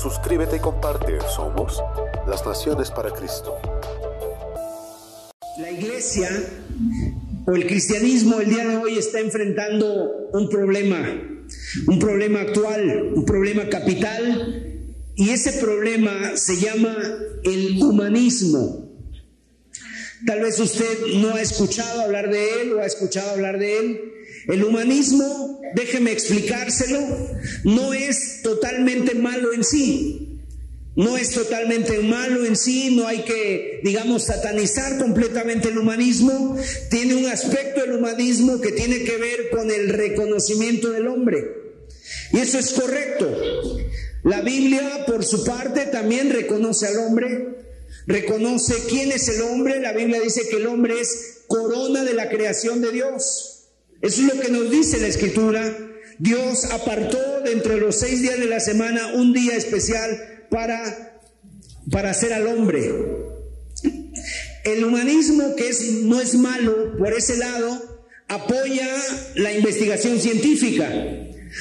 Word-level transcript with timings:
Suscríbete 0.00 0.56
y 0.56 0.60
comparte. 0.60 1.18
Somos 1.34 1.82
las 2.28 2.46
Naciones 2.46 2.90
para 2.90 3.10
Cristo. 3.10 3.56
La 5.58 5.72
iglesia 5.72 6.28
o 7.44 7.52
el 7.52 7.66
cristianismo 7.66 8.38
el 8.38 8.48
día 8.48 8.64
de 8.64 8.76
hoy 8.76 8.96
está 8.96 9.18
enfrentando 9.18 10.28
un 10.32 10.48
problema, 10.48 11.04
un 11.88 11.98
problema 11.98 12.42
actual, 12.42 13.12
un 13.12 13.24
problema 13.24 13.68
capital, 13.68 14.84
y 15.16 15.30
ese 15.30 15.54
problema 15.60 16.36
se 16.36 16.58
llama 16.58 16.96
el 17.42 17.82
humanismo. 17.82 18.88
Tal 20.26 20.40
vez 20.42 20.60
usted 20.60 21.14
no 21.16 21.34
ha 21.34 21.42
escuchado 21.42 22.02
hablar 22.02 22.30
de 22.30 22.62
él 22.62 22.72
o 22.74 22.80
ha 22.80 22.86
escuchado 22.86 23.30
hablar 23.32 23.58
de 23.58 23.78
él. 23.78 24.12
El 24.48 24.64
humanismo, 24.64 25.60
déjeme 25.74 26.10
explicárselo, 26.10 27.00
no 27.64 27.92
es 27.92 28.40
totalmente 28.42 29.14
malo 29.14 29.52
en 29.52 29.62
sí. 29.62 30.24
No 30.96 31.16
es 31.16 31.30
totalmente 31.30 32.00
malo 32.00 32.44
en 32.44 32.56
sí, 32.56 32.96
no 32.96 33.06
hay 33.06 33.22
que, 33.22 33.80
digamos, 33.84 34.24
satanizar 34.24 34.98
completamente 34.98 35.68
el 35.68 35.78
humanismo. 35.78 36.56
Tiene 36.90 37.14
un 37.14 37.26
aspecto 37.26 37.82
del 37.82 37.92
humanismo 37.92 38.60
que 38.60 38.72
tiene 38.72 39.04
que 39.04 39.16
ver 39.16 39.50
con 39.50 39.70
el 39.70 39.90
reconocimiento 39.90 40.90
del 40.90 41.06
hombre. 41.06 41.44
Y 42.32 42.38
eso 42.38 42.58
es 42.58 42.72
correcto. 42.72 43.78
La 44.24 44.40
Biblia, 44.40 45.04
por 45.06 45.24
su 45.24 45.44
parte, 45.44 45.86
también 45.86 46.30
reconoce 46.30 46.88
al 46.88 46.98
hombre, 46.98 47.48
reconoce 48.08 48.74
quién 48.88 49.12
es 49.12 49.28
el 49.28 49.42
hombre. 49.42 49.78
La 49.80 49.92
Biblia 49.92 50.20
dice 50.20 50.48
que 50.48 50.56
el 50.56 50.66
hombre 50.66 51.00
es 51.00 51.42
corona 51.46 52.02
de 52.02 52.14
la 52.14 52.28
creación 52.28 52.80
de 52.80 52.90
Dios. 52.90 53.57
Eso 54.00 54.22
es 54.22 54.34
lo 54.34 54.40
que 54.40 54.50
nos 54.50 54.70
dice 54.70 54.98
la 54.98 55.08
Escritura. 55.08 55.76
Dios 56.18 56.64
apartó 56.66 57.40
de 57.40 57.52
entre 57.52 57.78
los 57.78 57.98
seis 57.98 58.22
días 58.22 58.38
de 58.38 58.46
la 58.46 58.60
semana 58.60 59.14
un 59.14 59.32
día 59.32 59.56
especial 59.56 60.46
para, 60.50 61.20
para 61.90 62.10
hacer 62.10 62.32
al 62.32 62.46
hombre. 62.46 62.92
El 64.64 64.84
humanismo, 64.84 65.54
que 65.56 65.68
es, 65.68 65.92
no 66.02 66.20
es 66.20 66.34
malo 66.34 66.96
por 66.98 67.12
ese 67.12 67.36
lado, 67.36 68.02
apoya 68.28 68.88
la 69.36 69.52
investigación 69.52 70.20
científica. 70.20 70.92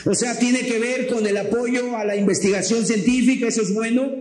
O 0.06 0.14
sea, 0.14 0.38
tiene 0.38 0.60
que 0.66 0.80
ver 0.80 1.08
con 1.08 1.26
el 1.26 1.38
apoyo 1.38 1.96
a 1.96 2.04
la 2.04 2.16
investigación 2.16 2.86
científica, 2.86 3.48
eso 3.48 3.62
es 3.62 3.74
bueno. 3.74 4.12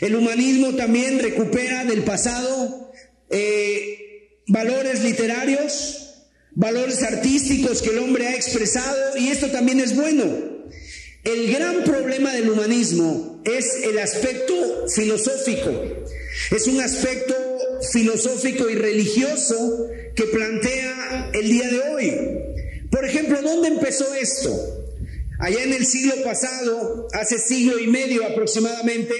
El 0.00 0.14
humanismo 0.14 0.74
también 0.74 1.18
recupera 1.18 1.84
del 1.84 2.02
pasado 2.02 2.92
eh, 3.30 4.40
valores 4.46 5.02
literarios, 5.02 5.99
valores 6.52 7.02
artísticos 7.02 7.82
que 7.82 7.90
el 7.90 7.98
hombre 7.98 8.28
ha 8.28 8.34
expresado, 8.34 9.16
y 9.16 9.28
esto 9.28 9.50
también 9.50 9.80
es 9.80 9.94
bueno. 9.94 10.24
El 11.24 11.52
gran 11.52 11.84
problema 11.84 12.32
del 12.32 12.50
humanismo 12.50 13.42
es 13.44 13.84
el 13.84 13.98
aspecto 13.98 14.86
filosófico. 14.88 15.70
Es 16.50 16.66
un 16.66 16.80
aspecto 16.80 17.36
filosófico 17.92 18.68
y 18.70 18.74
religioso 18.74 19.88
que 20.14 20.24
plantea 20.24 21.30
el 21.34 21.48
día 21.48 21.68
de 21.68 21.80
hoy. 21.80 22.18
Por 22.90 23.04
ejemplo, 23.04 23.40
¿dónde 23.42 23.68
empezó 23.68 24.14
esto? 24.14 24.50
Allá 25.38 25.62
en 25.62 25.72
el 25.72 25.86
siglo 25.86 26.22
pasado, 26.22 27.08
hace 27.12 27.38
siglo 27.38 27.78
y 27.78 27.86
medio 27.86 28.26
aproximadamente, 28.26 29.14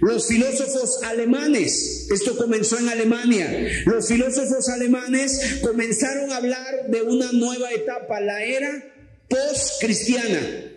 los 0.00 0.26
filósofos 0.26 1.02
alemanes, 1.04 2.06
esto 2.10 2.36
comenzó 2.36 2.78
en 2.78 2.88
Alemania, 2.88 3.68
los 3.86 4.08
filósofos 4.08 4.68
alemanes 4.68 5.60
comenzaron 5.62 6.32
a 6.32 6.36
hablar 6.36 6.88
de 6.88 7.02
una 7.02 7.32
nueva 7.32 7.72
etapa, 7.72 8.20
la 8.20 8.42
era 8.42 8.84
post-cristiana. 9.28 10.68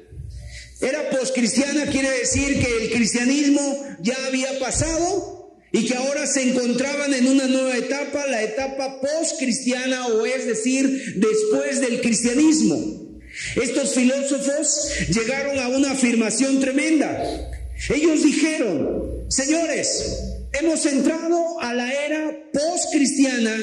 Era 0.82 1.12
poscristiana, 1.12 1.86
quiere 1.86 2.10
decir 2.10 2.60
que 2.60 2.84
el 2.84 2.92
cristianismo 2.92 3.86
ya 4.02 4.16
había 4.26 4.60
pasado 4.60 5.56
y 5.72 5.86
que 5.86 5.96
ahora 5.96 6.26
se 6.26 6.50
encontraban 6.50 7.14
en 7.14 7.28
una 7.28 7.48
nueva 7.48 7.78
etapa, 7.78 8.26
la 8.26 8.42
etapa 8.42 9.00
postcristiana 9.00 10.08
o 10.08 10.26
es 10.26 10.48
decir, 10.48 11.16
después 11.18 11.82
del 11.82 12.02
cristianismo. 12.02 13.22
Estos 13.62 13.94
filósofos 13.94 14.92
llegaron 15.10 15.60
a 15.60 15.70
una 15.70 15.92
afirmación 15.92 16.60
tremenda. 16.60 17.61
Ellos 17.90 18.24
dijeron, 18.24 19.26
señores, 19.30 20.24
hemos 20.54 20.86
entrado 20.86 21.60
a 21.60 21.74
la 21.74 21.92
era 21.92 22.38
postcristiana. 22.54 23.58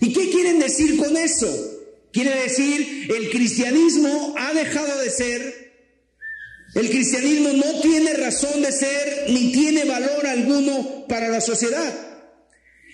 ¿Y 0.00 0.12
qué 0.12 0.30
quieren 0.30 0.58
decir 0.58 0.96
con 0.96 1.16
eso? 1.16 1.48
Quiere 2.12 2.34
decir, 2.42 3.08
el 3.16 3.30
cristianismo 3.30 4.34
ha 4.38 4.52
dejado 4.52 4.98
de 4.98 5.10
ser 5.10 5.70
el 6.74 6.88
cristianismo 6.88 7.52
no 7.52 7.80
tiene 7.80 8.12
razón 8.14 8.62
de 8.62 8.70
ser 8.70 9.26
ni 9.28 9.50
tiene 9.52 9.84
valor 9.84 10.26
alguno 10.26 11.06
para 11.08 11.28
la 11.28 11.40
sociedad. 11.40 11.92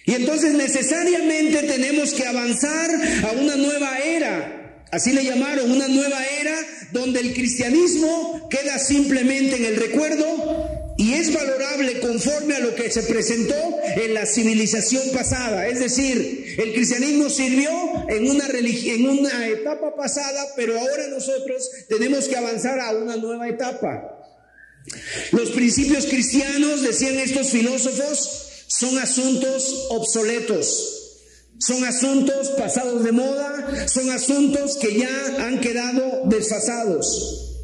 Y 0.07 0.15
entonces 0.15 0.55
necesariamente 0.55 1.63
tenemos 1.65 2.15
que 2.15 2.27
avanzar 2.27 2.91
a 3.25 3.33
una 3.33 3.57
nueva 3.57 3.99
era. 3.99 4.85
Así 4.93 5.13
le 5.13 5.25
llamaron, 5.25 5.71
una 5.71 5.89
nueva 5.89 6.25
era 6.41 6.57
donde 6.93 7.21
el 7.21 7.35
cristianismo 7.35 8.49
queda 8.49 8.79
simplemente 8.79 9.57
en 9.57 9.65
el 9.65 9.77
recuerdo 9.77 10.95
y 10.99 11.13
es 11.13 11.33
valorable 11.33 12.01
conforme 12.01 12.55
a 12.55 12.61
lo 12.61 12.75
que 12.75 12.91
se 12.91 13.03
presentó 13.03 13.55
en 13.97 14.15
la 14.15 14.25
civilización 14.25 15.11
pasada. 15.13 15.67
Es 15.69 15.81
decir, 15.81 16.57
el 16.59 16.73
cristianismo 16.73 17.29
sirvió 17.29 17.71
en 18.09 18.31
una, 18.31 18.47
en 18.49 19.09
una 19.09 19.47
etapa 19.49 19.95
pasada, 19.95 20.47
pero 20.57 20.79
ahora 20.79 21.09
nosotros 21.09 21.71
tenemos 21.89 22.29
que 22.29 22.37
avanzar 22.37 22.81
a 22.81 22.93
una 22.93 23.17
nueva 23.17 23.49
etapa. 23.49 24.13
Los 25.33 25.51
principios 25.51 26.07
cristianos, 26.07 26.83
decían 26.83 27.19
estos 27.19 27.51
filósofos, 27.51 28.65
son 28.69 28.99
asuntos 28.99 29.89
obsoletos. 29.91 30.96
Son 31.59 31.85
asuntos 31.85 32.51
pasados 32.51 33.05
de 33.05 33.13
moda, 33.13 33.89
son 33.89 34.11
asuntos 34.11 34.77
que 34.77 34.99
ya 34.99 35.47
han 35.47 35.61
quedado 35.61 36.23
desfasados. 36.27 37.57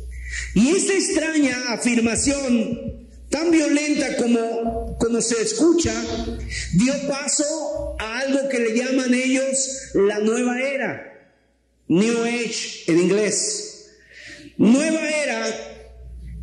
Y 0.55 0.71
esta 0.71 0.95
extraña 0.95 1.57
afirmación 1.69 3.09
tan 3.29 3.51
violenta 3.51 4.17
como, 4.17 4.97
como 4.99 5.21
se 5.21 5.43
escucha, 5.43 5.95
dio 6.75 6.95
paso 7.09 7.97
a 7.99 8.21
algo 8.21 8.49
que 8.49 8.59
le 8.59 8.77
llaman 8.77 9.13
ellos 9.15 9.91
la 9.95 10.19
nueva 10.21 10.61
era, 10.61 11.31
New 11.89 12.25
Age 12.25 12.85
en 12.87 12.99
inglés. 12.99 13.91
Nueva 14.57 15.09
era 15.09 15.73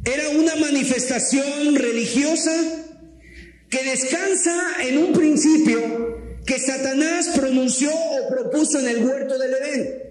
era 0.06 0.30
una 0.30 0.56
manifestación 0.56 1.76
religiosa 1.76 2.52
que 3.70 3.84
descansa 3.84 4.84
en 4.88 4.98
un 4.98 5.14
principio 5.14 6.19
que 6.50 6.60
Satanás 6.60 7.30
pronunció 7.36 7.92
o 7.94 8.28
propuso 8.28 8.80
en 8.80 8.88
el 8.88 9.06
huerto 9.06 9.38
del 9.38 9.54
Edén. 9.54 10.04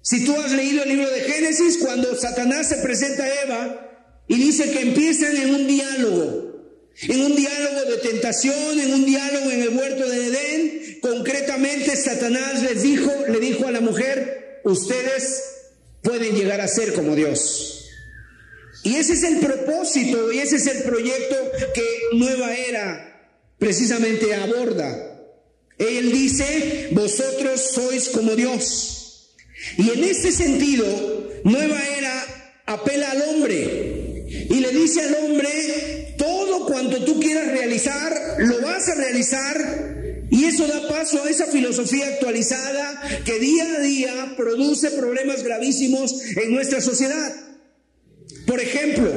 Si 0.00 0.24
tú 0.24 0.34
has 0.34 0.50
leído 0.52 0.82
el 0.82 0.88
libro 0.88 1.10
de 1.10 1.20
Génesis, 1.20 1.76
cuando 1.76 2.16
Satanás 2.16 2.70
se 2.70 2.76
presenta 2.76 3.22
a 3.22 3.42
Eva, 3.42 4.24
y 4.28 4.36
dice 4.36 4.70
que 4.70 4.80
empiezan 4.80 5.36
en 5.36 5.54
un 5.54 5.66
diálogo, 5.66 6.88
en 7.02 7.20
un 7.20 7.36
diálogo 7.36 7.82
de 7.82 7.98
tentación, 7.98 8.80
en 8.80 8.94
un 8.94 9.04
diálogo 9.04 9.50
en 9.50 9.60
el 9.60 9.68
huerto 9.76 10.08
de 10.08 10.26
Edén. 10.28 10.98
Concretamente, 11.02 11.96
Satanás 11.96 12.62
les 12.62 12.82
dijo, 12.82 13.12
le 13.28 13.38
dijo 13.38 13.66
a 13.66 13.72
la 13.72 13.82
mujer, 13.82 14.62
ustedes 14.64 15.42
pueden 16.02 16.34
llegar 16.34 16.62
a 16.62 16.68
ser 16.68 16.94
como 16.94 17.14
Dios. 17.14 17.90
Y 18.84 18.96
ese 18.96 19.12
es 19.12 19.22
el 19.22 19.40
propósito 19.40 20.32
y 20.32 20.38
ese 20.38 20.56
es 20.56 20.66
el 20.66 20.82
proyecto 20.84 21.36
que 21.74 21.84
Nueva 22.14 22.54
Era 22.54 23.36
precisamente 23.58 24.34
aborda. 24.34 25.11
Él 25.78 26.12
dice, 26.12 26.88
vosotros 26.92 27.60
sois 27.74 28.08
como 28.10 28.36
Dios. 28.36 29.32
Y 29.78 29.90
en 29.90 30.04
este 30.04 30.32
sentido, 30.32 31.30
Nueva 31.44 31.80
Era 31.96 32.62
apela 32.66 33.10
al 33.10 33.22
hombre, 33.22 34.26
y 34.28 34.54
le 34.54 34.70
dice 34.70 35.02
al 35.02 35.14
hombre, 35.14 36.14
todo 36.18 36.66
cuanto 36.66 37.04
tú 37.04 37.20
quieras 37.20 37.48
realizar, 37.48 38.36
lo 38.38 38.60
vas 38.60 38.88
a 38.88 38.94
realizar. 38.94 40.26
Y 40.30 40.44
eso 40.46 40.66
da 40.66 40.88
paso 40.88 41.22
a 41.22 41.28
esa 41.28 41.46
filosofía 41.46 42.06
actualizada 42.06 43.02
que 43.24 43.38
día 43.38 43.64
a 43.76 43.80
día 43.80 44.34
produce 44.36 44.90
problemas 44.92 45.42
gravísimos 45.42 46.14
en 46.36 46.54
nuestra 46.54 46.80
sociedad. 46.80 47.34
Por 48.46 48.60
ejemplo, 48.60 49.10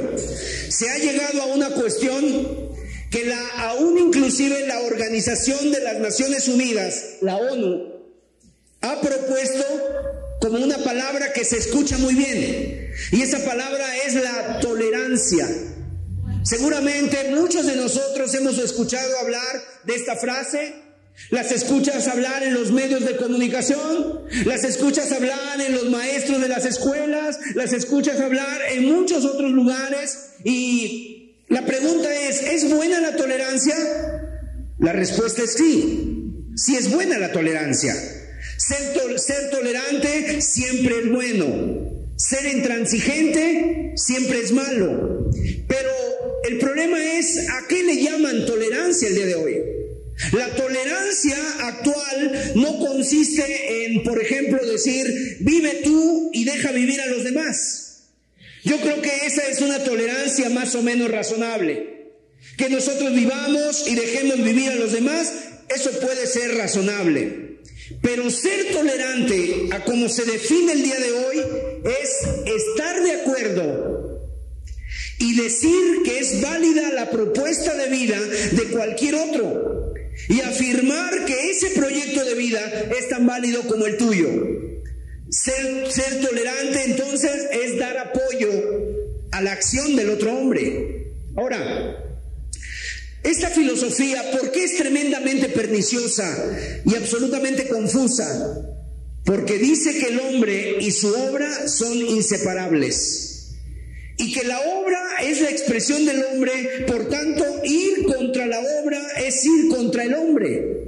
se 0.70 0.90
ha 0.90 0.98
llegado 0.98 1.42
a 1.42 1.46
una 1.46 1.70
cuestión 1.70 2.75
que 3.16 3.24
la, 3.24 3.48
aún 3.70 3.98
inclusive 3.98 4.68
la 4.68 4.82
Organización 4.82 5.72
de 5.72 5.80
las 5.80 6.00
Naciones 6.00 6.50
Unidas, 6.50 7.02
la 7.22 7.38
ONU, 7.38 7.94
ha 8.82 9.00
propuesto 9.00 9.64
como 10.42 10.58
una 10.58 10.78
palabra 10.80 11.32
que 11.32 11.46
se 11.46 11.58
escucha 11.58 11.98
muy 11.98 12.14
bien. 12.14 12.92
Y 13.14 13.22
esa 13.22 13.40
palabra 13.46 13.86
es 14.06 14.16
la 14.16 14.60
tolerancia. 14.60 15.48
Seguramente 16.44 17.32
muchos 17.34 17.66
de 17.66 17.78
nosotros 17.78 18.36
hemos 18.36 18.58
escuchado 18.58 19.18
hablar 19.20 19.64
de 19.86 19.96
esta 19.96 20.18
frase, 20.18 20.76
las 21.30 21.54
escuchas 21.54 22.10
hablar 22.10 22.44
en 22.44 22.54
los 22.54 22.74
medios 22.74 23.06
de 23.06 23.16
comunicación, 23.16 24.26
las 24.44 24.66
escuchas 24.66 25.14
hablar 25.14 25.62
en 25.62 25.74
los 25.74 25.90
maestros 25.90 26.42
de 26.42 26.50
las 26.50 26.66
escuelas, 26.66 27.40
las 27.54 27.72
escuchas 27.72 28.20
hablar 28.20 28.62
en 28.74 28.92
muchos 28.92 29.24
otros 29.24 29.52
lugares 29.52 30.32
y 30.44 31.15
la 31.48 31.66
pregunta 31.66 32.10
es, 32.28 32.42
¿es 32.42 32.70
buena 32.70 33.00
la 33.00 33.16
tolerancia? 33.16 33.76
La 34.80 34.94
respuesta 34.94 35.44
es 35.44 35.54
sí, 35.54 36.34
sí 36.56 36.76
es 36.76 36.92
buena 36.92 37.20
la 37.20 37.32
tolerancia. 37.32 37.94
Ser, 38.58 39.20
ser 39.20 39.50
tolerante 39.52 40.42
siempre 40.42 41.00
es 41.00 41.12
bueno, 41.12 42.08
ser 42.16 42.46
intransigente 42.56 43.94
siempre 43.96 44.40
es 44.40 44.52
malo, 44.52 45.30
pero 45.68 45.90
el 46.50 46.58
problema 46.58 46.98
es 47.18 47.38
a 47.50 47.68
qué 47.68 47.84
le 47.84 48.02
llaman 48.02 48.46
tolerancia 48.46 49.08
el 49.08 49.16
día 49.16 49.26
de 49.28 49.36
hoy. 49.36 49.56
La 50.32 50.56
tolerancia 50.56 51.38
actual 51.62 52.54
no 52.56 52.80
consiste 52.80 53.86
en, 53.86 54.04
por 54.04 54.22
ejemplo, 54.22 54.66
decir, 54.66 55.38
vive 55.42 55.82
tú 55.84 56.30
y 56.34 56.46
deja 56.46 56.72
vivir 56.72 57.02
a 57.02 57.08
los 57.08 57.24
demás. 57.24 57.85
Yo 58.66 58.82
creo 58.82 59.00
que 59.02 59.28
esa 59.28 59.48
es 59.48 59.62
una 59.62 59.84
tolerancia 59.84 60.50
más 60.50 60.74
o 60.74 60.82
menos 60.82 61.10
razonable. 61.10 62.12
Que 62.58 62.70
nosotros 62.70 63.14
vivamos 63.14 63.88
y 63.88 63.96
dejemos 63.96 64.44
vivir 64.44 64.72
a 64.72 64.76
los 64.76 64.92
demás, 64.92 65.32
eso 65.70 65.92
puede 66.00 66.26
ser 66.26 66.56
razonable. 66.56 67.60
Pero 68.02 68.30
ser 68.32 68.72
tolerante 68.74 69.70
a 69.72 69.84
como 69.84 70.10
se 70.10 70.26
define 70.26 70.74
el 70.74 70.84
día 70.84 71.00
de 71.00 71.12
hoy 71.12 71.38
es 72.02 72.28
estar 72.46 73.04
de 73.04 73.12
acuerdo 73.12 74.32
y 75.20 75.36
decir 75.36 76.02
que 76.04 76.18
es 76.18 76.42
válida 76.42 76.92
la 76.92 77.12
propuesta 77.12 77.76
de 77.76 77.90
vida 77.90 78.20
de 78.20 78.64
cualquier 78.72 79.16
otro 79.16 79.94
y 80.28 80.42
afirmar 80.42 81.26
que 81.26 81.52
ese 81.52 81.70
proyecto 81.70 82.26
de 82.26 82.34
vida 82.34 82.90
es 82.98 83.10
tan 83.10 83.28
válido 83.28 83.62
como 83.68 83.86
el 83.86 83.98
tuyo. 83.98 84.65
Ser, 85.30 86.22
tolerante 86.22 86.84
entonces 86.86 87.48
es 87.52 87.78
dar 87.78 87.98
apoyo 87.98 88.50
a 89.32 89.42
la 89.42 89.54
acción 89.54 89.96
del 89.96 90.12
otro 90.12 90.38
hombre. 90.38 91.14
Ahora, 91.36 91.98
esta 93.24 93.50
filosofía, 93.50 94.32
¿por 94.32 94.52
qué 94.52 94.64
es 94.64 94.78
tremendamente 94.78 95.50
perniciosa 95.50 96.82
y 96.86 96.96
absolutamente 96.96 97.68
confusa? 97.68 98.62
Porque 99.26 99.58
dice 99.58 99.98
que 99.98 100.10
el 100.10 100.20
hombre 100.20 100.78
y 100.80 100.92
su 100.92 101.08
obra 101.08 101.68
son 101.68 101.98
inseparables 101.98 103.36
y 104.18 104.32
que 104.32 104.46
la 104.46 104.60
obra 104.62 105.02
es 105.24 105.42
la 105.42 105.50
expresión 105.50 106.06
del 106.06 106.24
hombre, 106.24 106.86
por 106.88 107.10
tanto, 107.10 107.44
ir 107.64 108.04
contra 108.04 108.46
la 108.46 108.60
obra 108.60 109.02
es 109.26 109.44
ir 109.46 109.70
contra 109.70 110.04
el 110.04 110.14
hombre. 110.14 110.85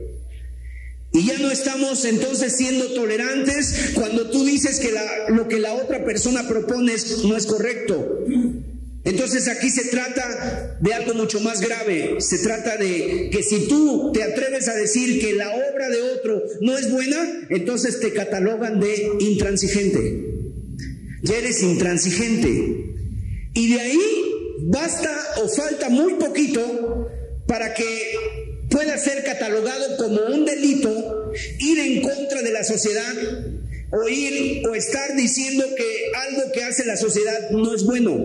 Y 1.17 1.25
ya 1.25 1.39
no 1.39 1.49
estamos 1.49 2.05
entonces 2.05 2.55
siendo 2.55 2.93
tolerantes 2.93 3.91
cuando 3.95 4.29
tú 4.29 4.45
dices 4.45 4.79
que 4.79 4.93
lo 5.29 5.47
que 5.47 5.59
la 5.59 5.73
otra 5.73 6.05
persona 6.05 6.47
propone 6.47 6.93
no 7.25 7.35
es 7.35 7.47
correcto. 7.47 8.23
Entonces 9.03 9.47
aquí 9.47 9.71
se 9.71 9.85
trata 9.85 10.77
de 10.79 10.93
algo 10.93 11.15
mucho 11.15 11.39
más 11.39 11.59
grave. 11.59 12.17
Se 12.19 12.37
trata 12.37 12.77
de 12.77 13.31
que 13.31 13.41
si 13.41 13.67
tú 13.67 14.11
te 14.13 14.21
atreves 14.21 14.67
a 14.67 14.75
decir 14.75 15.19
que 15.19 15.33
la 15.33 15.49
obra 15.49 15.89
de 15.89 16.03
otro 16.03 16.43
no 16.61 16.77
es 16.77 16.91
buena, 16.91 17.47
entonces 17.49 17.99
te 17.99 18.13
catalogan 18.13 18.79
de 18.79 19.13
intransigente. 19.19 20.23
Ya 21.23 21.35
eres 21.35 21.63
intransigente. 21.63 22.93
Y 23.55 23.73
de 23.73 23.79
ahí 23.79 24.01
basta 24.67 25.09
o 25.43 25.47
falta 25.47 25.89
muy 25.89 26.13
poquito 26.13 27.09
para 27.47 27.73
que 27.73 28.46
pueda 28.69 28.97
ser 28.97 29.23
catalogado 29.23 29.97
como 29.97 30.21
un 30.33 30.45
delito 30.45 31.31
ir 31.59 31.79
en 31.79 32.01
contra 32.01 32.41
de 32.41 32.51
la 32.51 32.63
sociedad 32.63 33.13
o 33.91 34.09
ir 34.09 34.67
o 34.67 34.75
estar 34.75 35.15
diciendo 35.15 35.65
que 35.75 36.11
algo 36.27 36.51
que 36.51 36.63
hace 36.63 36.85
la 36.85 36.97
sociedad 36.97 37.51
no 37.51 37.73
es 37.73 37.83
bueno. 37.83 38.17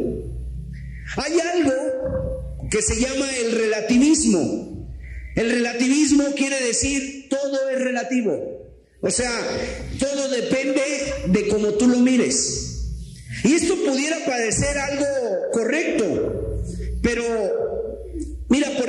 Hay 1.16 1.38
algo 1.40 2.68
que 2.70 2.82
se 2.82 2.96
llama 2.96 3.28
el 3.36 3.52
relativismo. 3.52 4.88
El 5.36 5.50
relativismo 5.50 6.24
quiere 6.34 6.60
decir 6.64 7.28
todo 7.28 7.68
es 7.70 7.80
relativo. 7.80 8.62
O 9.00 9.10
sea, 9.10 9.30
todo 9.98 10.28
depende 10.28 10.80
de 11.26 11.48
cómo 11.48 11.72
tú 11.74 11.88
lo 11.88 11.98
mires. 11.98 12.88
Y 13.44 13.54
esto 13.54 13.76
pudiera 13.84 14.24
parecer 14.24 14.78
algo 14.78 15.06
correcto, 15.52 16.62
pero 17.02 17.61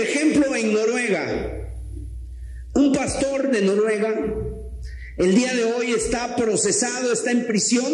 ejemplo, 0.03 0.55
en 0.55 0.73
Noruega, 0.73 1.71
un 2.75 2.93
pastor 2.93 3.51
de 3.51 3.61
Noruega 3.61 4.43
el 5.17 5.35
día 5.35 5.53
de 5.53 5.65
hoy 5.65 5.91
está 5.91 6.35
procesado, 6.35 7.13
está 7.13 7.31
en 7.31 7.45
prisión, 7.45 7.85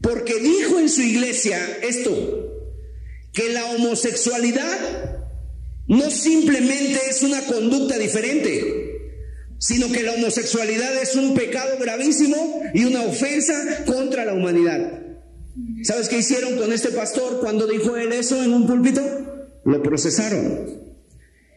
porque 0.00 0.40
dijo 0.40 0.78
en 0.78 0.88
su 0.88 1.02
iglesia 1.02 1.58
esto, 1.82 2.50
que 3.32 3.50
la 3.50 3.66
homosexualidad 3.66 5.20
no 5.86 6.10
simplemente 6.10 7.00
es 7.10 7.22
una 7.22 7.42
conducta 7.42 7.98
diferente, 7.98 8.92
sino 9.58 9.92
que 9.92 10.02
la 10.02 10.12
homosexualidad 10.12 10.96
es 11.02 11.16
un 11.16 11.34
pecado 11.34 11.76
gravísimo 11.78 12.62
y 12.72 12.84
una 12.84 13.02
ofensa 13.02 13.84
contra 13.84 14.24
la 14.24 14.32
humanidad. 14.32 15.02
¿Sabes 15.82 16.08
qué 16.08 16.18
hicieron 16.18 16.56
con 16.56 16.72
este 16.72 16.90
pastor 16.90 17.40
cuando 17.40 17.66
dijo 17.66 17.96
él 17.96 18.12
eso 18.12 18.42
en 18.42 18.54
un 18.54 18.66
púlpito? 18.66 19.02
Lo 19.64 19.82
procesaron. 19.82 20.84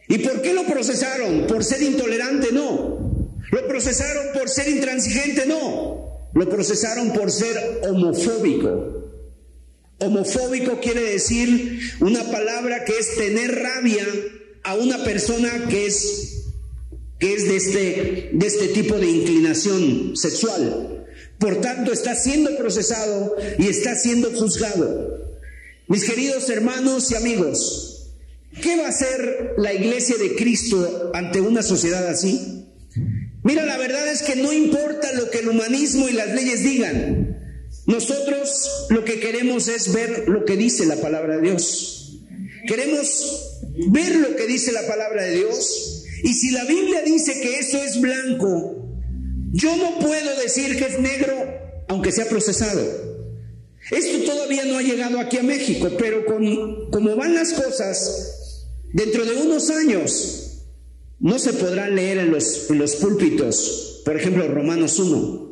¿Y 0.08 0.18
por 0.18 0.40
qué 0.40 0.54
lo 0.54 0.64
procesaron? 0.64 1.46
¿Por 1.46 1.62
ser 1.64 1.82
intolerante? 1.82 2.52
No. 2.52 3.36
¿Lo 3.50 3.68
procesaron 3.68 4.26
por 4.32 4.48
ser 4.48 4.68
intransigente? 4.68 5.46
No. 5.46 6.28
Lo 6.34 6.48
procesaron 6.48 7.12
por 7.12 7.30
ser 7.30 7.82
homofóbico. 7.88 8.94
Homofóbico 9.98 10.80
quiere 10.80 11.02
decir 11.02 11.80
una 12.00 12.22
palabra 12.30 12.84
que 12.84 12.96
es 12.98 13.16
tener 13.16 13.54
rabia 13.54 14.06
a 14.62 14.74
una 14.76 15.02
persona 15.02 15.66
que 15.68 15.86
es, 15.86 16.44
que 17.18 17.34
es 17.34 17.48
de, 17.48 17.56
este, 17.56 18.30
de 18.32 18.46
este 18.46 18.68
tipo 18.68 18.96
de 18.96 19.06
inclinación 19.06 20.16
sexual. 20.16 21.06
Por 21.38 21.60
tanto, 21.60 21.92
está 21.92 22.14
siendo 22.14 22.56
procesado 22.56 23.36
y 23.58 23.66
está 23.66 23.94
siendo 23.94 24.30
juzgado. 24.32 25.36
Mis 25.88 26.04
queridos 26.04 26.48
hermanos 26.50 27.10
y 27.10 27.14
amigos, 27.14 27.87
¿qué 28.60 28.76
va 28.76 28.86
a 28.86 28.88
hacer 28.88 29.54
la 29.58 29.72
iglesia 29.72 30.16
de 30.16 30.34
Cristo 30.34 31.10
ante 31.14 31.40
una 31.40 31.62
sociedad 31.62 32.06
así? 32.08 32.66
Mira, 33.42 33.64
la 33.64 33.78
verdad 33.78 34.08
es 34.08 34.22
que 34.22 34.36
no 34.36 34.52
importa 34.52 35.12
lo 35.12 35.30
que 35.30 35.38
el 35.38 35.48
humanismo 35.48 36.08
y 36.08 36.12
las 36.12 36.34
leyes 36.34 36.62
digan. 36.62 37.36
Nosotros 37.86 38.86
lo 38.90 39.04
que 39.04 39.20
queremos 39.20 39.68
es 39.68 39.92
ver 39.92 40.28
lo 40.28 40.44
que 40.44 40.56
dice 40.56 40.86
la 40.86 40.96
palabra 40.96 41.36
de 41.36 41.42
Dios. 41.42 42.18
Queremos 42.66 43.60
ver 43.90 44.16
lo 44.16 44.36
que 44.36 44.46
dice 44.46 44.72
la 44.72 44.86
palabra 44.86 45.24
de 45.24 45.36
Dios. 45.36 46.04
Y 46.22 46.34
si 46.34 46.50
la 46.50 46.64
Biblia 46.64 47.02
dice 47.02 47.40
que 47.40 47.58
eso 47.58 47.82
es 47.82 48.00
blanco 48.00 48.78
yo 49.52 49.76
no 49.76 49.98
puedo 49.98 50.40
decir 50.40 50.76
que 50.76 50.86
es 50.86 51.00
negro 51.00 51.34
aunque 51.88 52.12
sea 52.12 52.28
procesado. 52.28 52.82
Esto 53.90 54.30
todavía 54.30 54.64
no 54.66 54.76
ha 54.76 54.82
llegado 54.82 55.18
aquí 55.18 55.38
a 55.38 55.42
México, 55.42 55.88
pero 55.98 56.26
con, 56.26 56.90
como 56.90 57.16
van 57.16 57.34
las 57.34 57.54
cosas, 57.54 58.37
dentro 58.92 59.24
de 59.24 59.34
unos 59.36 59.70
años 59.70 60.48
no 61.20 61.38
se 61.38 61.52
podrá 61.52 61.88
leer 61.88 62.18
en 62.18 62.30
los, 62.30 62.96
púlpitos, 63.00 64.02
por 64.04 64.16
ejemplo, 64.16 64.46
Romanos 64.48 64.98
1. 64.98 65.48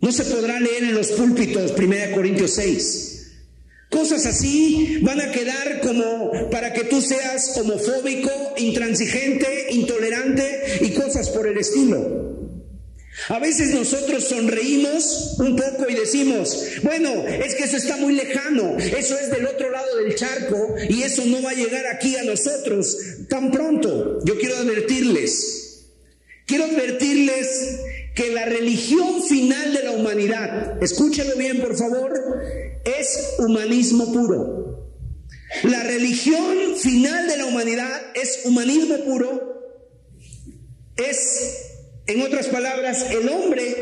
No 0.00 0.12
se 0.12 0.24
podrá 0.24 0.58
leer 0.58 0.84
en 0.84 0.94
los 0.94 1.12
púlpitos 1.12 1.74
1 1.76 1.94
Corintios 2.14 2.52
6. 2.52 3.08
Cosas 3.90 4.24
así 4.24 4.98
van 5.02 5.20
a 5.20 5.30
quedar 5.30 5.80
como 5.82 6.50
para 6.50 6.72
que 6.72 6.84
tú 6.84 7.02
seas 7.02 7.56
homofóbico, 7.58 8.30
intransigente, 8.56 9.68
intolerante 9.70 10.78
y 10.80 10.90
cosas 10.90 11.28
por 11.28 11.46
el 11.46 11.58
estilo. 11.58 12.41
A 13.28 13.38
veces 13.38 13.74
nosotros 13.74 14.24
sonreímos 14.24 15.36
un 15.38 15.54
poco 15.54 15.88
y 15.88 15.94
decimos, 15.94 16.66
bueno, 16.82 17.26
es 17.26 17.54
que 17.54 17.64
eso 17.64 17.76
está 17.76 17.96
muy 17.98 18.14
lejano, 18.14 18.76
eso 18.78 19.18
es 19.18 19.30
del 19.30 19.46
otro 19.46 19.70
lado 19.70 19.96
del 19.98 20.14
charco 20.14 20.74
y 20.88 21.02
eso 21.02 21.24
no 21.26 21.42
va 21.42 21.50
a 21.50 21.54
llegar 21.54 21.86
aquí 21.86 22.16
a 22.16 22.24
nosotros 22.24 22.96
tan 23.28 23.50
pronto. 23.50 24.18
Yo 24.24 24.38
quiero 24.38 24.56
advertirles, 24.56 25.88
quiero 26.46 26.64
advertirles 26.64 27.80
que 28.14 28.30
la 28.30 28.46
religión 28.46 29.22
final 29.22 29.72
de 29.72 29.82
la 29.84 29.92
humanidad, 29.92 30.82
escúchalo 30.82 31.36
bien 31.36 31.60
por 31.60 31.76
favor, 31.76 32.12
es 32.84 33.34
humanismo 33.38 34.12
puro. 34.12 34.90
La 35.64 35.82
religión 35.82 36.76
final 36.76 37.28
de 37.28 37.36
la 37.36 37.44
humanidad 37.44 38.00
es 38.14 38.40
humanismo 38.44 38.96
puro, 39.04 39.52
es, 40.96 41.71
en 42.12 42.22
otras 42.22 42.48
palabras, 42.48 43.06
el 43.10 43.28
hombre 43.28 43.76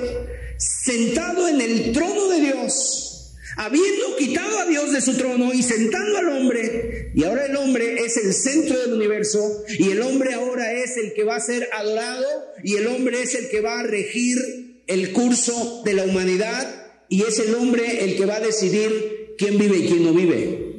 sentado 0.58 1.48
en 1.48 1.60
el 1.60 1.92
trono 1.92 2.28
de 2.28 2.40
Dios, 2.40 3.34
habiendo 3.56 4.16
quitado 4.16 4.58
a 4.58 4.66
Dios 4.66 4.92
de 4.92 5.00
su 5.00 5.16
trono 5.16 5.52
y 5.52 5.62
sentando 5.62 6.18
al 6.18 6.28
hombre, 6.28 7.12
y 7.14 7.24
ahora 7.24 7.46
el 7.46 7.56
hombre 7.56 8.04
es 8.04 8.16
el 8.16 8.32
centro 8.34 8.78
del 8.78 8.92
universo, 8.94 9.64
y 9.78 9.90
el 9.90 10.02
hombre 10.02 10.34
ahora 10.34 10.72
es 10.72 10.96
el 10.96 11.12
que 11.12 11.24
va 11.24 11.36
a 11.36 11.40
ser 11.40 11.68
adorado, 11.72 12.26
y 12.62 12.76
el 12.76 12.86
hombre 12.86 13.22
es 13.22 13.34
el 13.34 13.48
que 13.48 13.60
va 13.60 13.80
a 13.80 13.84
regir 13.84 14.82
el 14.86 15.12
curso 15.12 15.82
de 15.84 15.94
la 15.94 16.04
humanidad, 16.04 16.92
y 17.08 17.22
es 17.22 17.38
el 17.38 17.54
hombre 17.54 18.04
el 18.04 18.16
que 18.16 18.26
va 18.26 18.36
a 18.36 18.40
decidir 18.40 19.34
quién 19.36 19.58
vive 19.58 19.78
y 19.78 19.86
quién 19.86 20.04
no 20.04 20.12
vive. 20.12 20.70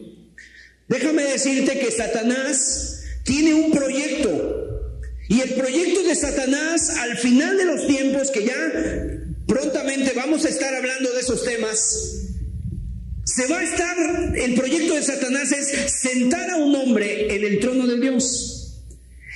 Déjame 0.88 1.24
decirte 1.24 1.79
que 1.79 1.89
Satanás 1.89 3.03
tiene 3.24 3.53
un 3.53 3.72
proyecto. 3.72 4.61
Y 5.32 5.40
el 5.40 5.54
proyecto 5.54 6.04
de 6.04 6.14
Satanás 6.14 6.90
al 6.98 7.18
final 7.18 7.56
de 7.56 7.64
los 7.64 7.88
tiempos, 7.88 8.32
que 8.32 8.44
ya 8.44 8.74
prontamente 9.48 10.12
vamos 10.14 10.44
a 10.44 10.50
estar 10.50 10.76
hablando 10.76 11.10
de 11.14 11.22
esos 11.22 11.46
temas, 11.46 12.28
se 13.24 13.48
va 13.48 13.60
a 13.60 13.64
estar, 13.64 13.96
el 14.36 14.56
proyecto 14.56 14.94
de 14.94 15.02
Satanás 15.02 15.54
es 15.54 15.90
sentar 15.90 16.50
a 16.50 16.58
un 16.58 16.76
hombre 16.76 17.34
en 17.34 17.46
el 17.46 17.62
trono 17.62 17.88
de 17.88 18.02
Dios. 18.02 18.84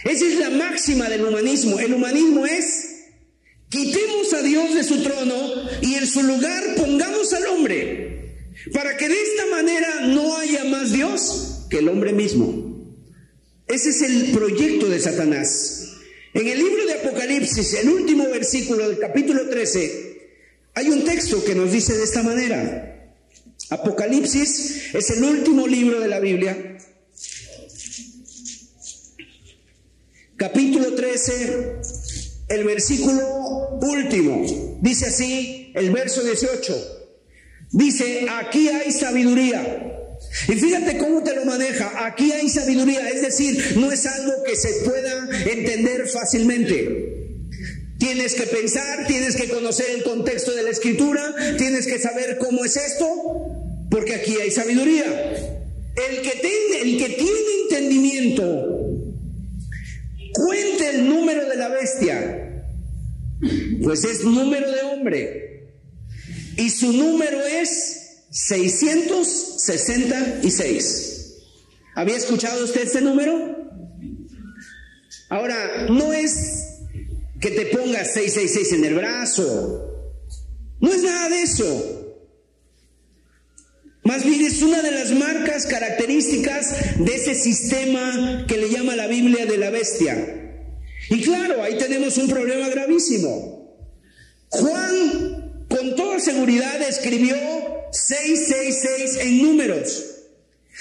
Esa 0.03 0.25
es 0.25 0.37
la 0.37 0.49
máxima 0.49 1.07
del 1.07 1.23
humanismo. 1.23 1.79
El 1.79 1.93
humanismo 1.93 2.45
es, 2.45 3.05
quitemos 3.69 4.33
a 4.33 4.41
Dios 4.41 4.75
de 4.75 4.83
su 4.83 5.01
trono 5.01 5.49
y 5.81 5.93
en 5.93 6.07
su 6.07 6.23
lugar 6.23 6.75
pongamos 6.75 7.31
al 7.31 7.45
hombre. 7.47 8.51
Para 8.73 8.97
que 8.97 9.07
de 9.07 9.15
esta 9.15 9.45
manera 9.45 10.07
no 10.07 10.35
haya 10.39 10.65
más 10.65 10.91
Dios 10.91 11.67
que 11.69 11.77
el 11.77 11.87
hombre 11.87 12.11
mismo. 12.11 12.65
Ese 13.65 13.91
es 13.91 14.01
el 14.01 14.31
proyecto 14.33 14.89
de 14.89 14.99
Satanás. 14.99 15.84
En 16.35 16.45
el 16.49 16.57
libro 16.57 16.85
de 16.85 16.95
Apocalipsis, 16.95 17.75
el 17.75 17.87
último 17.87 18.25
versículo 18.25 18.89
del 18.89 18.99
capítulo 18.99 19.47
13, 19.47 20.31
hay 20.73 20.89
un 20.89 21.05
texto 21.05 21.41
que 21.45 21.55
nos 21.55 21.71
dice 21.71 21.95
de 21.95 22.03
esta 22.03 22.23
manera. 22.23 23.15
Apocalipsis 23.69 24.93
es 24.93 25.09
el 25.11 25.23
último 25.23 25.65
libro 25.65 26.01
de 26.01 26.09
la 26.09 26.19
Biblia. 26.19 26.77
Capítulo 30.35 30.93
13, 30.93 31.77
el 32.49 32.65
versículo 32.65 33.79
último. 33.81 34.77
Dice 34.81 35.05
así 35.05 35.71
el 35.73 35.89
verso 35.91 36.21
18. 36.21 37.07
Dice, 37.71 38.27
aquí 38.29 38.67
hay 38.67 38.91
sabiduría. 38.91 39.94
Y 40.47 40.53
fíjate 40.53 40.97
cómo 40.97 41.23
te 41.23 41.35
lo 41.35 41.45
maneja. 41.45 42.05
Aquí 42.05 42.31
hay 42.31 42.49
sabiduría. 42.49 43.09
Es 43.09 43.21
decir, 43.21 43.77
no 43.77 43.91
es 43.91 44.05
algo 44.05 44.43
que 44.43 44.55
se 44.55 44.85
pueda 44.85 45.29
entender 45.45 46.07
fácilmente. 46.07 47.25
Tienes 47.97 48.35
que 48.35 48.43
pensar, 48.43 49.07
tienes 49.07 49.35
que 49.35 49.49
conocer 49.49 49.87
el 49.95 50.03
contexto 50.03 50.53
de 50.53 50.63
la 50.63 50.69
escritura, 50.69 51.33
tienes 51.57 51.87
que 51.87 51.97
saber 51.97 52.37
cómo 52.37 52.65
es 52.65 52.75
esto, 52.75 53.07
porque 53.89 54.15
aquí 54.15 54.35
hay 54.41 54.51
sabiduría. 54.51 55.05
El 55.05 56.21
que, 56.21 56.31
tiene, 56.41 56.81
el 56.81 56.97
que 56.97 57.09
tiene 57.15 57.39
entendimiento, 57.63 58.65
cuente 60.33 60.89
el 60.89 61.07
número 61.07 61.47
de 61.47 61.55
la 61.55 61.69
bestia, 61.69 62.65
pues 63.81 64.03
es 64.03 64.23
número 64.23 64.69
de 64.69 64.81
hombre 64.81 65.45
y 66.57 66.69
su 66.69 66.93
número 66.93 67.45
es 67.45 67.94
666. 68.35 71.11
¿Había 71.95 72.17
escuchado 72.17 72.65
usted 72.65 72.83
ese 72.83 72.99
número? 72.99 73.55
Ahora, 75.29 75.87
no 75.89 76.11
es 76.11 76.81
que 77.39 77.51
te 77.51 77.67
pongas 77.67 78.11
666 78.13 78.73
en 78.73 78.83
el 78.83 78.95
brazo. 78.95 79.89
No 80.81 80.91
es 80.91 81.01
nada 81.01 81.29
de 81.29 81.43
eso. 81.43 82.17
Más 84.03 84.25
bien 84.25 84.41
es 84.41 84.61
una 84.61 84.81
de 84.81 84.91
las 84.91 85.11
marcas 85.11 85.65
características 85.65 86.97
de 86.99 87.15
ese 87.15 87.35
sistema 87.35 88.43
que 88.49 88.57
le 88.57 88.69
llama 88.69 88.97
la 88.97 89.07
Biblia 89.07 89.45
de 89.45 89.57
la 89.57 89.69
bestia. 89.69 90.59
Y 91.09 91.21
claro, 91.21 91.63
ahí 91.63 91.77
tenemos 91.77 92.17
un 92.17 92.27
problema 92.27 92.67
gravísimo. 92.67 93.79
Juan 94.49 95.63
con 95.69 95.95
toda 95.95 96.19
seguridad 96.19 96.81
escribió 96.81 97.64
666 97.95 99.25
en 99.25 99.41
números. 99.41 100.11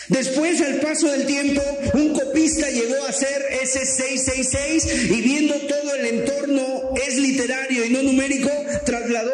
Después, 0.08 0.60
al 0.60 0.80
paso 0.80 1.08
del 1.10 1.24
tiempo, 1.24 1.62
un 1.94 2.12
copista 2.12 2.68
llegó 2.68 2.96
a 3.04 3.10
hacer 3.10 3.42
ese 3.62 3.86
666 3.86 5.10
y 5.10 5.22
viendo 5.22 5.54
todo 5.54 5.94
el 5.94 6.04
entorno 6.06 6.92
es 7.06 7.16
literario 7.16 7.84
y 7.84 7.90
no 7.90 8.02
numérico, 8.02 8.50
trasladó 8.84 9.30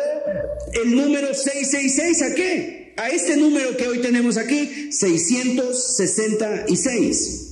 el 0.82 0.94
número 0.94 1.32
666 1.34 2.22
a 2.22 2.34
qué? 2.34 2.92
A 2.96 3.08
este 3.08 3.36
número 3.36 3.76
que 3.76 3.88
hoy 3.88 4.00
tenemos 4.00 4.36
aquí, 4.36 4.92
666. 4.92 7.46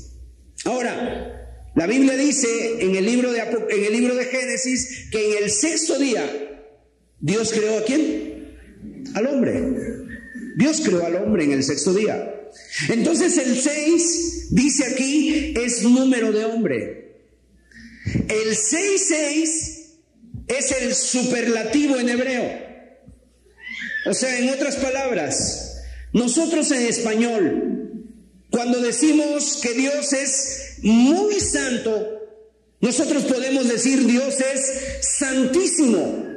Ahora, 0.65 1.71
la 1.75 1.87
Biblia 1.87 2.17
dice 2.17 2.77
en 2.81 2.95
el 2.95 3.07
libro 3.07 3.33
de, 3.33 3.41
en 3.41 3.85
el 3.85 3.93
libro 3.93 4.15
de 4.15 4.27
Génesis 4.27 5.09
que 5.11 5.39
en 5.39 5.45
el 5.45 5.51
sexto 5.51 5.99
día 5.99 6.49
¿Dios 7.21 7.53
creó 7.53 7.79
a 7.79 7.85
quién? 7.85 8.57
Al 9.15 9.27
hombre. 9.27 10.08
Dios 10.59 10.81
creó 10.85 11.07
al 11.07 11.15
hombre 11.15 11.45
en 11.45 11.53
el 11.53 11.63
sexto 11.63 11.95
día. 11.95 12.35
Entonces 12.89 13.39
el 13.39 13.57
6 13.57 14.49
dice 14.51 14.87
aquí 14.87 15.55
es 15.57 15.85
número 15.85 16.33
de 16.33 16.47
hombre. 16.47 17.23
El 18.29 18.57
66 18.57 19.79
es 20.49 20.83
el 20.83 20.97
superlativo 20.97 21.97
en 21.99 22.09
hebreo. 22.09 22.59
O 24.07 24.15
sea, 24.15 24.37
en 24.37 24.49
otras 24.49 24.75
palabras, 24.75 25.85
nosotros 26.13 26.69
en 26.73 26.87
español, 26.87 27.93
cuando 28.51 28.81
decimos 28.81 29.61
que 29.63 29.75
Dios 29.75 30.13
es 30.13 30.79
muy 30.83 31.39
santo, 31.39 32.19
nosotros 32.81 33.23
podemos 33.27 33.69
decir 33.69 34.05
Dios 34.07 34.41
es 34.41 35.07
santísimo. 35.19 36.28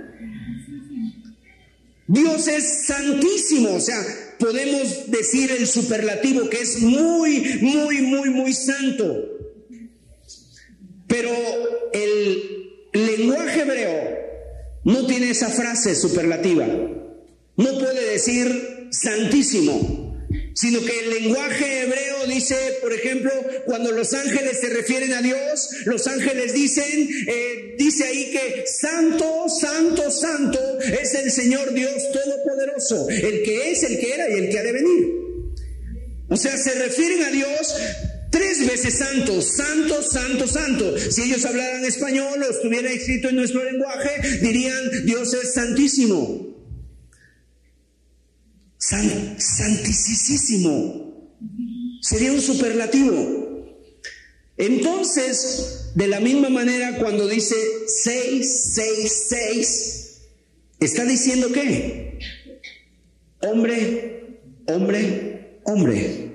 Dios 2.11 2.45
es 2.49 2.87
santísimo, 2.87 3.75
o 3.75 3.79
sea, 3.79 3.95
podemos 4.37 5.09
decir 5.09 5.49
el 5.49 5.65
superlativo 5.65 6.49
que 6.49 6.59
es 6.59 6.81
muy, 6.81 7.59
muy, 7.61 8.01
muy, 8.01 8.29
muy 8.29 8.53
santo. 8.53 9.15
Pero 11.07 11.29
el 11.93 12.89
lenguaje 12.91 13.61
hebreo 13.61 14.19
no 14.83 15.07
tiene 15.07 15.29
esa 15.29 15.47
frase 15.51 15.95
superlativa. 15.95 16.67
No 16.67 17.79
puede 17.79 18.11
decir 18.11 18.89
santísimo 18.91 20.00
sino 20.53 20.84
que 20.84 21.00
el 21.00 21.10
lenguaje 21.10 21.84
hebreo 21.84 22.27
dice, 22.27 22.55
por 22.81 22.93
ejemplo, 22.93 23.31
cuando 23.65 23.91
los 23.91 24.13
ángeles 24.13 24.60
se 24.60 24.70
refieren 24.70 25.13
a 25.13 25.22
Dios, 25.22 25.70
los 25.86 26.05
ángeles 26.08 26.53
dicen, 26.53 27.10
eh, 27.27 27.75
dice 27.77 28.05
ahí 28.05 28.31
que 28.31 28.65
santo, 28.67 29.48
santo, 29.50 30.12
santo 30.12 30.79
es 30.79 31.13
el 31.13 31.31
Señor 31.31 31.74
Dios 31.74 32.12
Todopoderoso, 32.12 33.10
el 33.10 33.43
que 33.43 33.72
es, 33.72 33.84
el 33.84 34.00
que 34.00 34.13
era 34.13 34.29
y 34.29 34.34
el 34.34 34.50
que 34.50 34.60
ha 34.60 34.63
de 34.63 34.72
venir. 34.72 35.08
O 36.29 36.38
sea, 36.38 36.58
se 36.58 36.74
refieren 36.75 37.24
a 37.24 37.31
Dios 37.31 37.75
tres 38.29 38.65
veces 38.65 38.98
santo, 38.98 39.41
santo, 39.41 40.01
santo, 40.01 40.48
santo. 40.48 40.98
Si 40.98 41.24
ellos 41.24 41.46
hablaran 41.46 41.84
español 41.84 42.41
o 42.41 42.51
estuviera 42.51 42.89
escrito 42.89 43.29
en 43.29 43.36
nuestro 43.36 43.63
lenguaje, 43.63 44.39
dirían, 44.39 45.05
Dios 45.05 45.34
es 45.34 45.53
santísimo 45.53 46.50
santísimo. 48.81 51.11
Sería 52.01 52.31
un 52.31 52.41
superlativo. 52.41 53.41
Entonces, 54.57 55.91
de 55.95 56.07
la 56.07 56.19
misma 56.19 56.50
manera, 56.50 56.97
cuando 56.97 57.27
dice 57.27 57.55
666, 57.88 60.21
está 60.79 61.05
diciendo 61.05 61.51
que 61.51 62.17
hombre, 63.41 64.39
hombre, 64.67 65.59
hombre. 65.63 66.31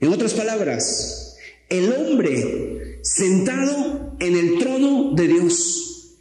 En 0.00 0.12
otras 0.12 0.34
palabras, 0.34 1.36
el 1.68 1.92
hombre 1.92 2.98
sentado 3.02 4.16
en 4.20 4.36
el 4.36 4.58
trono 4.58 5.12
de 5.14 5.28
Dios. 5.28 6.16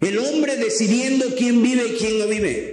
El 0.00 0.18
hombre 0.18 0.56
decidiendo 0.56 1.34
quién 1.36 1.62
vive 1.62 1.88
y 1.88 1.96
quién 1.98 2.18
no 2.18 2.28
vive. 2.28 2.67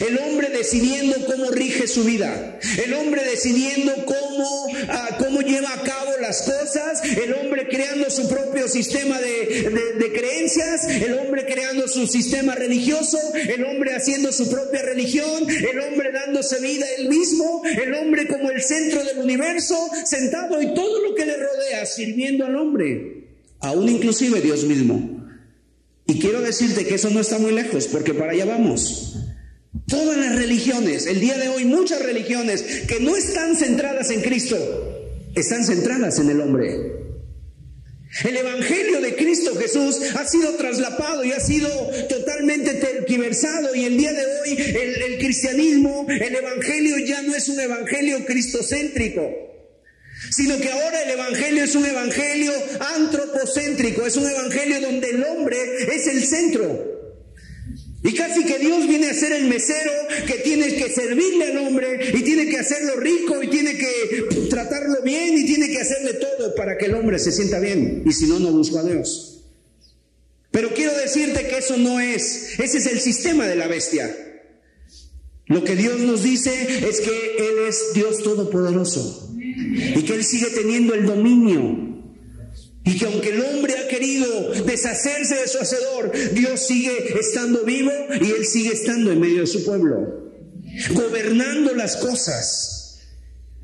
El 0.00 0.18
hombre 0.18 0.48
decidiendo 0.48 1.16
cómo 1.26 1.50
rige 1.50 1.86
su 1.86 2.04
vida. 2.04 2.58
El 2.84 2.94
hombre 2.94 3.22
decidiendo 3.24 3.92
cómo, 4.06 4.66
ah, 4.88 5.16
cómo 5.18 5.40
lleva 5.42 5.72
a 5.72 5.82
cabo 5.82 6.12
las 6.20 6.42
cosas. 6.42 7.02
El 7.04 7.34
hombre 7.34 7.68
creando 7.68 8.08
su 8.10 8.28
propio 8.28 8.68
sistema 8.68 9.20
de, 9.20 9.70
de, 9.98 10.12
creencias. 10.12 10.88
El 10.88 11.14
hombre 11.14 11.44
creando 11.44 11.86
su 11.86 12.06
sistema 12.06 12.54
religioso. 12.54 13.18
El 13.34 13.64
hombre 13.64 13.94
haciendo 13.94 14.32
su 14.32 14.48
propia 14.48 14.82
religión. 14.82 15.48
El 15.48 15.80
hombre 15.80 16.12
dándose 16.12 16.60
vida 16.60 16.86
él 16.98 17.08
mismo. 17.08 17.62
El 17.64 17.94
hombre 17.94 18.26
como 18.26 18.50
el 18.50 18.62
centro 18.62 19.04
del 19.04 19.18
universo. 19.18 19.76
Sentado 20.06 20.62
y 20.62 20.72
todo 20.74 21.02
lo 21.02 21.14
que 21.14 21.26
le 21.26 21.36
rodea 21.36 21.84
sirviendo 21.84 22.46
al 22.46 22.56
hombre. 22.56 23.24
Aún 23.60 23.88
inclusive 23.88 24.40
Dios 24.40 24.64
mismo. 24.64 25.14
Y 26.06 26.18
quiero 26.18 26.40
decirte 26.40 26.84
que 26.84 26.94
eso 26.94 27.10
no 27.10 27.20
está 27.20 27.38
muy 27.38 27.52
lejos 27.52 27.86
porque 27.88 28.12
para 28.12 28.32
allá 28.32 28.44
vamos. 28.44 29.13
Todas 29.86 30.16
las 30.16 30.36
religiones, 30.36 31.06
el 31.06 31.20
día 31.20 31.36
de 31.36 31.48
hoy 31.48 31.64
muchas 31.64 32.02
religiones 32.02 32.62
que 32.88 33.00
no 33.00 33.16
están 33.16 33.54
centradas 33.56 34.10
en 34.10 34.22
Cristo, 34.22 34.56
están 35.34 35.64
centradas 35.64 36.18
en 36.18 36.30
el 36.30 36.40
hombre. 36.40 37.04
El 38.24 38.36
Evangelio 38.36 39.00
de 39.00 39.16
Cristo 39.16 39.56
Jesús 39.56 40.00
ha 40.14 40.24
sido 40.26 40.54
traslapado 40.54 41.24
y 41.24 41.32
ha 41.32 41.40
sido 41.40 41.68
totalmente 42.08 42.74
terquiversado 42.74 43.74
y 43.74 43.84
el 43.84 43.96
día 43.96 44.12
de 44.12 44.24
hoy 44.24 44.56
el, 44.56 45.02
el 45.02 45.18
cristianismo, 45.18 46.06
el 46.08 46.34
Evangelio 46.34 46.98
ya 46.98 47.22
no 47.22 47.34
es 47.34 47.48
un 47.48 47.58
Evangelio 47.58 48.24
cristocéntrico 48.24 49.44
sino 50.30 50.58
que 50.58 50.70
ahora 50.70 51.02
el 51.02 51.10
Evangelio 51.10 51.64
es 51.64 51.74
un 51.74 51.86
Evangelio 51.86 52.52
antropocéntrico, 52.96 54.06
es 54.06 54.16
un 54.16 54.28
Evangelio 54.28 54.80
donde 54.80 55.10
el 55.10 55.24
hombre 55.24 55.56
es 55.94 56.06
el 56.06 56.24
centro. 56.24 56.93
Y 58.06 58.12
casi 58.12 58.44
que 58.44 58.58
Dios 58.58 58.86
viene 58.86 59.08
a 59.08 59.14
ser 59.14 59.32
el 59.32 59.48
mesero 59.48 59.90
que 60.26 60.34
tiene 60.34 60.74
que 60.74 60.90
servirle 60.90 61.46
al 61.46 61.58
hombre 61.66 62.10
y 62.12 62.22
tiene 62.22 62.50
que 62.50 62.58
hacerlo 62.58 62.96
rico 62.96 63.42
y 63.42 63.48
tiene 63.48 63.78
que 63.78 64.46
tratarlo 64.50 65.00
bien 65.02 65.38
y 65.38 65.46
tiene 65.46 65.70
que 65.70 65.80
hacerle 65.80 66.12
todo 66.14 66.54
para 66.54 66.76
que 66.76 66.84
el 66.84 66.94
hombre 66.96 67.18
se 67.18 67.32
sienta 67.32 67.58
bien. 67.60 68.02
Y 68.04 68.12
si 68.12 68.26
no, 68.26 68.38
no 68.38 68.52
busca 68.52 68.80
a 68.80 68.84
Dios. 68.84 69.46
Pero 70.50 70.74
quiero 70.74 70.92
decirte 70.92 71.48
que 71.48 71.56
eso 71.56 71.78
no 71.78 71.98
es, 71.98 72.60
ese 72.60 72.76
es 72.76 72.86
el 72.86 73.00
sistema 73.00 73.46
de 73.46 73.56
la 73.56 73.68
bestia. 73.68 74.14
Lo 75.46 75.64
que 75.64 75.74
Dios 75.74 75.98
nos 76.00 76.22
dice 76.22 76.52
es 76.86 77.00
que 77.00 77.36
Él 77.38 77.66
es 77.66 77.94
Dios 77.94 78.22
todopoderoso 78.22 79.34
y 79.34 80.02
que 80.02 80.12
Él 80.12 80.24
sigue 80.24 80.48
teniendo 80.48 80.92
el 80.92 81.06
dominio 81.06 81.93
y 82.84 82.98
que 82.98 83.06
aunque 83.06 83.30
el 83.30 83.40
hombre 83.40 83.78
ha 83.78 83.88
querido 83.88 84.50
deshacerse 84.64 85.36
de 85.36 85.48
su 85.48 85.58
hacedor, 85.58 86.12
Dios 86.34 86.66
sigue 86.66 87.18
estando 87.18 87.64
vivo 87.64 87.90
y 88.20 88.30
Él 88.30 88.46
sigue 88.46 88.72
estando 88.72 89.10
en 89.10 89.20
medio 89.20 89.40
de 89.40 89.46
su 89.46 89.64
pueblo, 89.64 90.30
gobernando 90.90 91.74
las 91.74 91.96
cosas. 91.96 93.00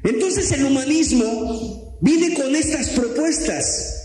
Entonces 0.02 0.50
el 0.52 0.64
humanismo 0.64 1.98
viene 2.00 2.34
con 2.34 2.56
estas 2.56 2.90
propuestas 2.90 3.96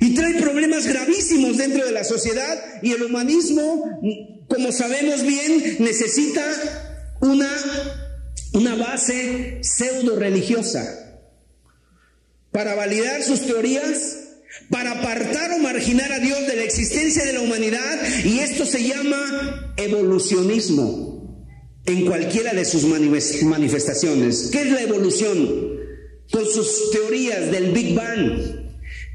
y 0.00 0.14
trae 0.14 0.40
problemas 0.40 0.86
gravísimos 0.86 1.58
dentro 1.58 1.84
de 1.84 1.92
la 1.92 2.04
sociedad 2.04 2.80
y 2.82 2.92
el 2.92 3.02
humanismo, 3.02 4.00
como 4.46 4.70
sabemos 4.70 5.22
bien, 5.22 5.76
necesita 5.80 6.44
una, 7.20 7.50
una 8.52 8.76
base 8.76 9.58
pseudo 9.62 10.16
religiosa 10.16 10.98
para 12.52 12.76
validar 12.76 13.24
sus 13.24 13.40
teorías 13.40 14.21
para 14.72 14.92
apartar 14.92 15.52
o 15.52 15.58
marginar 15.58 16.10
a 16.12 16.18
Dios 16.18 16.46
de 16.46 16.56
la 16.56 16.64
existencia 16.64 17.24
de 17.26 17.34
la 17.34 17.42
humanidad 17.42 18.00
y 18.24 18.38
esto 18.38 18.64
se 18.64 18.82
llama 18.82 19.74
evolucionismo 19.76 21.46
en 21.84 22.06
cualquiera 22.06 22.54
de 22.54 22.64
sus 22.64 22.84
manifestaciones. 22.84 24.48
¿Qué 24.50 24.62
es 24.62 24.70
la 24.70 24.80
evolución? 24.80 25.76
Con 26.32 26.46
sus 26.46 26.90
teorías 26.90 27.50
del 27.50 27.72
Big 27.72 27.94
Bang, 27.94 28.40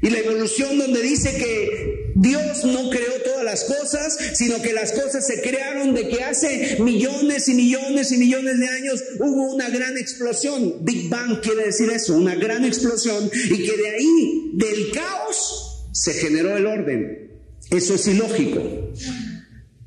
y 0.00 0.10
la 0.10 0.18
evolución 0.18 0.78
donde 0.78 1.02
dice 1.02 1.36
que 1.36 1.97
Dios 2.20 2.64
no 2.64 2.90
creó 2.90 3.22
todas 3.24 3.44
las 3.44 3.62
cosas, 3.62 4.18
sino 4.32 4.60
que 4.60 4.72
las 4.72 4.90
cosas 4.90 5.24
se 5.24 5.40
crearon 5.40 5.94
de 5.94 6.08
que 6.08 6.24
hace 6.24 6.78
millones 6.80 7.48
y 7.48 7.54
millones 7.54 8.10
y 8.10 8.16
millones 8.16 8.58
de 8.58 8.66
años 8.66 9.04
hubo 9.20 9.54
una 9.54 9.70
gran 9.70 9.96
explosión. 9.96 10.84
Big 10.84 11.08
Bang 11.08 11.40
quiere 11.40 11.66
decir 11.66 11.88
eso, 11.90 12.16
una 12.16 12.34
gran 12.34 12.64
explosión 12.64 13.30
y 13.32 13.64
que 13.64 13.76
de 13.76 13.88
ahí, 13.90 14.50
del 14.54 14.90
caos, 14.90 15.88
se 15.92 16.12
generó 16.14 16.56
el 16.56 16.66
orden. 16.66 17.40
Eso 17.70 17.94
es 17.94 18.08
ilógico. 18.08 18.62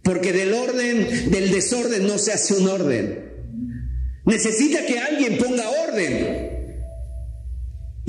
Porque 0.01 0.31
del 0.31 0.53
orden, 0.53 1.31
del 1.31 1.51
desorden 1.51 2.07
no 2.07 2.17
se 2.17 2.31
hace 2.31 2.53
un 2.53 2.69
orden. 2.69 3.29
Necesita 4.25 4.85
que 4.85 4.99
alguien 4.99 5.37
ponga 5.37 5.69
orden. 5.69 6.50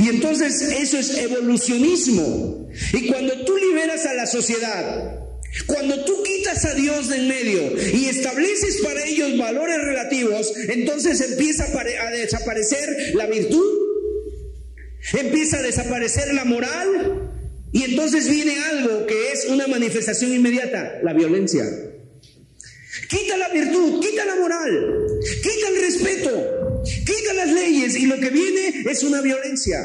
Y 0.03 0.09
entonces 0.09 0.61
eso 0.63 0.99
es 0.99 1.17
evolucionismo. 1.17 2.69
Y 2.93 3.07
cuando 3.07 3.45
tú 3.45 3.57
liberas 3.57 4.05
a 4.05 4.15
la 4.15 4.27
sociedad, 4.27 5.21
cuando 5.67 6.05
tú 6.05 6.25
quitas 6.25 6.65
a 6.65 6.75
Dios 6.75 7.09
del 7.09 7.29
medio 7.29 7.73
y 7.95 8.07
estableces 8.07 8.81
para 8.83 9.05
ellos 9.05 9.39
valores 9.39 9.79
relativos, 9.79 10.53
entonces 10.71 11.21
empieza 11.21 11.67
a 11.67 12.11
desaparecer 12.11 13.15
la 13.15 13.27
virtud, 13.27 13.65
empieza 15.13 15.59
a 15.59 15.63
desaparecer 15.63 16.35
la 16.35 16.47
moral 16.47 17.31
y 17.71 17.85
entonces 17.85 18.29
viene 18.29 18.59
algo 18.59 19.07
que 19.07 19.31
es 19.31 19.45
una 19.45 19.69
manifestación 19.69 20.35
inmediata, 20.35 20.99
la 21.05 21.13
violencia. 21.13 21.65
Quita 23.09 23.37
la 23.37 23.51
virtud, 23.51 24.01
quita 24.01 24.25
la 24.25 24.35
moral, 24.35 25.07
quita 25.43 25.69
el 25.69 25.81
respeto, 25.81 26.62
las 27.33 27.53
leyes 27.53 27.97
y 27.97 28.07
lo 28.07 28.19
que 28.19 28.31
viene 28.31 28.85
es 28.91 29.03
una 29.03 29.21
violencia. 29.21 29.79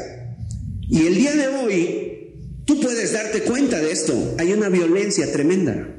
Y 0.88 1.06
el 1.06 1.14
día 1.14 1.34
de 1.34 1.48
hoy, 1.48 2.62
tú 2.64 2.80
puedes 2.80 3.12
darte 3.12 3.42
cuenta 3.42 3.80
de 3.80 3.92
esto, 3.92 4.34
hay 4.38 4.52
una 4.52 4.68
violencia 4.68 5.30
tremenda. 5.32 5.94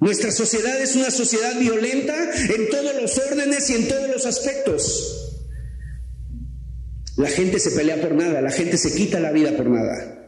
Nuestra 0.00 0.30
sociedad 0.30 0.80
es 0.82 0.96
una 0.96 1.10
sociedad 1.10 1.58
violenta 1.58 2.14
en 2.54 2.68
todos 2.68 2.94
los 3.00 3.18
órdenes 3.18 3.70
y 3.70 3.74
en 3.74 3.88
todos 3.88 4.08
los 4.08 4.26
aspectos. 4.26 5.20
La 7.16 7.28
gente 7.28 7.58
se 7.58 7.70
pelea 7.70 8.00
por 8.00 8.12
nada, 8.12 8.40
la 8.40 8.50
gente 8.50 8.76
se 8.76 8.94
quita 8.94 9.20
la 9.20 9.32
vida 9.32 9.56
por 9.56 9.66
nada. 9.70 10.23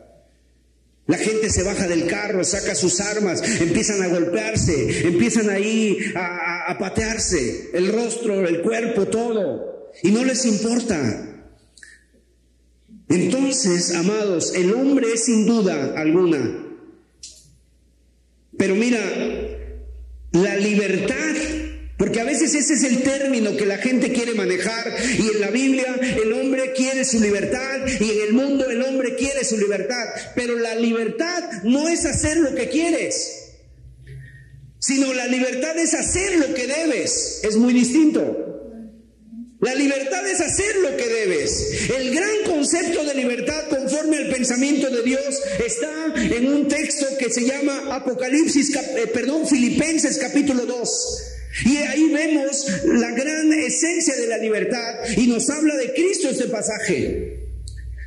La 1.07 1.19
gente 1.19 1.51
se 1.51 1.63
baja 1.63 1.87
del 1.87 2.07
carro, 2.09 2.43
saca 2.43 2.75
sus 2.75 3.01
armas, 3.01 3.41
empiezan 3.61 4.03
a 4.03 4.09
golpearse, 4.09 5.07
empiezan 5.07 5.51
ahí 5.51 6.13
a, 6.17 6.71
a, 6.71 6.79
patearse, 6.79 7.71
el 7.75 7.93
rostro, 7.93 8.47
el 8.47 8.61
cuerpo, 8.63 9.07
todo. 9.07 9.93
Y 10.03 10.11
no 10.11 10.25
les 10.25 10.45
importa. 10.45 11.45
Entonces, 13.09 13.95
amados, 13.95 14.53
el 14.55 14.75
hombre 14.75 15.13
es 15.15 15.27
sin 15.27 15.47
duda 15.47 15.95
alguna. 15.97 16.65
Pero 18.59 18.75
mira, 18.75 18.99
la 20.33 20.57
libertad 20.57 21.37
porque 21.97 22.21
a 22.21 22.25
veces 22.25 22.55
ese 22.55 22.75
es 22.75 22.83
el 22.85 23.03
término 23.03 23.57
que 23.57 23.65
la 23.65 23.79
gente 23.79 24.13
quiere 24.13 24.35
manejar 24.35 24.95
y 25.19 25.35
en 25.35 25.41
la 25.41 25.51
Biblia 25.51 25.99
el 26.23 26.33
hombre 26.35 26.75
quiere 26.75 27.05
su 27.07 27.21
libertad 27.21 27.87
y 28.01 28.11
en 28.11 28.21
el 28.29 28.33
mundo 28.35 28.69
el 28.69 28.83
hombre 28.83 29.17
quiere 29.17 29.45
su 29.45 29.57
libertad. 29.57 30.05
Pero 30.35 30.59
la 30.59 30.75
libertad 30.75 31.63
no 31.65 31.89
es 31.89 32.05
hacer 32.05 32.37
lo 32.37 32.55
que 32.55 32.69
quieres, 32.69 33.55
sino 34.79 35.15
la 35.15 35.27
libertad 35.27 35.79
es 35.79 35.95
hacer 35.95 36.37
lo 36.37 36.53
que 36.53 36.67
debes. 36.67 37.41
Es 37.43 37.57
muy 37.57 37.73
distinto. 37.73 38.43
La 39.61 39.75
libertad 39.75 40.27
es 40.29 40.43
hacer 40.43 40.77
lo 40.83 40.95
que 40.99 41.09
debes. 41.09 41.91
El 41.99 42.15
gran 42.15 42.45
concepto 42.45 43.05
de 43.05 43.15
libertad 43.15 43.69
conforme 43.71 44.19
al 44.19 44.29
pensamiento 44.29 44.91
de 44.91 45.03
Dios 45.03 45.41
está 45.65 46.13
en 46.15 46.47
un 46.49 46.69
texto 46.69 47.07
que 47.19 47.31
se 47.31 47.47
llama 47.47 47.95
Apocalipsis, 47.97 48.77
eh, 48.77 49.07
perdón, 49.15 49.47
Filipenses 49.47 50.19
capítulo 50.19 50.67
2. 50.67 51.26
Y 51.65 51.77
ahí 51.79 52.11
vemos 52.11 52.67
la 52.85 53.11
gran 53.13 53.53
esencia 53.53 54.15
de 54.17 54.27
la 54.27 54.39
libertad 54.39 54.95
y 55.17 55.27
nos 55.27 55.49
habla 55.51 55.77
de 55.77 55.93
Cristo 55.95 56.29
este 56.29 56.49
pasaje. 56.49 57.47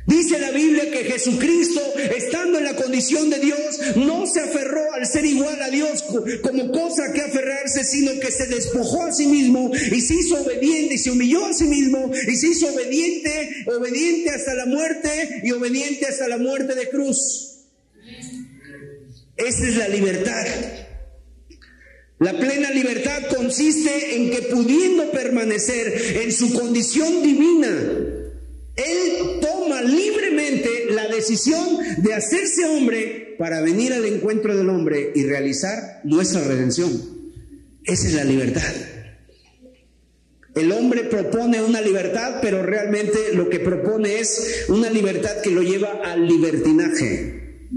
Dice 0.06 0.40
la 0.40 0.50
Biblia 0.50 0.90
que 0.90 1.04
Jesucristo, 1.04 1.80
estando 2.16 2.58
en 2.58 2.64
la 2.64 2.74
condición 2.74 3.30
de 3.30 3.38
Dios, 3.38 3.96
no 3.96 4.26
se 4.26 4.40
aferró 4.40 4.92
al 4.92 5.06
ser 5.06 5.24
igual 5.24 5.62
a 5.62 5.70
Dios 5.70 6.02
como 6.42 6.72
cosa 6.72 7.12
que 7.12 7.20
aferrarse, 7.20 7.84
sino 7.84 8.18
que 8.18 8.32
se 8.32 8.46
despojó 8.46 9.04
a 9.04 9.12
sí 9.12 9.26
mismo 9.26 9.70
y 9.72 10.00
se 10.00 10.14
hizo 10.14 10.42
obediente 10.42 10.94
y 10.94 10.98
se 10.98 11.12
humilló 11.12 11.46
a 11.46 11.52
sí 11.52 11.64
mismo 11.64 12.10
y 12.26 12.36
se 12.36 12.48
hizo 12.48 12.74
obediente, 12.74 13.64
obediente 13.66 14.30
hasta 14.30 14.54
la 14.54 14.66
muerte 14.66 15.42
y 15.44 15.52
obediente 15.52 16.06
hasta 16.06 16.26
la 16.26 16.38
muerte 16.38 16.74
de 16.74 16.88
cruz. 16.88 17.58
Esa 19.36 19.68
es 19.68 19.76
la 19.76 19.88
libertad. 19.88 20.44
La 22.20 22.38
plena 22.38 22.70
libertad 22.70 23.34
consiste 23.34 24.14
en 24.14 24.30
que 24.30 24.42
pudiendo 24.42 25.10
permanecer 25.10 26.18
en 26.22 26.30
su 26.30 26.52
condición 26.52 27.22
divina, 27.22 27.66
Él 28.76 29.40
toma 29.40 29.80
libremente 29.80 30.90
la 30.90 31.08
decisión 31.08 31.78
de 31.96 32.12
hacerse 32.12 32.66
hombre 32.66 33.36
para 33.38 33.62
venir 33.62 33.94
al 33.94 34.04
encuentro 34.04 34.54
del 34.54 34.68
hombre 34.68 35.12
y 35.14 35.24
realizar 35.24 36.02
nuestra 36.04 36.44
redención. 36.44 36.92
Esa 37.84 38.08
es 38.08 38.12
la 38.12 38.24
libertad. 38.24 38.74
El 40.54 40.72
hombre 40.72 41.04
propone 41.04 41.62
una 41.62 41.80
libertad, 41.80 42.40
pero 42.42 42.62
realmente 42.62 43.32
lo 43.32 43.48
que 43.48 43.60
propone 43.60 44.20
es 44.20 44.66
una 44.68 44.90
libertad 44.90 45.40
que 45.42 45.52
lo 45.52 45.62
lleva 45.62 46.02
al 46.04 46.28
libertinaje. 46.28 47.68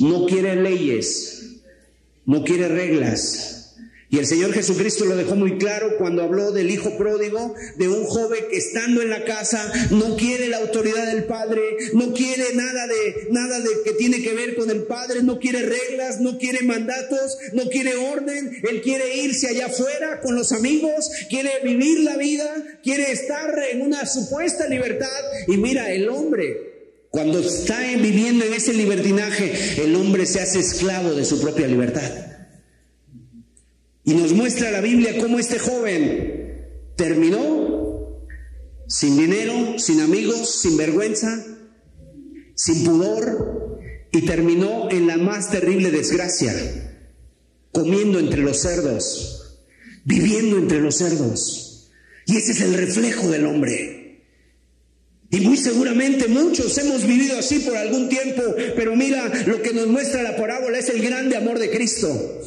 No 0.00 0.26
quiere 0.26 0.56
leyes, 0.56 1.60
no 2.26 2.42
quiere 2.42 2.66
reglas, 2.66 3.53
y 4.14 4.18
el 4.18 4.28
Señor 4.28 4.52
Jesucristo 4.52 5.06
lo 5.06 5.16
dejó 5.16 5.34
muy 5.34 5.58
claro 5.58 5.96
cuando 5.98 6.22
habló 6.22 6.52
del 6.52 6.70
hijo 6.70 6.96
pródigo, 6.96 7.52
de 7.74 7.88
un 7.88 8.04
joven 8.04 8.44
que 8.48 8.58
estando 8.58 9.02
en 9.02 9.10
la 9.10 9.24
casa 9.24 9.72
no 9.90 10.16
quiere 10.16 10.46
la 10.46 10.58
autoridad 10.58 11.06
del 11.12 11.24
padre, 11.24 11.60
no 11.94 12.14
quiere 12.14 12.54
nada 12.54 12.86
de 12.86 13.26
nada 13.30 13.58
de 13.58 13.70
que 13.84 13.90
tiene 13.94 14.22
que 14.22 14.32
ver 14.32 14.54
con 14.54 14.70
el 14.70 14.84
padre, 14.84 15.24
no 15.24 15.40
quiere 15.40 15.62
reglas, 15.62 16.20
no 16.20 16.38
quiere 16.38 16.62
mandatos, 16.62 17.38
no 17.54 17.68
quiere 17.68 17.96
orden, 17.96 18.56
él 18.62 18.82
quiere 18.82 19.16
irse 19.16 19.48
allá 19.48 19.66
afuera 19.66 20.20
con 20.20 20.36
los 20.36 20.52
amigos, 20.52 21.10
quiere 21.28 21.50
vivir 21.64 21.98
la 22.04 22.16
vida, 22.16 22.48
quiere 22.84 23.10
estar 23.10 23.52
en 23.72 23.82
una 23.82 24.06
supuesta 24.06 24.68
libertad 24.68 25.08
y 25.48 25.56
mira, 25.56 25.90
el 25.90 26.08
hombre 26.08 27.00
cuando 27.10 27.40
está 27.40 27.80
viviendo 28.00 28.44
en 28.44 28.54
ese 28.54 28.74
libertinaje, 28.74 29.82
el 29.82 29.96
hombre 29.96 30.24
se 30.24 30.40
hace 30.40 30.60
esclavo 30.60 31.14
de 31.14 31.24
su 31.24 31.40
propia 31.40 31.66
libertad. 31.66 32.23
Y 34.04 34.14
nos 34.14 34.32
muestra 34.32 34.70
la 34.70 34.80
Biblia 34.80 35.18
cómo 35.18 35.38
este 35.38 35.58
joven 35.58 36.68
terminó 36.96 38.26
sin 38.86 39.16
dinero, 39.16 39.78
sin 39.78 40.00
amigos, 40.00 40.60
sin 40.60 40.76
vergüenza, 40.76 41.44
sin 42.54 42.84
pudor, 42.84 43.80
y 44.12 44.22
terminó 44.22 44.90
en 44.90 45.06
la 45.06 45.16
más 45.16 45.50
terrible 45.50 45.90
desgracia, 45.90 46.52
comiendo 47.72 48.18
entre 48.18 48.42
los 48.42 48.58
cerdos, 48.58 49.58
viviendo 50.04 50.58
entre 50.58 50.80
los 50.80 50.96
cerdos. 50.98 51.90
Y 52.26 52.36
ese 52.36 52.52
es 52.52 52.60
el 52.60 52.74
reflejo 52.74 53.28
del 53.28 53.46
hombre. 53.46 54.04
Y 55.30 55.40
muy 55.40 55.56
seguramente 55.56 56.28
muchos 56.28 56.78
hemos 56.78 57.04
vivido 57.04 57.38
así 57.38 57.58
por 57.60 57.76
algún 57.76 58.08
tiempo, 58.08 58.42
pero 58.76 58.94
mira, 58.94 59.32
lo 59.46 59.60
que 59.62 59.72
nos 59.72 59.88
muestra 59.88 60.22
la 60.22 60.36
parábola 60.36 60.78
es 60.78 60.88
el 60.90 61.02
grande 61.02 61.36
amor 61.36 61.58
de 61.58 61.70
Cristo. 61.70 62.40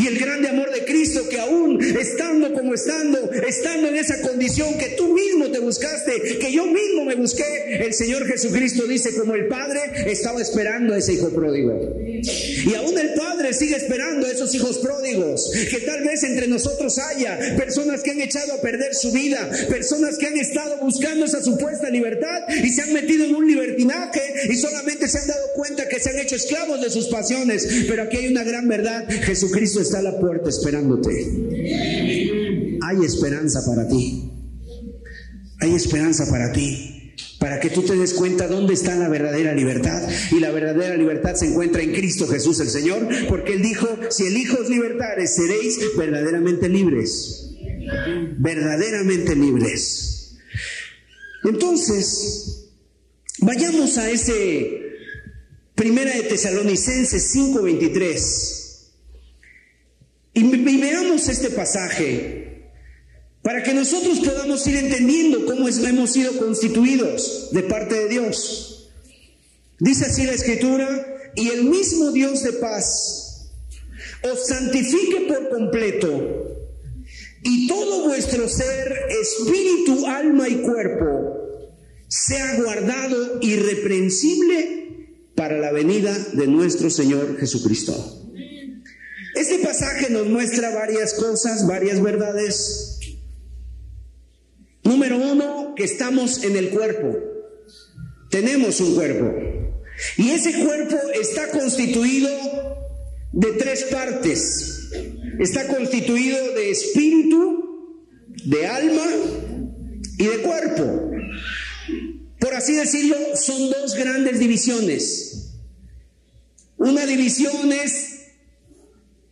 Y 0.00 0.06
el 0.06 0.18
grande 0.18 0.48
amor 0.48 0.72
de 0.72 0.84
Cristo 0.86 1.28
que 1.28 1.38
aún 1.38 1.78
estando 1.82 2.52
como 2.54 2.72
estando, 2.72 3.30
estando 3.32 3.88
en 3.88 3.96
esa 3.96 4.22
condición 4.22 4.78
que 4.78 4.90
tú 4.96 5.12
mismo 5.12 5.48
te 5.50 5.58
buscaste, 5.58 6.38
que 6.38 6.50
yo 6.50 6.64
mismo 6.66 7.04
me 7.04 7.16
busqué, 7.16 7.84
el 7.84 7.92
Señor 7.92 8.26
Jesucristo 8.26 8.86
dice 8.86 9.14
como 9.14 9.34
el 9.34 9.46
Padre 9.48 9.80
estaba 10.06 10.40
esperando 10.40 10.94
a 10.94 10.98
ese 10.98 11.14
hijo 11.14 11.28
pródigo. 11.28 11.98
Y 12.02 12.74
aún 12.74 12.98
el 12.98 13.12
Padre 13.14 13.52
sigue 13.52 13.76
esperando 13.76 14.26
a 14.26 14.30
esos 14.30 14.54
hijos 14.54 14.78
pródigos, 14.78 15.50
que 15.70 15.80
tal 15.80 16.02
vez 16.02 16.22
entre 16.22 16.46
nosotros 16.46 16.98
haya 16.98 17.38
personas 17.58 18.02
que 18.02 18.12
han 18.12 18.20
echado 18.20 18.54
a 18.54 18.60
perder 18.62 18.94
su 18.94 19.12
vida, 19.12 19.50
personas 19.68 20.16
que 20.16 20.26
han 20.26 20.38
estado 20.38 20.78
buscando 20.78 21.26
esa 21.26 21.42
supuesta 21.42 21.90
libertad 21.90 22.48
y 22.62 22.70
se 22.70 22.82
han 22.82 22.92
metido 22.94 23.26
en 23.26 23.34
un 23.34 23.46
libertinaje 23.46 24.22
y 24.48 24.56
solamente 24.56 25.08
se 25.08 25.18
han 25.18 25.26
dado 25.26 25.46
cuenta 25.54 25.88
que 25.88 26.00
se 26.00 26.10
han 26.10 26.18
hecho 26.18 26.36
esclavos 26.36 26.80
de 26.80 26.88
sus 26.88 27.08
pasiones. 27.08 27.68
Pero 27.86 28.04
aquí 28.04 28.16
hay 28.16 28.28
una 28.28 28.44
gran 28.44 28.66
verdad, 28.66 29.04
Jesucristo 29.08 29.80
está 29.90 30.02
la 30.02 30.20
puerta 30.20 30.48
esperándote. 30.48 31.10
Hay 32.80 33.04
esperanza 33.04 33.60
para 33.66 33.88
ti. 33.88 34.30
Hay 35.58 35.74
esperanza 35.74 36.30
para 36.30 36.52
ti. 36.52 37.12
Para 37.40 37.58
que 37.58 37.70
tú 37.70 37.82
te 37.82 37.96
des 37.96 38.14
cuenta 38.14 38.46
dónde 38.46 38.74
está 38.74 38.94
la 38.94 39.08
verdadera 39.08 39.52
libertad. 39.52 40.08
Y 40.30 40.38
la 40.38 40.52
verdadera 40.52 40.96
libertad 40.96 41.34
se 41.34 41.46
encuentra 41.46 41.82
en 41.82 41.92
Cristo 41.92 42.28
Jesús 42.28 42.60
el 42.60 42.68
Señor. 42.68 43.08
Porque 43.28 43.54
Él 43.54 43.62
dijo, 43.62 43.88
si 44.10 44.26
el 44.26 44.36
Hijo 44.36 44.58
os 44.60 44.68
seréis 45.26 45.80
verdaderamente 45.96 46.68
libres. 46.68 47.50
Verdaderamente 48.38 49.34
libres. 49.34 50.36
Entonces, 51.42 52.68
vayamos 53.40 53.98
a 53.98 54.08
ese 54.08 54.90
Primera 55.74 56.14
de 56.14 56.24
Tesalonicenses 56.24 57.34
5:23. 57.34 58.59
Y, 60.32 60.42
veamos 60.44 61.28
este 61.28 61.50
pasaje 61.50 62.70
para 63.42 63.62
que 63.62 63.74
nosotros 63.74 64.20
podamos 64.20 64.66
ir 64.66 64.76
entendiendo 64.76 65.46
cómo 65.46 65.68
hemos 65.68 66.12
sido 66.12 66.36
constituidos 66.38 67.48
de 67.52 67.62
parte 67.62 67.94
de 67.94 68.08
Dios. 68.08 68.90
Dice 69.78 70.06
así 70.06 70.24
la 70.24 70.32
escritura, 70.32 71.06
y 71.34 71.48
el 71.48 71.64
mismo 71.64 72.10
Dios 72.10 72.42
de 72.42 72.52
paz 72.54 73.50
os 74.22 74.46
santifique 74.46 75.26
por 75.28 75.48
completo, 75.48 76.50
y 77.42 77.66
todo 77.66 78.04
vuestro 78.04 78.48
ser, 78.48 78.94
espíritu, 79.22 80.06
alma 80.06 80.48
y 80.48 80.56
cuerpo, 80.56 81.30
sea 82.08 82.56
guardado 82.56 83.38
irreprensible 83.40 85.30
para 85.34 85.58
la 85.58 85.72
venida 85.72 86.16
de 86.34 86.46
nuestro 86.46 86.90
Señor 86.90 87.38
Jesucristo. 87.38 88.19
Este 89.40 89.56
pasaje 89.60 90.10
nos 90.10 90.28
muestra 90.28 90.68
varias 90.68 91.14
cosas, 91.14 91.66
varias 91.66 92.02
verdades. 92.02 92.98
Número 94.84 95.16
uno, 95.16 95.72
que 95.74 95.84
estamos 95.84 96.44
en 96.44 96.56
el 96.58 96.68
cuerpo. 96.68 97.18
Tenemos 98.28 98.82
un 98.82 98.94
cuerpo. 98.94 99.34
Y 100.18 100.32
ese 100.32 100.62
cuerpo 100.62 100.94
está 101.18 101.48
constituido 101.52 102.28
de 103.32 103.52
tres 103.52 103.84
partes. 103.84 104.90
Está 105.38 105.68
constituido 105.68 106.52
de 106.52 106.70
espíritu, 106.70 107.96
de 108.44 108.66
alma 108.66 109.06
y 110.18 110.26
de 110.26 110.42
cuerpo. 110.42 111.12
Por 112.38 112.52
así 112.52 112.74
decirlo, 112.74 113.16
son 113.36 113.70
dos 113.70 113.94
grandes 113.94 114.38
divisiones. 114.38 115.54
Una 116.76 117.06
división 117.06 117.72
es 117.72 118.19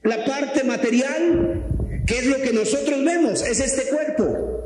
la 0.03 0.25
parte 0.25 0.65
material, 0.65 1.65
que 2.07 2.19
es 2.19 2.27
lo 2.27 2.41
que 2.41 2.53
nosotros 2.53 3.05
vemos, 3.05 3.43
es 3.43 3.61
este 3.61 3.83
cuerpo. 3.91 4.59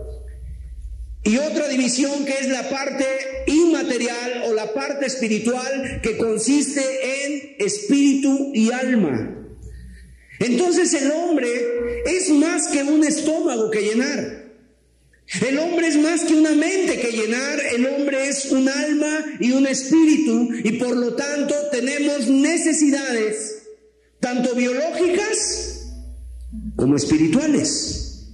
Y 1.24 1.38
otra 1.38 1.68
división 1.68 2.24
que 2.24 2.38
es 2.38 2.48
la 2.48 2.68
parte 2.68 3.06
inmaterial 3.46 4.44
o 4.46 4.54
la 4.54 4.72
parte 4.74 5.06
espiritual 5.06 6.00
que 6.02 6.16
consiste 6.16 6.82
en 7.24 7.56
espíritu 7.58 8.50
y 8.54 8.72
alma. 8.72 9.38
Entonces 10.40 10.92
el 10.94 11.12
hombre 11.12 12.02
es 12.06 12.28
más 12.30 12.68
que 12.68 12.82
un 12.82 13.04
estómago 13.04 13.70
que 13.70 13.82
llenar. 13.82 14.42
El 15.40 15.58
hombre 15.60 15.86
es 15.86 15.96
más 15.96 16.24
que 16.24 16.34
una 16.34 16.50
mente 16.50 16.98
que 16.98 17.12
llenar, 17.12 17.58
el 17.74 17.86
hombre 17.86 18.28
es 18.28 18.46
un 18.46 18.68
alma 18.68 19.24
y 19.40 19.52
un 19.52 19.66
espíritu 19.66 20.50
y 20.64 20.72
por 20.72 20.96
lo 20.96 21.14
tanto 21.14 21.54
tenemos 21.70 22.28
necesidades 22.28 23.61
tanto 24.22 24.54
biológicas 24.54 25.88
como 26.76 26.96
espirituales. 26.96 28.28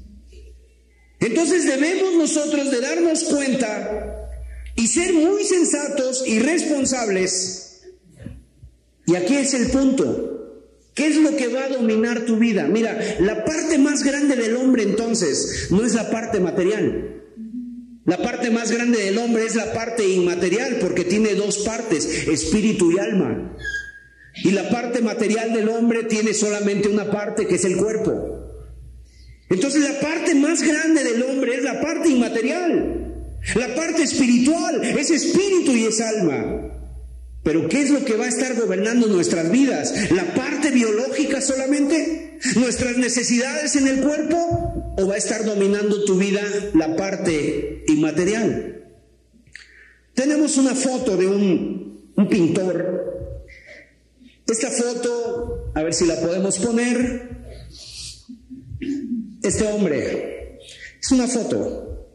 Entonces 1.18 1.64
debemos 1.64 2.14
nosotros 2.14 2.70
de 2.70 2.80
darnos 2.80 3.24
cuenta 3.24 4.30
y 4.76 4.86
ser 4.86 5.14
muy 5.14 5.42
sensatos 5.44 6.24
y 6.26 6.38
responsables. 6.40 7.80
Y 9.06 9.16
aquí 9.16 9.36
es 9.36 9.54
el 9.54 9.70
punto. 9.70 10.34
¿Qué 10.94 11.06
es 11.06 11.16
lo 11.16 11.34
que 11.36 11.48
va 11.48 11.64
a 11.64 11.68
dominar 11.68 12.26
tu 12.26 12.36
vida? 12.36 12.66
Mira, 12.66 13.16
la 13.20 13.44
parte 13.44 13.78
más 13.78 14.04
grande 14.04 14.36
del 14.36 14.56
hombre 14.56 14.82
entonces 14.82 15.68
no 15.70 15.84
es 15.84 15.94
la 15.94 16.10
parte 16.10 16.38
material. 16.38 17.22
La 18.04 18.18
parte 18.18 18.50
más 18.50 18.70
grande 18.70 18.98
del 18.98 19.16
hombre 19.18 19.46
es 19.46 19.54
la 19.54 19.72
parte 19.72 20.06
inmaterial 20.06 20.78
porque 20.80 21.04
tiene 21.04 21.34
dos 21.34 21.58
partes, 21.58 22.28
espíritu 22.28 22.92
y 22.92 22.98
alma. 22.98 23.56
Y 24.44 24.50
la 24.52 24.68
parte 24.68 25.00
material 25.00 25.52
del 25.52 25.68
hombre 25.68 26.04
tiene 26.04 26.32
solamente 26.34 26.88
una 26.88 27.10
parte 27.10 27.46
que 27.46 27.56
es 27.56 27.64
el 27.64 27.76
cuerpo. 27.76 28.38
Entonces 29.50 29.82
la 29.82 29.98
parte 30.00 30.34
más 30.34 30.62
grande 30.62 31.04
del 31.04 31.22
hombre 31.22 31.56
es 31.56 31.62
la 31.62 31.80
parte 31.80 32.08
inmaterial. 32.08 33.14
La 33.54 33.74
parte 33.74 34.02
espiritual 34.02 34.84
es 34.84 35.10
espíritu 35.10 35.72
y 35.72 35.86
es 35.86 36.00
alma. 36.00 36.68
Pero 37.42 37.68
¿qué 37.68 37.80
es 37.80 37.90
lo 37.90 38.04
que 38.04 38.16
va 38.16 38.26
a 38.26 38.28
estar 38.28 38.54
gobernando 38.56 39.06
nuestras 39.06 39.50
vidas? 39.50 40.10
¿La 40.10 40.34
parte 40.34 40.70
biológica 40.70 41.40
solamente? 41.40 42.38
¿Nuestras 42.56 42.98
necesidades 42.98 43.74
en 43.76 43.88
el 43.88 44.00
cuerpo? 44.00 44.94
¿O 44.98 45.06
va 45.06 45.14
a 45.14 45.18
estar 45.18 45.44
dominando 45.44 46.04
tu 46.04 46.18
vida 46.18 46.42
la 46.74 46.94
parte 46.94 47.84
inmaterial? 47.88 48.84
Tenemos 50.14 50.56
una 50.56 50.74
foto 50.74 51.16
de 51.16 51.26
un, 51.26 52.26
pintor 52.28 53.17
esta 54.48 54.70
foto, 54.70 55.70
a 55.74 55.82
ver 55.82 55.94
si 55.94 56.06
la 56.06 56.20
podemos 56.20 56.58
poner. 56.58 57.38
Este 59.42 59.66
hombre, 59.66 60.58
es 61.00 61.12
una 61.12 61.28
foto, 61.28 62.08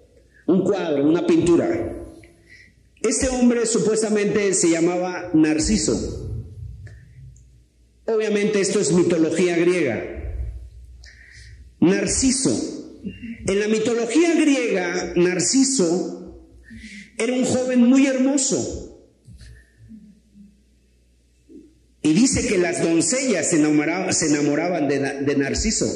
un 0.48 0.64
cuadro, 0.64 1.08
una 1.08 1.26
pintura. 1.26 1.96
Este 3.02 3.30
hombre 3.30 3.66
supuestamente 3.66 4.54
se 4.54 4.70
llamaba 4.70 5.30
Narciso. 5.34 6.50
Obviamente 8.06 8.62
esto 8.62 8.80
es 8.80 8.92
mitología 8.92 9.56
griega. 9.58 10.04
Narciso. 11.80 13.02
En 13.46 13.60
la 13.60 13.68
mitología 13.68 14.34
griega, 14.36 15.14
Narciso 15.16 16.40
era 17.18 17.34
un 17.34 17.46
joven 17.46 17.82
muy 17.82 18.08
hermoso. 18.08 18.93
Y 22.04 22.14
dice 22.14 22.46
que 22.46 22.58
las 22.58 22.84
doncellas 22.84 23.50
se 23.50 23.56
enamoraban, 23.56 24.90
de, 24.90 25.00
de 25.00 25.36
Narciso, 25.38 25.88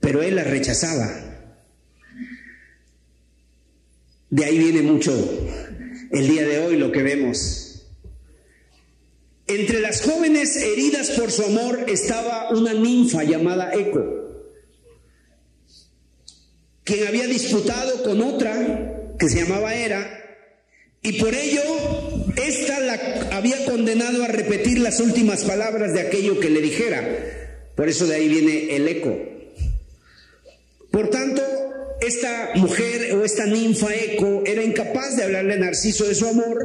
pero 0.00 0.22
él 0.22 0.34
las 0.34 0.46
rechazaba. 0.46 1.10
De 4.30 4.44
ahí 4.46 4.58
viene 4.58 4.80
mucho 4.80 5.12
el 6.10 6.26
día 6.26 6.46
de 6.46 6.58
hoy 6.60 6.76
lo 6.78 6.90
que 6.90 7.02
vemos. 7.02 7.84
Entre 9.46 9.80
las 9.80 10.00
jóvenes 10.00 10.56
heridas 10.56 11.10
por 11.10 11.30
su 11.30 11.44
amor 11.44 11.84
estaba 11.88 12.50
una 12.50 12.72
ninfa 12.72 13.24
llamada 13.24 13.74
Eco, 13.74 14.02
quien 16.82 17.06
había 17.06 17.26
disputado 17.26 18.02
con 18.02 18.22
otra 18.22 19.14
que 19.18 19.28
se 19.28 19.42
llamaba 19.42 19.74
Hera, 19.74 20.21
y 21.02 21.12
por 21.20 21.34
ello 21.34 21.62
ésta 22.36 22.80
la 22.80 22.94
había 23.32 23.64
condenado 23.64 24.22
a 24.22 24.28
repetir 24.28 24.78
las 24.78 25.00
últimas 25.00 25.44
palabras 25.44 25.92
de 25.94 26.00
aquello 26.00 26.38
que 26.38 26.50
le 26.50 26.60
dijera. 26.60 27.06
Por 27.74 27.88
eso 27.88 28.06
de 28.06 28.14
ahí 28.14 28.28
viene 28.28 28.76
el 28.76 28.86
eco. 28.86 29.18
Por 30.90 31.10
tanto, 31.10 31.42
esta 32.00 32.50
mujer 32.56 33.14
o 33.14 33.24
esta 33.24 33.46
ninfa 33.46 33.94
Eco 33.94 34.42
era 34.44 34.62
incapaz 34.62 35.16
de 35.16 35.24
hablarle 35.24 35.54
a 35.54 35.58
Narciso 35.58 36.06
de 36.06 36.14
su 36.14 36.26
amor, 36.26 36.58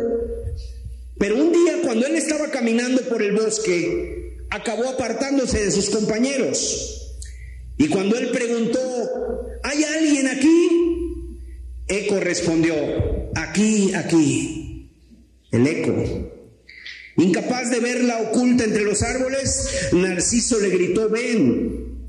pero 1.17 1.35
un 1.35 1.51
día 1.51 1.77
cuando 1.83 2.05
él 2.05 2.15
estaba 2.15 2.51
caminando 2.51 3.01
por 3.03 3.23
el 3.23 3.31
bosque, 3.31 4.35
acabó 4.49 4.89
apartándose 4.89 5.63
de 5.63 5.71
sus 5.71 5.89
compañeros. 5.89 7.17
Y 7.77 7.87
cuando 7.87 8.17
él 8.17 8.29
preguntó, 8.29 8.79
¿hay 9.63 9.83
alguien 9.83 10.27
aquí? 10.27 11.06
Eco 11.87 12.19
respondió, 12.19 12.75
aquí, 13.35 13.93
aquí, 13.93 14.91
el 15.51 15.67
eco. 15.67 16.31
Incapaz 17.17 17.71
de 17.71 17.79
verla 17.79 18.21
oculta 18.21 18.63
entre 18.63 18.83
los 18.83 19.01
árboles, 19.01 19.89
Narciso 19.93 20.59
le 20.59 20.69
gritó, 20.69 21.09
ven. 21.09 22.07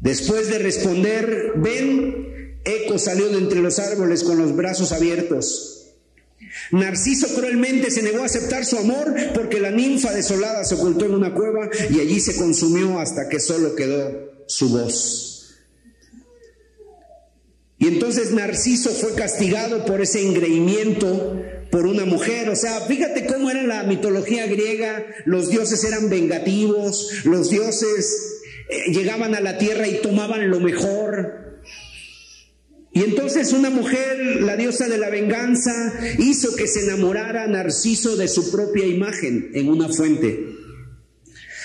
Después 0.00 0.48
de 0.48 0.58
responder, 0.58 1.52
ven, 1.56 2.58
Eco 2.64 2.98
salió 2.98 3.28
de 3.28 3.38
entre 3.38 3.60
los 3.60 3.78
árboles 3.78 4.24
con 4.24 4.38
los 4.38 4.56
brazos 4.56 4.92
abiertos. 4.92 5.78
Narciso 6.72 7.28
cruelmente 7.34 7.90
se 7.90 8.02
negó 8.02 8.22
a 8.22 8.26
aceptar 8.26 8.64
su 8.64 8.78
amor 8.78 9.14
porque 9.34 9.60
la 9.60 9.70
ninfa 9.70 10.12
desolada 10.12 10.64
se 10.64 10.74
ocultó 10.74 11.04
en 11.04 11.14
una 11.14 11.34
cueva 11.34 11.68
y 11.90 12.00
allí 12.00 12.20
se 12.20 12.36
consumió 12.36 12.98
hasta 12.98 13.28
que 13.28 13.40
solo 13.40 13.74
quedó 13.74 14.44
su 14.46 14.70
voz. 14.70 15.27
Y 17.78 17.86
entonces 17.86 18.32
Narciso 18.32 18.90
fue 18.90 19.14
castigado 19.14 19.84
por 19.84 20.00
ese 20.00 20.26
engreimiento 20.26 21.40
por 21.70 21.86
una 21.86 22.04
mujer. 22.04 22.48
O 22.48 22.56
sea, 22.56 22.80
fíjate 22.82 23.26
cómo 23.26 23.50
era 23.50 23.62
la 23.62 23.84
mitología 23.84 24.46
griega. 24.46 25.06
Los 25.26 25.48
dioses 25.50 25.84
eran 25.84 26.10
vengativos, 26.10 27.24
los 27.24 27.50
dioses 27.50 28.40
eh, 28.68 28.92
llegaban 28.92 29.34
a 29.34 29.40
la 29.40 29.58
tierra 29.58 29.86
y 29.86 30.00
tomaban 30.02 30.50
lo 30.50 30.60
mejor. 30.60 31.60
Y 32.92 33.04
entonces 33.04 33.52
una 33.52 33.70
mujer, 33.70 34.42
la 34.42 34.56
diosa 34.56 34.88
de 34.88 34.98
la 34.98 35.08
venganza, 35.08 35.72
hizo 36.18 36.56
que 36.56 36.66
se 36.66 36.82
enamorara 36.84 37.46
Narciso 37.46 38.16
de 38.16 38.26
su 38.26 38.50
propia 38.50 38.86
imagen 38.86 39.50
en 39.54 39.68
una 39.68 39.88
fuente. 39.88 40.46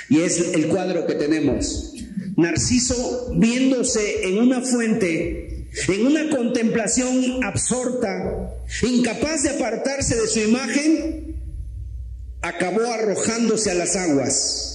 Y 0.10 0.20
es 0.20 0.54
el 0.54 0.68
cuadro 0.68 1.08
que 1.08 1.16
tenemos. 1.16 1.96
Narciso 2.38 3.34
viéndose 3.36 4.28
en 4.28 4.38
una 4.38 4.62
fuente, 4.62 5.53
en 5.88 6.06
una 6.06 6.30
contemplación 6.30 7.44
absorta, 7.44 8.54
incapaz 8.84 9.44
de 9.44 9.50
apartarse 9.50 10.16
de 10.16 10.28
su 10.28 10.40
imagen, 10.40 11.42
acabó 12.42 12.82
arrojándose 12.82 13.72
a 13.72 13.76
las 13.76 13.96
aguas. 13.96 14.70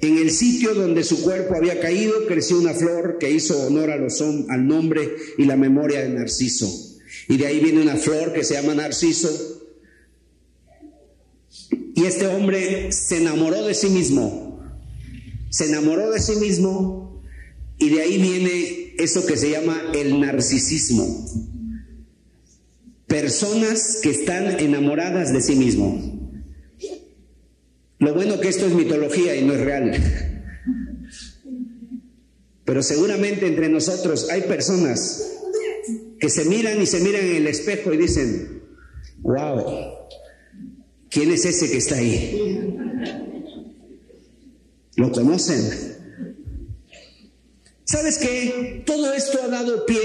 En 0.00 0.18
el 0.18 0.30
sitio 0.30 0.74
donde 0.74 1.04
su 1.04 1.22
cuerpo 1.22 1.54
había 1.54 1.80
caído 1.80 2.26
creció 2.26 2.58
una 2.58 2.74
flor 2.74 3.18
que 3.18 3.30
hizo 3.30 3.66
honor 3.66 3.90
a 3.90 3.96
los, 3.96 4.20
al 4.20 4.66
nombre 4.66 5.10
y 5.38 5.44
la 5.44 5.56
memoria 5.56 6.00
de 6.00 6.10
Narciso. 6.10 6.68
Y 7.28 7.38
de 7.38 7.46
ahí 7.46 7.60
viene 7.60 7.82
una 7.82 7.96
flor 7.96 8.32
que 8.32 8.44
se 8.44 8.54
llama 8.54 8.74
Narciso. 8.74 9.62
Y 11.94 12.04
este 12.04 12.26
hombre 12.26 12.92
se 12.92 13.18
enamoró 13.18 13.64
de 13.64 13.74
sí 13.74 13.88
mismo. 13.88 14.60
Se 15.50 15.66
enamoró 15.66 16.10
de 16.10 16.20
sí 16.20 16.36
mismo 16.36 17.22
y 17.78 17.88
de 17.90 18.02
ahí 18.02 18.20
viene 18.20 18.85
eso 18.98 19.26
que 19.26 19.36
se 19.36 19.50
llama 19.50 19.80
el 19.94 20.20
narcisismo. 20.20 21.26
Personas 23.06 24.00
que 24.02 24.10
están 24.10 24.58
enamoradas 24.60 25.32
de 25.32 25.40
sí 25.40 25.56
mismo. 25.56 26.16
Lo 27.98 28.14
bueno 28.14 28.40
que 28.40 28.48
esto 28.48 28.66
es 28.66 28.74
mitología 28.74 29.36
y 29.36 29.44
no 29.44 29.54
es 29.54 29.60
real. 29.60 30.36
Pero 32.64 32.82
seguramente 32.82 33.46
entre 33.46 33.68
nosotros 33.68 34.28
hay 34.28 34.42
personas 34.42 35.32
que 36.18 36.28
se 36.28 36.44
miran 36.46 36.82
y 36.82 36.86
se 36.86 37.00
miran 37.00 37.24
en 37.24 37.36
el 37.36 37.46
espejo 37.46 37.92
y 37.92 37.96
dicen, 37.96 38.62
wow, 39.20 39.64
¿quién 41.08 41.30
es 41.30 41.44
ese 41.44 41.70
que 41.70 41.76
está 41.76 41.96
ahí? 41.96 42.76
¿Lo 44.96 45.12
conocen? 45.12 45.95
¿Sabes 47.86 48.18
qué? 48.18 48.82
Todo 48.84 49.14
esto 49.14 49.40
ha 49.44 49.46
dado 49.46 49.86
pie 49.86 50.00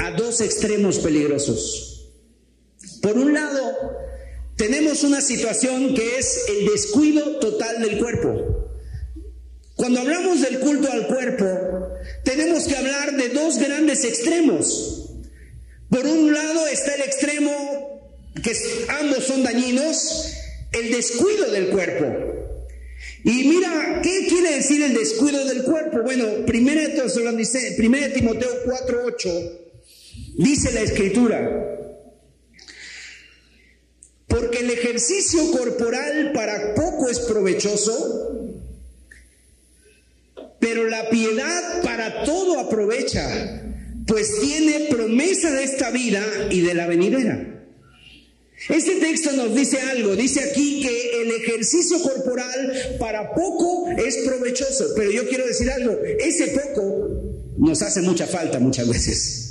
a 0.00 0.10
dos 0.10 0.42
extremos 0.42 0.98
peligrosos. 0.98 2.10
Por 3.00 3.16
un 3.16 3.32
lado, 3.32 3.72
tenemos 4.56 5.02
una 5.02 5.22
situación 5.22 5.94
que 5.94 6.18
es 6.18 6.44
el 6.50 6.66
descuido 6.66 7.38
total 7.38 7.80
del 7.80 7.98
cuerpo. 7.98 8.70
Cuando 9.76 10.00
hablamos 10.00 10.42
del 10.42 10.60
culto 10.60 10.92
al 10.92 11.06
cuerpo, 11.06 11.46
tenemos 12.22 12.64
que 12.64 12.76
hablar 12.76 13.16
de 13.16 13.30
dos 13.30 13.58
grandes 13.58 14.04
extremos. 14.04 15.08
Por 15.88 16.04
un 16.06 16.34
lado 16.34 16.66
está 16.66 16.96
el 16.96 17.02
extremo, 17.02 18.10
que 18.42 18.52
ambos 19.00 19.24
son 19.24 19.42
dañinos, 19.42 20.32
el 20.72 20.90
descuido 20.90 21.50
del 21.50 21.68
cuerpo. 21.68 22.35
Y 23.26 23.42
mira, 23.48 24.02
¿qué 24.04 24.28
quiere 24.28 24.54
decir 24.54 24.80
el 24.84 24.94
descuido 24.94 25.44
del 25.46 25.64
cuerpo? 25.64 26.00
Bueno, 26.04 26.26
1 26.46 28.12
Timoteo 28.14 28.50
4:8 28.64 29.50
dice 30.36 30.70
la 30.72 30.82
escritura, 30.82 31.76
porque 34.28 34.60
el 34.60 34.70
ejercicio 34.70 35.50
corporal 35.50 36.30
para 36.34 36.76
poco 36.76 37.08
es 37.10 37.18
provechoso, 37.18 38.62
pero 40.60 40.84
la 40.84 41.10
piedad 41.10 41.82
para 41.82 42.22
todo 42.22 42.60
aprovecha, 42.60 43.60
pues 44.06 44.38
tiene 44.38 44.86
promesa 44.88 45.50
de 45.50 45.64
esta 45.64 45.90
vida 45.90 46.22
y 46.52 46.60
de 46.60 46.74
la 46.74 46.86
venidera. 46.86 47.55
Este 48.68 48.96
texto 48.96 49.32
nos 49.32 49.54
dice 49.54 49.80
algo, 49.80 50.16
dice 50.16 50.40
aquí 50.40 50.82
que 50.82 51.22
el 51.22 51.30
ejercicio 51.30 52.00
corporal 52.02 52.96
para 52.98 53.32
poco 53.32 53.88
es 53.90 54.16
provechoso, 54.26 54.92
pero 54.96 55.10
yo 55.10 55.28
quiero 55.28 55.46
decir 55.46 55.70
algo, 55.70 55.96
ese 56.18 56.48
poco 56.48 57.10
nos 57.58 57.80
hace 57.82 58.02
mucha 58.02 58.26
falta 58.26 58.58
muchas 58.58 58.88
veces. 58.88 59.46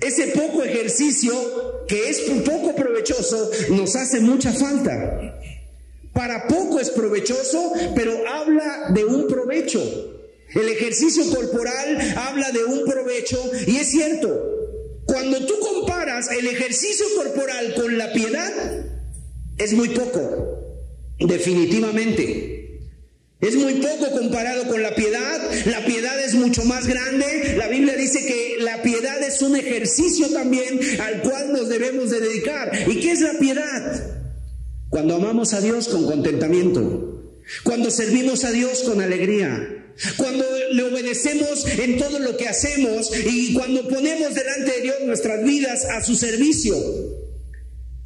Ese 0.00 0.28
poco 0.28 0.62
ejercicio, 0.62 1.84
que 1.86 2.08
es 2.08 2.20
poco 2.44 2.74
provechoso, 2.74 3.50
nos 3.70 3.94
hace 3.96 4.20
mucha 4.20 4.52
falta. 4.52 5.38
Para 6.12 6.48
poco 6.48 6.80
es 6.80 6.90
provechoso, 6.90 7.72
pero 7.94 8.12
habla 8.28 8.90
de 8.92 9.04
un 9.04 9.28
provecho. 9.28 9.80
El 10.54 10.68
ejercicio 10.68 11.28
corporal 11.30 12.14
habla 12.16 12.50
de 12.50 12.64
un 12.64 12.84
provecho 12.84 13.38
y 13.66 13.76
es 13.76 13.88
cierto, 13.88 14.58
cuando 15.04 15.44
tú 15.46 15.54
el 16.26 16.46
ejercicio 16.46 17.06
corporal 17.16 17.74
con 17.74 17.96
la 17.96 18.12
piedad, 18.12 18.52
es 19.56 19.72
muy 19.72 19.90
poco, 19.90 20.74
definitivamente. 21.18 22.58
Es 23.40 23.54
muy 23.54 23.74
poco 23.74 24.10
comparado 24.10 24.66
con 24.66 24.82
la 24.82 24.94
piedad. 24.96 25.40
La 25.66 25.84
piedad 25.84 26.18
es 26.18 26.34
mucho 26.34 26.64
más 26.64 26.88
grande. 26.88 27.54
La 27.56 27.68
Biblia 27.68 27.94
dice 27.94 28.26
que 28.26 28.56
la 28.60 28.82
piedad 28.82 29.22
es 29.22 29.40
un 29.42 29.54
ejercicio 29.54 30.28
también 30.30 30.80
al 31.00 31.22
cual 31.22 31.52
nos 31.52 31.68
debemos 31.68 32.10
de 32.10 32.20
dedicar. 32.20 32.72
¿Y 32.88 32.98
qué 32.98 33.12
es 33.12 33.20
la 33.20 33.38
piedad? 33.38 34.18
Cuando 34.90 35.14
amamos 35.14 35.54
a 35.54 35.60
Dios 35.60 35.86
con 35.86 36.06
contentamiento. 36.06 37.32
Cuando 37.62 37.92
servimos 37.92 38.44
a 38.44 38.50
Dios 38.50 38.82
con 38.82 39.00
alegría. 39.00 39.77
Cuando 40.16 40.44
le 40.72 40.82
obedecemos 40.82 41.66
en 41.66 41.98
todo 41.98 42.18
lo 42.18 42.36
que 42.36 42.48
hacemos 42.48 43.10
y 43.16 43.54
cuando 43.54 43.88
ponemos 43.88 44.34
delante 44.34 44.72
de 44.72 44.82
Dios 44.82 44.96
nuestras 45.04 45.44
vidas 45.44 45.84
a 45.86 46.02
su 46.04 46.14
servicio. 46.14 46.76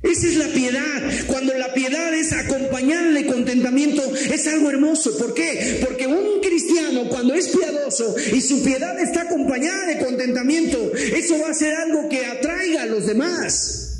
Esa 0.03 0.27
es 0.27 0.37
la 0.37 0.49
piedad. 0.49 1.03
Cuando 1.29 1.55
la 1.55 1.73
piedad 1.75 2.13
es 2.13 2.33
acompañada 2.33 3.11
de 3.13 3.27
contentamiento, 3.27 4.03
es 4.15 4.47
algo 4.49 4.71
hermoso. 4.71 5.17
¿Por 5.17 5.33
qué? 5.35 5.79
Porque 5.85 6.07
un 6.07 6.41
cristiano 6.41 7.09
cuando 7.09 7.35
es 7.35 7.49
piadoso 7.49 8.17
y 8.33 8.41
su 8.41 8.63
piedad 8.65 8.99
está 8.99 9.23
acompañada 9.23 9.87
de 9.87 9.99
contentamiento, 9.99 10.93
eso 10.95 11.39
va 11.41 11.51
a 11.51 11.55
ser 11.55 11.75
algo 11.75 12.09
que 12.09 12.27
atraiga 12.27 12.83
a 12.83 12.87
los 12.87 13.07
demás. 13.07 13.92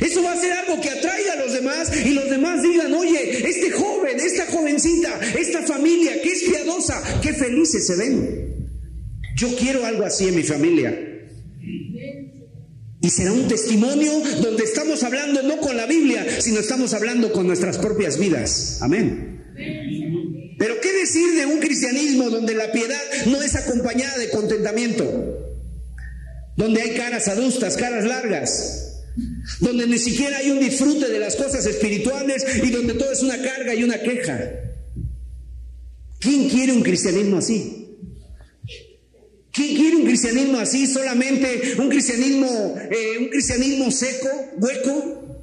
Eso 0.00 0.22
va 0.22 0.32
a 0.32 0.40
ser 0.40 0.52
algo 0.52 0.80
que 0.80 0.90
atraiga 0.90 1.32
a 1.32 1.36
los 1.36 1.52
demás 1.54 1.90
y 2.04 2.10
los 2.10 2.28
demás 2.28 2.62
digan, 2.62 2.92
oye, 2.92 3.48
este 3.48 3.70
joven, 3.70 4.18
esta 4.20 4.46
jovencita, 4.46 5.20
esta 5.38 5.62
familia 5.62 6.20
que 6.20 6.32
es 6.32 6.42
piadosa, 6.42 7.02
qué 7.22 7.32
felices 7.32 7.86
se 7.86 7.96
ven. 7.96 8.68
Yo 9.36 9.54
quiero 9.56 9.86
algo 9.86 10.04
así 10.04 10.28
en 10.28 10.36
mi 10.36 10.42
familia. 10.42 10.98
Y 13.00 13.10
será 13.10 13.32
un 13.32 13.48
testimonio 13.48 14.12
donde 14.42 14.64
estamos 14.64 15.02
hablando 15.02 15.42
no 15.42 15.58
con 15.58 15.76
la 15.76 15.86
Biblia, 15.86 16.26
sino 16.40 16.60
estamos 16.60 16.92
hablando 16.92 17.32
con 17.32 17.46
nuestras 17.46 17.78
propias 17.78 18.18
vidas. 18.18 18.78
Amén. 18.82 19.44
Pero 20.58 20.80
¿qué 20.80 20.92
decir 20.92 21.36
de 21.36 21.46
un 21.46 21.58
cristianismo 21.58 22.30
donde 22.30 22.54
la 22.54 22.72
piedad 22.72 23.00
no 23.26 23.40
es 23.42 23.54
acompañada 23.54 24.18
de 24.18 24.30
contentamiento? 24.30 25.54
Donde 26.56 26.82
hay 26.82 26.96
caras 26.96 27.28
adustas, 27.28 27.76
caras 27.76 28.04
largas, 28.04 28.85
donde 29.60 29.86
ni 29.86 29.98
siquiera 29.98 30.38
hay 30.38 30.50
un 30.50 30.60
disfrute 30.60 31.08
de 31.08 31.18
las 31.18 31.36
cosas 31.36 31.64
espirituales 31.66 32.44
y 32.62 32.70
donde 32.70 32.94
todo 32.94 33.12
es 33.12 33.22
una 33.22 33.40
carga 33.40 33.74
y 33.74 33.84
una 33.84 34.00
queja. 34.00 34.38
¿Quién 36.18 36.48
quiere 36.48 36.72
un 36.72 36.82
cristianismo 36.82 37.38
así? 37.38 37.86
¿Quién 39.52 39.76
quiere 39.76 39.96
un 39.96 40.04
cristianismo 40.04 40.58
así? 40.58 40.86
Solamente 40.86 41.76
un 41.78 41.88
cristianismo, 41.88 42.74
eh, 42.90 43.18
un 43.20 43.28
cristianismo 43.28 43.90
seco, 43.90 44.28
hueco, 44.58 45.38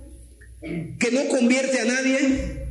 que 0.61 1.11
no 1.11 1.27
convierte 1.29 1.79
a 1.79 1.85
nadie. 1.85 2.67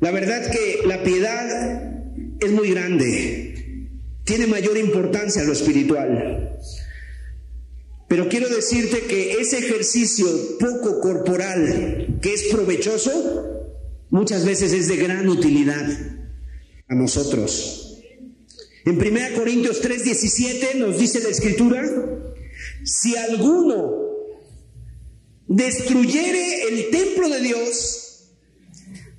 La 0.00 0.10
verdad 0.12 0.50
que 0.50 0.86
la 0.86 1.02
piedad 1.02 1.92
es 2.40 2.50
muy 2.52 2.70
grande, 2.70 3.88
tiene 4.24 4.46
mayor 4.46 4.78
importancia 4.78 5.42
en 5.42 5.48
lo 5.48 5.52
espiritual. 5.52 6.49
Pero 8.10 8.28
quiero 8.28 8.48
decirte 8.48 9.02
que 9.02 9.34
ese 9.34 9.58
ejercicio 9.58 10.26
poco 10.58 10.98
corporal 10.98 12.18
que 12.20 12.34
es 12.34 12.42
provechoso, 12.50 13.68
muchas 14.10 14.44
veces 14.44 14.72
es 14.72 14.88
de 14.88 14.96
gran 14.96 15.28
utilidad 15.28 15.88
a 16.88 16.94
nosotros. 16.96 18.02
En 18.84 18.98
1 18.98 19.36
Corintios 19.36 19.80
3:17 19.80 20.74
nos 20.74 20.98
dice 20.98 21.20
la 21.20 21.28
escritura, 21.28 21.84
si 22.82 23.14
alguno 23.14 23.94
destruyere 25.46 26.64
el 26.64 26.90
templo 26.90 27.28
de 27.28 27.40
Dios, 27.42 28.32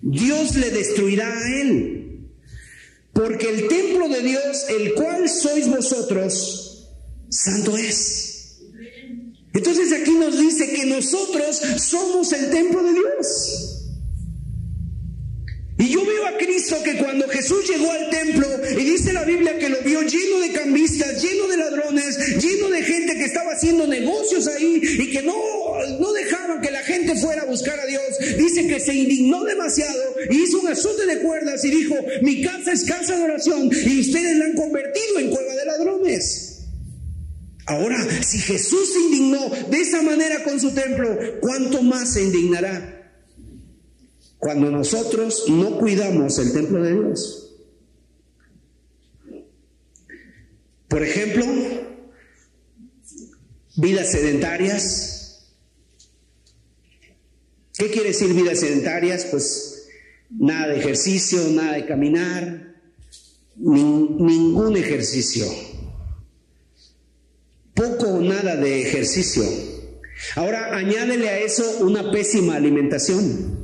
Dios 0.02 0.56
le 0.58 0.70
destruirá 0.70 1.32
a 1.32 1.62
él. 1.62 2.30
Porque 3.14 3.50
el 3.52 3.70
templo 3.70 4.10
de 4.10 4.22
Dios, 4.22 4.66
el 4.68 4.96
cual 4.96 5.30
sois 5.30 5.70
vosotros, 5.70 6.90
santo 7.30 7.78
es. 7.78 8.31
Entonces 9.54 9.92
aquí 9.92 10.12
nos 10.12 10.40
dice 10.40 10.72
que 10.72 10.86
nosotros 10.86 11.62
somos 11.78 12.32
el 12.34 12.50
templo 12.50 12.84
de 12.84 12.94
Dios. 12.94 13.82
Y 15.78 15.90
yo 15.90 16.06
veo 16.06 16.28
a 16.28 16.38
Cristo 16.38 16.78
que 16.84 16.98
cuando 16.98 17.28
Jesús 17.28 17.68
llegó 17.68 17.92
al 17.92 18.10
templo, 18.12 18.48
y 18.78 18.84
dice 18.84 19.14
la 19.14 19.24
Biblia 19.24 19.58
que 19.58 19.68
lo 19.68 19.80
vio 19.82 20.02
lleno 20.04 20.40
de 20.40 20.52
cambistas, 20.52 21.24
lleno 21.24 21.48
de 21.48 21.58
ladrones, 21.58 22.38
lleno 22.38 22.70
de 22.70 22.84
gente 22.84 23.16
que 23.16 23.26
estaba 23.26 23.54
haciendo 23.54 23.88
negocios 23.88 24.48
ahí 24.48 24.80
y 24.84 25.10
que 25.10 25.24
no, 25.24 25.36
no 26.00 26.14
dejaban 26.14 26.62
que 26.62 26.70
la 26.70 26.84
gente 26.84 27.16
fuera 27.16 27.42
a 27.42 27.46
buscar 27.46 27.80
a 27.80 27.86
Dios. 27.88 28.04
Dice 28.38 28.68
que 28.68 28.80
se 28.80 28.94
indignó 28.94 29.44
demasiado 29.44 30.04
y 30.30 30.44
hizo 30.44 30.60
un 30.60 30.68
azote 30.68 31.08
de 31.08 31.20
cuerdas 31.20 31.66
y 31.66 31.72
dijo, 31.72 31.96
mi 32.22 32.44
casa 32.44 32.74
es 32.74 32.86
casa 32.86 33.18
de 33.18 33.24
oración 33.24 33.70
y 33.74 34.00
ustedes 34.02 34.38
la 34.38 34.46
han 34.46 34.54
convertido 34.54 35.18
en 35.18 35.30
cueva 35.32 35.56
de 35.56 35.66
ladrones. 35.66 36.51
Ahora, 37.72 38.24
si 38.24 38.38
Jesús 38.38 38.94
se 38.94 39.00
indignó 39.00 39.50
de 39.70 39.82
esa 39.82 40.02
manera 40.02 40.44
con 40.44 40.60
su 40.60 40.74
templo, 40.74 41.18
¿cuánto 41.42 41.82
más 41.82 42.14
se 42.14 42.24
indignará 42.24 43.02
cuando 44.42 44.72
nosotros 44.72 45.46
no 45.50 45.78
cuidamos 45.78 46.40
el 46.40 46.52
templo 46.52 46.82
de 46.82 46.94
Dios. 46.94 47.60
Por 50.88 51.04
ejemplo, 51.04 51.46
vidas 53.76 54.12
sedentarias. 54.12 55.46
¿Qué 57.78 57.92
quiere 57.92 58.08
decir 58.10 58.34
vidas 58.34 58.62
sedentarias? 58.62 59.26
Pues 59.26 59.88
nada 60.32 60.70
de 60.70 60.80
ejercicio, 60.80 61.40
nada 61.52 61.74
de 61.74 61.86
caminar, 61.86 62.76
ningún 63.58 64.76
ejercicio. 64.76 65.46
Poco 67.82 68.10
o 68.10 68.22
nada 68.22 68.56
de 68.58 68.84
ejercicio. 68.84 69.44
Ahora 70.36 70.78
añádele 70.78 71.30
a 71.30 71.40
eso 71.40 71.80
una 71.80 72.12
pésima 72.12 72.56
alimentación 72.56 73.60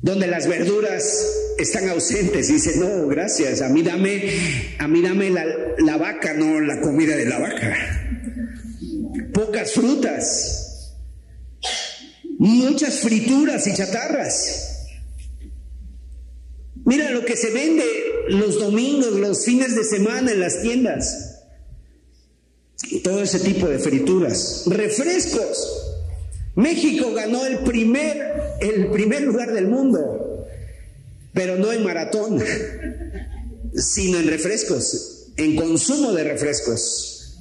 donde 0.00 0.28
las 0.28 0.46
verduras 0.46 1.26
están 1.58 1.88
ausentes. 1.88 2.48
Y 2.48 2.52
dice, 2.52 2.76
no, 2.76 3.08
gracias, 3.08 3.62
a 3.62 3.68
mí 3.68 3.82
dame, 3.82 4.32
a 4.78 4.86
mí 4.86 5.02
dame 5.02 5.30
la, 5.30 5.44
la 5.78 5.96
vaca, 5.96 6.32
no 6.34 6.60
la 6.60 6.80
comida 6.80 7.16
de 7.16 7.26
la 7.26 7.40
vaca. 7.40 7.76
Pocas 9.34 9.72
frutas, 9.72 10.94
muchas 12.38 13.00
frituras 13.00 13.66
y 13.66 13.74
chatarras. 13.74 14.86
Mira 16.84 17.10
lo 17.10 17.24
que 17.24 17.36
se 17.36 17.50
vende 17.50 17.84
los 18.28 18.60
domingos, 18.60 19.14
los 19.14 19.44
fines 19.44 19.74
de 19.74 19.82
semana 19.82 20.30
en 20.30 20.38
las 20.38 20.62
tiendas. 20.62 21.29
Todo 22.98 23.22
ese 23.22 23.40
tipo 23.40 23.68
de 23.68 23.78
frituras. 23.78 24.64
Refrescos. 24.66 25.80
México 26.56 27.12
ganó 27.14 27.46
el 27.46 27.60
primer, 27.60 28.56
el 28.60 28.90
primer 28.90 29.22
lugar 29.22 29.52
del 29.52 29.68
mundo, 29.68 30.46
pero 31.32 31.56
no 31.56 31.72
en 31.72 31.84
maratón, 31.84 32.42
sino 33.74 34.18
en 34.18 34.26
refrescos, 34.26 35.28
en 35.36 35.56
consumo 35.56 36.12
de 36.12 36.24
refrescos. 36.24 37.38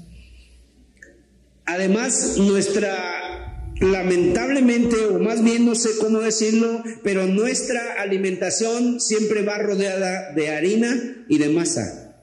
Además, 1.65 2.37
nuestra, 2.37 3.73
lamentablemente, 3.79 4.95
o 5.07 5.19
más 5.19 5.43
bien 5.43 5.65
no 5.65 5.75
sé 5.75 5.89
cómo 5.99 6.19
decirlo, 6.19 6.83
pero 7.03 7.27
nuestra 7.27 8.01
alimentación 8.01 8.99
siempre 8.99 9.43
va 9.43 9.57
rodeada 9.57 10.33
de 10.33 10.49
harina 10.49 11.25
y 11.27 11.37
de 11.39 11.49
masa. 11.49 12.15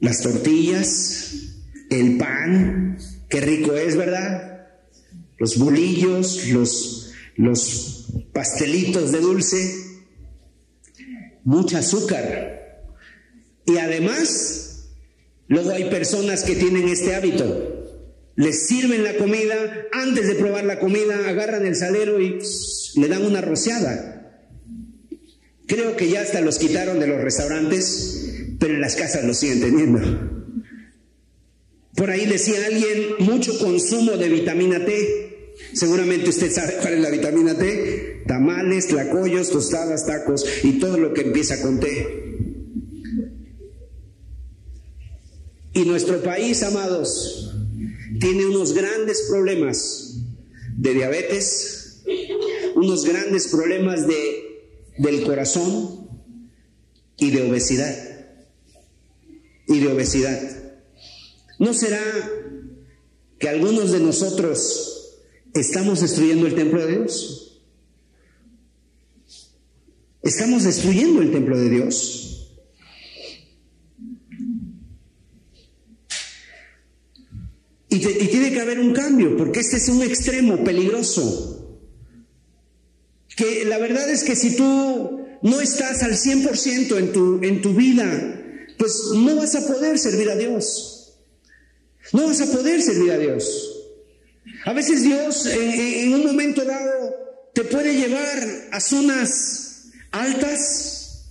Las 0.00 0.22
tortillas, 0.22 1.49
el 1.90 2.16
pan, 2.16 2.98
qué 3.28 3.40
rico 3.40 3.74
es, 3.74 3.96
¿verdad? 3.96 4.50
los 5.40 5.56
bolillos, 5.58 6.48
los, 6.48 7.12
los 7.36 8.12
pastelitos 8.32 9.10
de 9.10 9.20
dulce, 9.20 9.74
mucha 11.44 11.78
azúcar. 11.78 12.84
Y 13.64 13.78
además, 13.78 14.90
luego 15.48 15.70
hay 15.70 15.88
personas 15.88 16.44
que 16.44 16.56
tienen 16.56 16.88
este 16.88 17.14
hábito. 17.14 17.66
Les 18.36 18.66
sirven 18.66 19.02
la 19.02 19.16
comida, 19.16 19.86
antes 19.92 20.28
de 20.28 20.34
probar 20.34 20.64
la 20.64 20.78
comida, 20.78 21.26
agarran 21.26 21.64
el 21.66 21.74
salero 21.74 22.20
y 22.20 22.38
le 22.96 23.08
dan 23.08 23.24
una 23.24 23.40
rociada. 23.40 24.44
Creo 25.66 25.96
que 25.96 26.10
ya 26.10 26.20
hasta 26.20 26.42
los 26.42 26.58
quitaron 26.58 27.00
de 27.00 27.06
los 27.06 27.20
restaurantes, 27.20 28.56
pero 28.58 28.74
en 28.74 28.82
las 28.82 28.94
casas 28.94 29.24
lo 29.24 29.32
siguen 29.32 29.60
teniendo. 29.62 30.39
Por 32.00 32.10
ahí 32.10 32.24
decía 32.24 32.64
alguien, 32.64 33.16
mucho 33.18 33.58
consumo 33.58 34.12
de 34.12 34.30
vitamina 34.30 34.82
T. 34.86 35.52
Seguramente 35.74 36.30
usted 36.30 36.50
sabe 36.50 36.76
cuál 36.80 36.94
es 36.94 37.00
la 37.00 37.10
vitamina 37.10 37.58
T. 37.58 38.22
Tamales, 38.26 38.86
tlacoyos, 38.86 39.50
tostadas, 39.50 40.06
tacos 40.06 40.46
y 40.64 40.78
todo 40.78 40.96
lo 40.96 41.12
que 41.12 41.20
empieza 41.20 41.60
con 41.60 41.78
T. 41.78 42.38
Y 45.74 45.84
nuestro 45.84 46.22
país, 46.22 46.62
amados, 46.62 47.54
tiene 48.18 48.46
unos 48.46 48.72
grandes 48.72 49.26
problemas 49.28 50.22
de 50.78 50.94
diabetes, 50.94 52.02
unos 52.76 53.04
grandes 53.04 53.48
problemas 53.48 54.06
de, 54.06 54.72
del 54.96 55.22
corazón 55.22 56.08
y 57.18 57.30
de 57.30 57.42
obesidad. 57.42 57.94
Y 59.66 59.80
de 59.80 59.88
obesidad. 59.88 60.59
¿No 61.60 61.72
será 61.74 62.02
que 63.38 63.48
algunos 63.48 63.92
de 63.92 64.00
nosotros 64.00 64.90
¿Estamos 65.54 66.00
destruyendo 66.00 66.46
el 66.46 66.54
templo 66.54 66.86
de 66.86 66.98
Dios? 66.98 67.60
¿Estamos 70.22 70.64
destruyendo 70.64 71.22
el 71.22 71.32
templo 71.32 71.58
de 71.58 71.70
Dios? 71.70 72.26
Y, 77.88 77.98
tiene 77.98 78.52
que 78.52 78.60
haber 78.60 78.78
un 78.78 78.92
cambio, 78.92 79.36
porque 79.36 79.60
este 79.60 79.78
es 79.78 79.88
un 79.88 80.02
extremo 80.02 80.62
peligroso. 80.62 81.80
Que 83.36 83.64
la 83.64 83.78
verdad 83.78 84.08
es 84.08 84.22
que 84.22 84.36
si 84.36 84.56
tú 84.56 85.26
no 85.42 85.60
estás 85.60 86.04
al 86.04 86.12
100% 86.12 86.98
en 86.98 87.12
tu, 87.12 87.42
en 87.42 87.60
tu 87.60 87.74
vida, 87.74 88.44
pues 88.78 89.10
no 89.16 89.34
vas 89.34 89.56
a 89.56 89.66
poder 89.66 89.98
servir 89.98 90.30
a 90.30 90.36
Dios. 90.36 90.99
No 92.12 92.26
vas 92.26 92.40
a 92.40 92.46
poder 92.46 92.82
servir 92.82 93.12
a 93.12 93.18
Dios. 93.18 93.76
A 94.64 94.72
veces 94.72 95.02
Dios 95.02 95.46
en 95.46 96.12
un 96.14 96.24
momento 96.24 96.64
dado 96.64 97.20
te 97.54 97.64
puede 97.64 97.94
llevar 97.94 98.68
a 98.72 98.80
zonas 98.80 99.90
altas, 100.12 101.26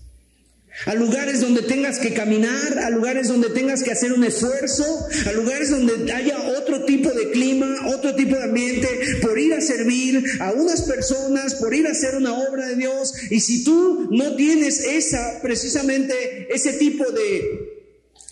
a 0.86 0.94
lugares 0.96 1.42
donde 1.42 1.62
tengas 1.64 2.00
que 2.00 2.14
caminar, 2.14 2.80
a 2.80 2.90
lugares 2.90 3.28
donde 3.28 3.50
tengas 3.50 3.84
que 3.84 3.92
hacer 3.92 4.14
un 4.14 4.24
esfuerzo, 4.24 5.08
a 5.28 5.32
lugares 5.34 5.70
donde 5.70 6.12
haya 6.12 6.38
otro 6.58 6.86
tipo 6.86 7.10
de 7.12 7.32
clima, 7.32 7.68
otro 7.88 8.16
tipo 8.16 8.36
de 8.36 8.44
ambiente, 8.44 8.88
por 9.22 9.38
ir 9.38 9.54
a 9.54 9.62
servir 9.62 10.24
a 10.40 10.52
unas 10.54 10.84
personas, 10.84 11.56
por 11.56 11.74
ir 11.74 11.88
a 11.88 11.92
hacer 11.92 12.16
una 12.16 12.34
obra 12.34 12.68
de 12.68 12.76
Dios. 12.76 13.14
Y 13.30 13.42
si 13.42 13.64
tú 13.64 14.08
no 14.12 14.36
tienes 14.36 14.80
esa, 14.80 15.40
precisamente 15.42 16.48
ese 16.50 16.74
tipo 16.74 17.12
de, 17.12 17.69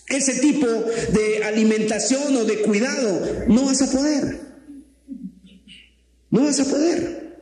ese 0.08 0.39
tipo 0.39 0.68
de 0.68 1.43
alimentación 1.43 2.36
o 2.36 2.45
de 2.45 2.62
cuidado, 2.62 3.45
no 3.47 3.66
vas 3.66 3.82
a 3.82 3.91
poder. 3.91 4.39
No 6.30 6.43
vas 6.43 6.60
a 6.60 6.66
poder. 6.66 7.38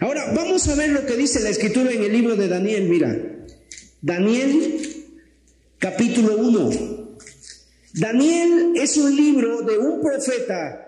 Ahora, 0.00 0.32
vamos 0.34 0.66
a 0.68 0.74
ver 0.74 0.90
lo 0.90 1.04
que 1.04 1.16
dice 1.16 1.40
la 1.40 1.50
escritura 1.50 1.90
en 1.92 2.02
el 2.02 2.12
libro 2.12 2.36
de 2.36 2.48
Daniel, 2.48 2.88
mira. 2.88 3.16
Daniel 4.00 4.80
capítulo 5.78 6.38
1. 6.38 7.18
Daniel 7.94 8.72
es 8.76 8.96
un 8.96 9.14
libro 9.14 9.62
de 9.62 9.76
un 9.76 10.00
profeta 10.00 10.86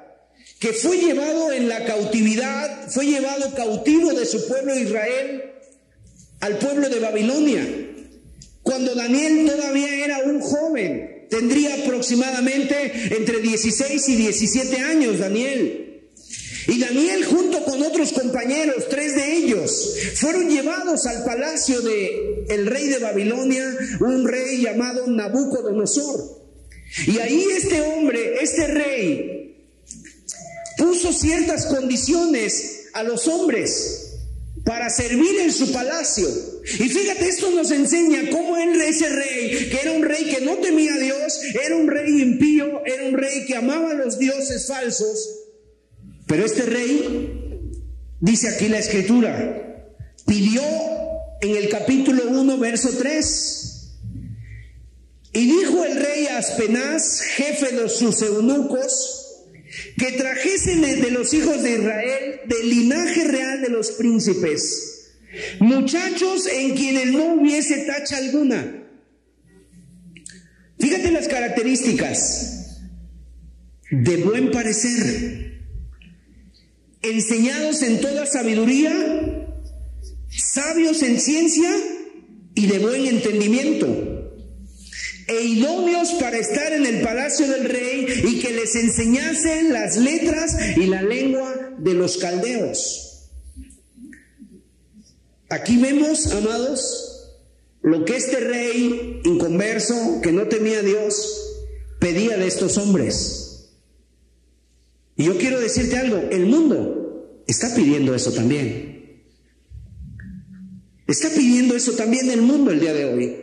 que 0.59 0.73
fue 0.73 0.97
llevado 0.97 1.53
en 1.53 1.69
la 1.69 1.85
cautividad, 1.85 2.89
fue 2.89 3.07
llevado 3.07 3.55
cautivo 3.55 4.15
de 4.15 4.25
su 4.25 4.47
pueblo 4.47 4.77
Israel 4.79 5.43
al 6.41 6.59
pueblo 6.59 6.89
de 6.89 7.01
Babilonia. 7.01 7.82
Cuando 8.63 8.95
Daniel 8.95 9.47
todavía 9.47 10.05
era 10.05 10.19
un 10.21 10.41
joven, 10.41 11.27
tendría 11.29 11.75
aproximadamente 11.83 13.17
entre 13.17 13.41
16 13.41 14.09
y 14.09 14.17
17 14.17 14.77
años 14.79 15.19
Daniel. 15.19 15.83
Y 16.69 16.79
Daniel 16.79 17.25
junto 17.25 17.65
con 17.65 17.83
otros 17.83 18.13
compañeros, 18.13 18.89
tres 18.89 19.17
de 19.17 19.37
ellos, 19.37 19.97
fueron 20.15 20.49
llevados 20.49 21.07
al 21.07 21.25
palacio 21.25 21.81
de 21.81 22.45
el 22.49 22.67
rey 22.67 22.87
de 22.87 22.99
Babilonia, 22.99 23.65
un 24.01 24.27
rey 24.27 24.63
llamado 24.63 25.07
Nabucodonosor. 25.09 26.43
Y 27.07 27.19
ahí 27.19 27.47
este 27.57 27.81
hombre, 27.81 28.35
este 28.41 28.67
rey, 28.69 29.57
puso 30.79 31.13
ciertas 31.13 31.67
condiciones 31.67 32.89
a 32.93 33.03
los 33.03 33.27
hombres 33.27 34.19
para 34.65 34.89
servir 34.91 35.41
en 35.41 35.53
su 35.53 35.73
palacio. 35.73 36.29
Y 36.65 36.89
fíjate, 36.89 37.29
esto 37.29 37.51
nos 37.51 37.71
enseña 37.71 38.31
cómo 38.31 38.53
ese 38.93 39.09
rey, 39.09 39.69
que 39.71 39.79
era 39.81 39.93
un 39.93 40.03
rey 40.03 40.25
que 40.25 40.45
no 40.45 40.57
temía 40.57 40.95
a 40.95 40.99
Dios, 40.99 41.41
era 41.65 41.77
un 41.77 41.89
rey 41.89 42.21
impío, 42.21 42.83
era 42.85 43.05
un 43.05 43.15
rey 43.15 43.45
que 43.47 43.57
amaba 43.57 43.93
a 43.93 43.95
los 43.95 44.19
dioses 44.19 44.67
falsos, 44.67 45.29
pero 46.27 46.45
este 46.45 46.63
rey, 46.63 47.71
dice 48.21 48.49
aquí 48.49 48.69
la 48.69 48.79
escritura, 48.79 49.89
pidió 50.27 50.63
en 51.41 51.57
el 51.57 51.69
capítulo 51.69 52.29
1, 52.29 52.59
verso 52.59 52.91
3, 52.91 53.93
y 55.35 55.47
dijo 55.47 55.85
el 55.85 55.97
rey 55.97 56.27
a 56.27 56.39
Aspenaz, 56.39 57.21
jefe 57.21 57.75
de 57.75 57.89
sus 57.89 58.21
eunucos, 58.23 59.19
que 59.97 60.13
trajesen 60.13 60.83
de 60.83 61.11
los 61.11 61.33
hijos 61.33 61.63
de 61.63 61.77
Israel 61.77 62.41
del 62.47 62.69
linaje 62.69 63.25
real 63.25 63.63
de 63.63 63.71
los 63.71 63.93
príncipes, 63.93 64.92
muchachos 65.61 66.47
en 66.47 66.75
quienes 66.75 67.13
no 67.13 67.35
hubiese 67.35 67.85
tacha 67.85 68.17
alguna. 68.19 68.83
Fíjate 70.79 71.11
las 71.11 71.29
características 71.29 72.81
de 73.91 74.17
buen 74.17 74.51
parecer 74.51 75.53
enseñados 77.03 77.83
en 77.83 78.01
toda 78.01 78.27
sabiduría, 78.27 78.93
sabios 80.29 81.03
en 81.03 81.21
ciencia 81.21 81.71
y 82.55 82.67
de 82.67 82.79
buen 82.79 83.07
entendimiento, 83.07 84.31
e 85.27 85.45
idóneos 85.45 86.13
para 86.15 86.39
estar 86.39 86.73
en 86.73 86.87
el 86.87 87.03
palacio 87.03 87.49
del 87.49 87.65
rey 87.65 88.07
y 88.25 88.39
que 88.41 88.53
les 88.53 88.75
enseñasen 88.75 89.73
las 89.73 89.97
letras 89.97 90.57
y 90.77 90.87
la 90.87 91.03
lengua 91.03 91.75
de 91.79 91.95
los 91.95 92.19
caldeos. 92.19 93.12
Aquí 95.53 95.77
vemos, 95.77 96.33
amados, 96.33 97.29
lo 97.83 98.07
que 98.07 98.17
este 98.17 98.41
rey 98.41 99.21
inconverso, 99.23 100.23
que 100.23 100.33
no 100.33 100.49
temía 100.49 100.79
a 100.79 100.83
Dios, 100.83 101.59
pedía 102.01 102.39
de 102.39 102.47
estos 102.47 102.79
hombres. 102.79 103.69
Y 105.15 105.25
yo 105.25 105.37
quiero 105.37 105.61
decirte 105.61 105.99
algo, 105.99 106.17
el 106.31 106.47
mundo 106.47 107.43
está 107.47 107.75
pidiendo 107.75 108.15
eso 108.15 108.33
también. 108.33 109.27
Está 111.07 111.29
pidiendo 111.29 111.77
eso 111.77 111.93
también 111.93 112.31
el 112.31 112.41
mundo 112.41 112.71
el 112.71 112.81
día 112.81 112.95
de 112.95 113.05
hoy. 113.05 113.37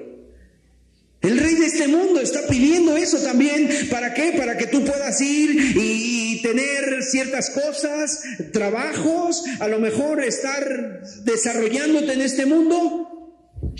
El 1.21 1.37
rey 1.37 1.53
de 1.53 1.65
este 1.67 1.87
mundo 1.89 2.21
está 2.21 2.47
pidiendo 2.47 2.97
eso 2.97 3.19
también. 3.19 3.69
¿Para 3.91 4.15
qué? 4.15 4.33
Para 4.35 4.57
que 4.57 4.65
tú 4.65 4.83
puedas 4.83 5.21
ir 5.21 5.77
y 5.77 6.08
tener 6.41 7.03
ciertas 7.03 7.49
cosas, 7.49 8.21
trabajos, 8.51 9.43
a 9.59 9.67
lo 9.67 9.79
mejor 9.79 10.23
estar 10.23 11.01
desarrollándote 11.23 12.13
en 12.13 12.21
este 12.21 12.45
mundo. 12.45 13.05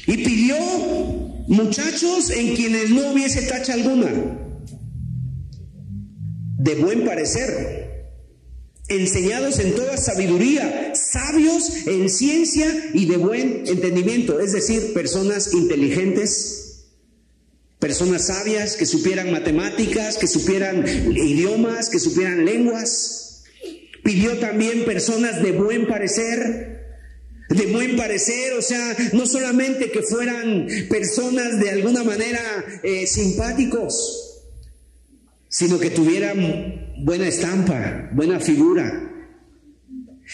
Y 0.07 0.18
pidió 0.24 0.57
muchachos 1.47 2.30
en 2.32 2.55
quienes 2.55 2.89
no 2.91 3.12
hubiese 3.12 3.43
tacha 3.43 3.74
alguna. 3.74 4.12
De 6.57 6.76
buen 6.76 7.05
parecer, 7.05 7.89
enseñados 8.89 9.60
en 9.60 9.76
toda 9.76 9.97
sabiduría, 9.97 10.93
sabios 10.95 11.88
en 11.88 12.10
ciencia 12.10 12.68
y 12.93 13.05
de 13.05 13.18
buen 13.18 13.64
entendimiento, 13.68 14.39
es 14.39 14.51
decir, 14.51 14.93
personas 14.93 15.53
inteligentes, 15.53 16.68
personas 17.80 18.27
sabias 18.27 18.75
que 18.75 18.86
supieran 18.86 19.32
matemáticas, 19.32 20.17
que 20.17 20.27
supieran 20.27 20.86
idiomas, 20.88 21.89
que 21.89 21.99
supieran 21.99 22.45
lenguas. 22.45 23.43
Pidió 24.03 24.38
también 24.39 24.86
personas 24.86 25.41
de 25.41 25.53
buen 25.53 25.88
parecer, 25.88 26.80
de 27.49 27.65
buen 27.67 27.95
parecer, 27.95 28.53
o 28.53 28.61
sea, 28.61 28.95
no 29.13 29.25
solamente 29.25 29.91
que 29.91 30.01
fueran 30.01 30.67
personas 30.89 31.59
de 31.59 31.69
alguna 31.71 32.03
manera 32.03 32.41
eh, 32.84 33.07
simpáticos, 33.07 34.43
sino 35.47 35.80
que 35.80 35.89
tuviera 35.89 36.34
buena 37.03 37.27
estampa, 37.27 38.09
buena 38.13 38.39
figura. 38.39 39.09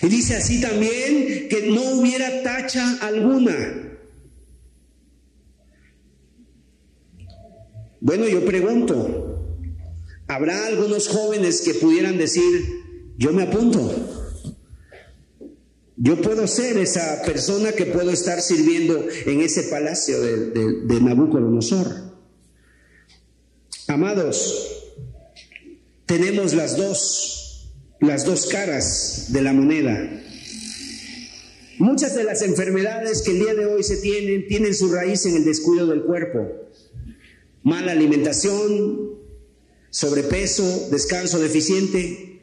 Y 0.01 0.07
dice 0.07 0.35
así 0.35 0.59
también 0.59 1.47
que 1.49 1.67
no 1.69 1.99
hubiera 1.99 2.43
tacha 2.43 2.97
alguna. 3.01 3.84
Bueno, 8.05 8.27
yo 8.27 8.45
pregunto, 8.45 9.41
¿habrá 10.27 10.67
algunos 10.67 11.07
jóvenes 11.07 11.61
que 11.61 11.73
pudieran 11.73 12.19
decir, 12.19 12.43
yo 13.17 13.33
me 13.33 13.41
apunto? 13.41 13.81
Yo 15.97 16.21
puedo 16.21 16.45
ser 16.45 16.77
esa 16.77 17.23
persona 17.25 17.71
que 17.71 17.87
puedo 17.87 18.11
estar 18.11 18.43
sirviendo 18.43 19.07
en 19.25 19.41
ese 19.41 19.63
palacio 19.63 20.21
de, 20.21 20.51
de 20.85 21.01
Nabucodonosor. 21.01 21.87
Amados, 23.87 24.83
tenemos 26.05 26.53
las 26.53 26.77
dos, 26.77 27.73
las 28.01 28.23
dos 28.23 28.45
caras 28.45 29.29
de 29.29 29.41
la 29.41 29.51
moneda. 29.51 30.23
Muchas 31.79 32.13
de 32.13 32.23
las 32.23 32.43
enfermedades 32.43 33.23
que 33.23 33.31
el 33.31 33.39
día 33.39 33.55
de 33.55 33.65
hoy 33.65 33.81
se 33.81 33.97
tienen 33.97 34.47
tienen 34.47 34.75
su 34.75 34.93
raíz 34.93 35.25
en 35.25 35.37
el 35.37 35.43
descuido 35.43 35.87
del 35.87 36.03
cuerpo. 36.03 36.64
Mala 37.66 37.91
alimentación, 37.91 39.16
sobrepeso, 39.89 40.88
descanso 40.89 41.39
deficiente. 41.39 42.39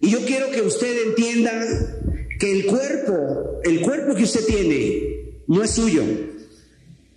Y 0.00 0.10
yo 0.10 0.26
quiero 0.26 0.50
que 0.50 0.60
usted 0.60 1.08
entienda 1.08 1.52
que 2.38 2.52
el 2.52 2.66
cuerpo, 2.66 3.60
el 3.64 3.80
cuerpo 3.80 4.14
que 4.14 4.24
usted 4.24 4.44
tiene, 4.44 5.40
no 5.46 5.64
es 5.64 5.70
suyo, 5.70 6.02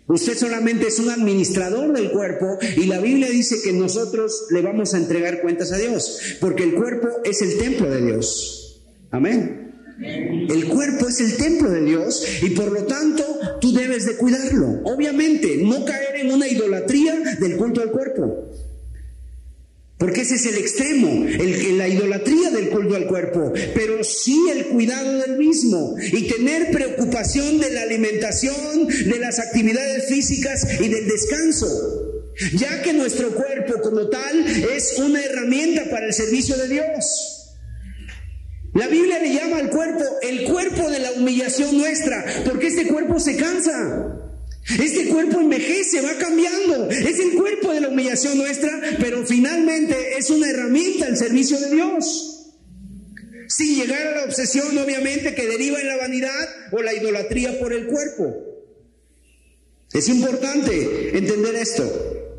Usted 0.08 0.38
solamente 0.38 0.88
es 0.88 1.00
un 1.00 1.10
administrador 1.10 1.92
del 1.92 2.12
cuerpo 2.12 2.60
y 2.78 2.86
la 2.86 3.00
Biblia 3.00 3.28
dice 3.28 3.62
que 3.64 3.74
nosotros 3.74 4.46
le 4.52 4.62
vamos 4.62 4.94
a 4.94 4.98
entregar 4.98 5.42
cuentas 5.42 5.72
a 5.72 5.78
Dios, 5.78 6.38
porque 6.40 6.64
el 6.64 6.76
cuerpo 6.76 7.08
es 7.24 7.42
el 7.42 7.58
templo 7.58 7.90
de 7.90 8.06
Dios. 8.06 8.84
Amén. 9.10 9.74
El 10.00 10.68
cuerpo 10.68 11.08
es 11.08 11.22
el 11.22 11.38
templo 11.38 11.72
de 11.72 11.82
Dios 11.82 12.24
y 12.44 12.52
por 12.52 12.72
lo 12.72 12.84
tanto 12.84 13.25
de 14.06 14.16
cuidarlo. 14.16 14.82
Obviamente, 14.84 15.58
no 15.58 15.86
caer 15.86 16.18
en 16.18 16.32
una 16.32 16.48
idolatría 16.48 17.16
del 17.40 17.58
culto 17.58 17.82
al 17.82 17.92
cuerpo. 17.92 18.52
porque 19.98 20.22
ese 20.22 20.36
es 20.36 20.46
el 20.46 20.58
extremo, 20.58 21.26
el, 21.26 21.78
la 21.78 21.88
idolatría 21.88 22.52
del 22.52 22.70
culto 22.70 22.96
al 22.96 23.08
cuerpo, 23.08 23.54
pero 23.74 24.04
sí 24.04 24.38
el 24.52 24.68
cuidado 24.68 25.20
del 25.20 25.38
mismo 25.38 25.96
y 26.00 26.28
tener 26.28 26.70
preocupación 26.70 27.60
de 27.60 27.72
la 27.72 27.84
alimentación, 27.84 28.88
de 28.88 29.20
las 29.20 29.40
actividades 29.40 30.06
físicas 30.08 30.68
y 30.82 30.90
del 30.90 31.08
descanso, 31.08 32.24
ya 32.54 32.82
que 32.82 32.94
nuestro 32.94 33.32
cuerpo 33.32 33.82
como 33.82 34.10
tal 34.10 34.46
es 34.76 35.00
una 35.00 35.24
herramienta 35.24 35.90
para 35.90 36.08
el 36.08 36.14
servicio 36.14 36.58
de 36.58 36.68
Dios. 36.68 37.35
La 38.76 38.90
Biblia 38.90 39.20
le 39.20 39.34
llama 39.34 39.58
al 39.58 39.70
cuerpo 39.70 40.04
el 40.22 40.44
cuerpo 40.44 40.90
de 40.90 41.00
la 41.00 41.14
humillación 41.14 41.78
nuestra, 41.78 42.26
porque 42.46 42.68
este 42.68 42.88
cuerpo 42.88 43.22
se 43.22 43.38
cansa. 43.38 44.22
Este 44.68 45.08
cuerpo 45.08 45.40
envejece, 45.40 46.02
va 46.02 46.14
cambiando. 46.18 46.90
Es 46.90 47.20
el 47.20 47.36
cuerpo 47.36 47.72
de 47.72 47.80
la 47.80 47.88
humillación 47.88 48.38
nuestra, 48.38 48.72
pero 49.00 49.26
finalmente 49.26 50.18
es 50.18 50.30
una 50.30 50.50
herramienta 50.50 51.06
al 51.06 51.16
servicio 51.16 51.58
de 51.58 51.70
Dios. 51.74 52.52
Sin 53.48 53.80
llegar 53.80 54.08
a 54.08 54.18
la 54.18 54.24
obsesión, 54.26 54.78
obviamente, 54.78 55.34
que 55.34 55.48
deriva 55.48 55.80
en 55.80 55.88
la 55.88 55.96
vanidad 55.96 56.50
o 56.74 56.82
la 56.82 56.94
idolatría 56.94 57.58
por 57.60 57.72
el 57.72 57.88
cuerpo. 57.88 58.36
Es 59.94 60.10
importante 60.10 61.18
entender 61.18 61.56
esto. 61.56 62.36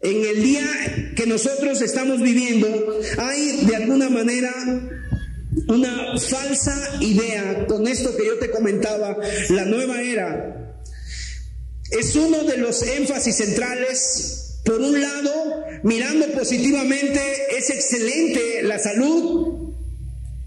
En 0.00 0.24
el 0.24 0.42
día 0.44 1.12
que 1.16 1.26
nosotros 1.26 1.82
estamos 1.82 2.22
viviendo, 2.22 3.00
hay 3.16 3.66
de 3.66 3.74
alguna 3.74 4.08
manera 4.08 4.54
una 5.68 6.18
falsa 6.18 6.98
idea 7.00 7.66
con 7.66 7.86
esto 7.88 8.16
que 8.16 8.26
yo 8.26 8.38
te 8.38 8.50
comentaba, 8.50 9.16
la 9.50 9.64
nueva 9.64 10.02
era 10.02 10.58
es 11.90 12.14
uno 12.16 12.44
de 12.44 12.58
los 12.58 12.82
énfasis 12.82 13.36
centrales. 13.36 14.60
Por 14.64 14.80
un 14.80 15.00
lado, 15.00 15.64
mirando 15.82 16.26
positivamente, 16.32 17.20
es 17.56 17.70
excelente 17.70 18.62
la 18.62 18.78
salud, 18.78 19.72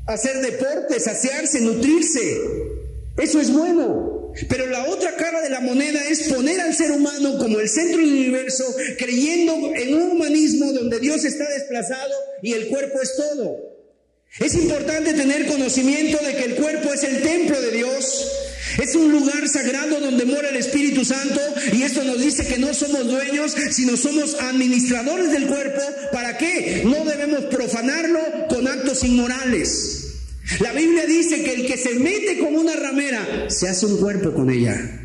hacer 0.06 0.42
deporte, 0.42 1.00
saciarse, 1.00 1.62
nutrirse. 1.62 2.42
Eso 3.18 3.40
es 3.40 3.52
bueno. 3.52 4.34
Pero 4.48 4.68
la 4.68 4.86
otra 4.86 5.16
cara 5.18 5.42
de 5.42 5.50
la 5.50 5.60
moneda 5.60 6.08
es 6.08 6.24
poner 6.24 6.62
al 6.62 6.74
ser 6.74 6.92
humano 6.92 7.38
como 7.38 7.60
el 7.60 7.68
centro 7.68 7.98
del 7.98 8.12
universo, 8.12 8.64
creyendo 8.98 9.72
en 9.76 9.94
un 9.96 10.12
humanismo 10.12 10.72
donde 10.72 11.00
Dios 11.00 11.26
está 11.26 11.50
desplazado 11.50 12.14
y 12.42 12.54
el 12.54 12.68
cuerpo 12.68 13.02
es 13.02 13.16
todo. 13.16 13.71
Es 14.40 14.56
importante 14.56 15.14
tener 15.14 15.46
conocimiento 15.48 16.18
de 16.26 16.36
que 16.36 16.46
el 16.46 16.56
cuerpo 16.56 16.94
es 16.94 17.04
el 17.04 17.22
templo 17.22 17.60
de 17.60 17.72
Dios 17.72 18.28
es 18.80 18.96
un 18.96 19.12
lugar 19.12 19.48
sagrado 19.50 20.00
donde 20.00 20.26
mora 20.26 20.50
el 20.50 20.56
Espíritu 20.56 21.04
Santo 21.04 21.40
y 21.74 21.84
esto 21.84 22.04
nos 22.04 22.22
dice 22.22 22.46
que 22.46 22.58
no 22.58 22.74
somos 22.74 23.08
dueños, 23.08 23.56
sino 23.72 23.98
somos 23.98 24.36
administradores 24.40 25.32
del 25.32 25.48
cuerpo. 25.48 25.82
¿Para 26.12 26.38
qué? 26.38 26.84
No 26.86 27.04
debemos 27.04 27.46
profanarlo 27.46 28.20
con 28.50 28.68
actos 28.68 29.04
inmorales. 29.04 30.14
La 30.60 30.74
Biblia 30.74 31.06
dice 31.06 31.44
que 31.44 31.54
el 31.54 31.66
que 31.68 31.78
se 31.78 31.96
mete 31.96 32.40
con 32.40 32.56
una 32.56 32.76
ramera 32.76 33.50
se 33.50 33.68
hace 33.68 33.86
un 33.86 33.98
cuerpo 33.98 34.34
con 34.34 34.50
ella. 34.50 35.00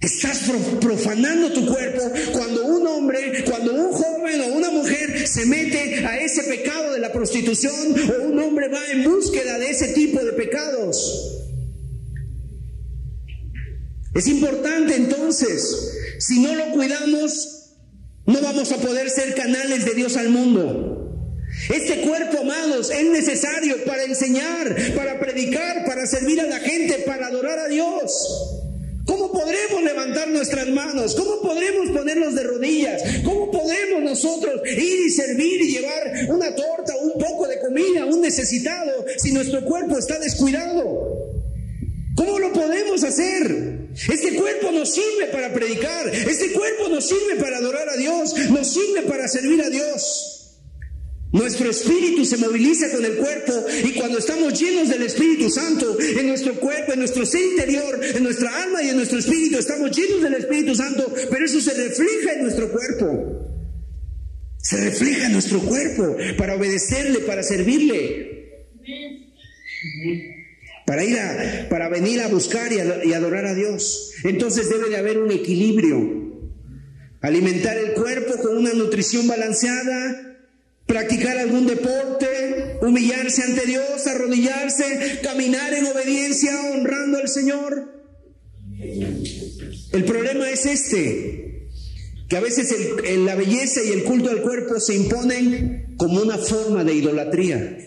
Estás 0.00 0.42
profanando 0.80 1.52
tu 1.52 1.66
cuerpo 1.66 2.02
cuando 2.32 2.64
un 2.66 2.86
hombre, 2.86 3.44
cuando 3.44 3.72
un 3.72 3.92
joven 3.92 4.40
o 4.42 4.46
una 4.48 4.70
mujer 4.70 5.05
se 5.36 5.44
mete 5.44 6.06
a 6.06 6.18
ese 6.18 6.44
pecado 6.44 6.94
de 6.94 6.98
la 6.98 7.12
prostitución 7.12 7.94
o 8.10 8.22
un 8.22 8.38
hombre 8.38 8.68
va 8.68 8.80
en 8.90 9.04
búsqueda 9.04 9.58
de 9.58 9.68
ese 9.68 9.88
tipo 9.88 10.24
de 10.24 10.32
pecados. 10.32 11.44
Es 14.14 14.26
importante 14.28 14.96
entonces, 14.96 15.92
si 16.20 16.40
no 16.40 16.54
lo 16.54 16.72
cuidamos, 16.72 17.74
no 18.24 18.40
vamos 18.40 18.72
a 18.72 18.78
poder 18.78 19.10
ser 19.10 19.34
canales 19.34 19.84
de 19.84 19.92
Dios 19.92 20.16
al 20.16 20.30
mundo. 20.30 21.12
Este 21.68 22.00
cuerpo, 22.00 22.40
amados, 22.40 22.90
es 22.90 23.04
necesario 23.04 23.84
para 23.84 24.04
enseñar, 24.04 24.74
para 24.96 25.20
predicar, 25.20 25.84
para 25.84 26.06
servir 26.06 26.40
a 26.40 26.46
la 26.46 26.60
gente, 26.60 27.04
para 27.06 27.26
adorar 27.26 27.58
a 27.58 27.68
Dios. 27.68 28.55
¿Cómo 29.06 29.32
podremos 29.32 29.82
levantar 29.84 30.28
nuestras 30.28 30.68
manos? 30.68 31.14
¿Cómo 31.14 31.40
podremos 31.40 31.90
ponernos 31.96 32.34
de 32.34 32.42
rodillas? 32.42 33.02
¿Cómo 33.24 33.50
podemos 33.50 34.02
nosotros 34.02 34.60
ir 34.66 35.06
y 35.06 35.10
servir 35.10 35.62
y 35.62 35.70
llevar 35.70 36.12
una 36.28 36.54
torta, 36.54 36.94
un 37.00 37.12
poco 37.12 37.46
de 37.46 37.60
comida 37.60 38.04
un 38.04 38.20
necesitado 38.20 39.06
si 39.16 39.32
nuestro 39.32 39.64
cuerpo 39.64 39.96
está 39.96 40.18
descuidado? 40.18 41.32
¿Cómo 42.16 42.38
lo 42.38 42.52
podemos 42.52 43.04
hacer? 43.04 43.76
Este 43.94 44.34
cuerpo 44.34 44.72
nos 44.72 44.90
sirve 44.92 45.26
para 45.32 45.52
predicar, 45.52 46.08
este 46.08 46.52
cuerpo 46.52 46.88
nos 46.88 47.06
sirve 47.06 47.36
para 47.38 47.58
adorar 47.58 47.88
a 47.88 47.96
Dios, 47.96 48.34
nos 48.50 48.72
sirve 48.72 49.02
para 49.02 49.28
servir 49.28 49.62
a 49.62 49.70
Dios. 49.70 50.35
Nuestro 51.36 51.70
espíritu 51.70 52.24
se 52.24 52.38
moviliza 52.38 52.90
con 52.90 53.04
el 53.04 53.16
cuerpo 53.16 53.52
y 53.84 53.92
cuando 53.92 54.18
estamos 54.18 54.58
llenos 54.58 54.88
del 54.88 55.02
Espíritu 55.02 55.50
Santo, 55.50 55.96
en 56.00 56.28
nuestro 56.28 56.54
cuerpo, 56.54 56.92
en 56.92 57.00
nuestro 57.00 57.26
ser 57.26 57.42
interior, 57.42 58.00
en 58.02 58.22
nuestra 58.22 58.62
alma 58.62 58.82
y 58.82 58.88
en 58.88 58.96
nuestro 58.96 59.18
espíritu, 59.18 59.58
estamos 59.58 59.96
llenos 59.96 60.22
del 60.22 60.34
Espíritu 60.34 60.74
Santo, 60.74 61.12
pero 61.30 61.44
eso 61.44 61.60
se 61.60 61.74
refleja 61.74 62.32
en 62.32 62.42
nuestro 62.42 62.72
cuerpo. 62.72 63.42
Se 64.58 64.78
refleja 64.78 65.26
en 65.26 65.32
nuestro 65.32 65.60
cuerpo 65.60 66.16
para 66.38 66.56
obedecerle, 66.56 67.20
para 67.20 67.42
servirle 67.42 68.36
para 70.86 71.04
ir 71.04 71.18
a, 71.18 71.68
para 71.68 71.88
venir 71.88 72.20
a 72.22 72.28
buscar 72.28 72.72
y, 72.72 73.12
adorar 73.12 73.44
a 73.44 73.54
Dios. 73.54 74.12
Entonces 74.22 74.70
debe 74.70 74.88
de 74.88 74.96
haber 74.96 75.18
un 75.18 75.32
equilibrio. 75.32 76.24
Alimentar 77.20 77.76
el 77.76 77.92
cuerpo 77.94 78.36
con 78.40 78.56
una 78.56 78.72
nutrición 78.72 79.26
balanceada, 79.26 80.25
practicar 80.86 81.36
algún 81.38 81.66
deporte, 81.66 82.78
humillarse 82.80 83.42
ante 83.42 83.66
Dios, 83.66 84.06
arrodillarse, 84.06 85.20
caminar 85.22 85.74
en 85.74 85.86
obediencia, 85.86 86.52
honrando 86.72 87.18
al 87.18 87.28
Señor. 87.28 87.92
El 89.92 90.04
problema 90.04 90.48
es 90.50 90.66
este, 90.66 91.68
que 92.28 92.36
a 92.36 92.40
veces 92.40 92.74
la 93.18 93.34
belleza 93.34 93.82
y 93.82 93.92
el 93.92 94.04
culto 94.04 94.30
al 94.30 94.42
cuerpo 94.42 94.78
se 94.78 94.94
imponen 94.94 95.94
como 95.96 96.20
una 96.20 96.38
forma 96.38 96.84
de 96.84 96.94
idolatría. 96.94 97.78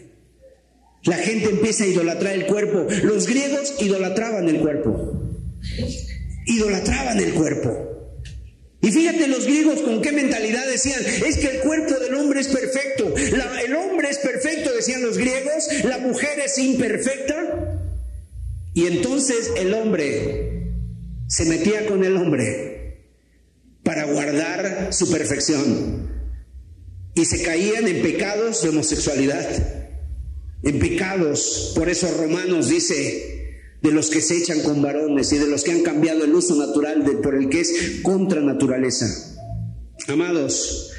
La 1.04 1.16
gente 1.16 1.50
empieza 1.50 1.86
a 1.86 1.88
idolatrar 1.88 2.34
el 2.34 2.46
cuerpo. 2.46 2.86
Los 3.04 3.28
griegos 3.28 3.76
idolatraban 3.80 4.50
el 4.50 4.60
cuerpo. 4.60 5.22
Idolatraban 6.46 7.20
el 7.20 7.34
cuerpo. 7.34 7.89
Y 8.82 8.92
fíjate 8.92 9.28
los 9.28 9.46
griegos 9.46 9.82
con 9.82 10.02
qué 10.02 10.12
mentalidad 10.12 10.66
decían, 10.68 11.02
es 11.06 11.38
que 11.38 11.48
el 11.48 11.60
cuerpo 11.60 11.96
del 11.96 12.16
hombre 12.16 12.40
es 12.40 12.48
perfecto. 12.48 13.14
el 13.16 13.76
hombre 13.76 14.10
es 14.10 14.20
perfecto, 14.20 14.74
decían 14.74 15.02
los 15.02 15.18
griegos, 15.18 15.68
la 15.84 15.98
mujer 15.98 16.40
es 16.40 16.58
imperfecta. 16.58 17.36
Y 18.74 18.88
entonces 18.88 19.52
el 19.58 19.74
hombre 19.74 20.72
se 21.28 21.46
metía 21.46 21.86
con 21.88 22.06
el 22.06 22.16
hombre 22.16 23.04
para 23.84 24.06
guardar 24.06 24.94
su 24.94 25.12
perfección. 25.12 26.10
Y 27.16 27.26
se 27.26 27.42
caían 27.44 27.88
en 27.88 28.02
pecados 28.02 28.62
de 28.62 28.70
homosexualidad 28.70 29.80
en 30.64 30.80
pecados. 30.80 31.74
Por 31.76 31.90
eso 31.90 32.08
Romanos 32.18 32.70
dice, 32.70 33.39
de 33.82 33.92
los 33.92 34.10
que 34.10 34.22
se 34.22 34.38
echan 34.38 34.62
con 34.62 34.82
varones 34.82 35.32
y 35.32 35.38
de 35.38 35.48
los 35.48 35.64
que 35.64 35.72
han 35.72 35.84
cambiado 35.84 36.24
el 36.26 36.34
uso 36.34 36.56
natural 36.56 37.06
de, 37.06 37.14
por 37.14 37.36
el 37.36 37.50
que 37.50 37.62
es 37.62 38.00
contra 38.04 38.42
naturaleza. 38.42 39.38
Amados, 40.08 40.92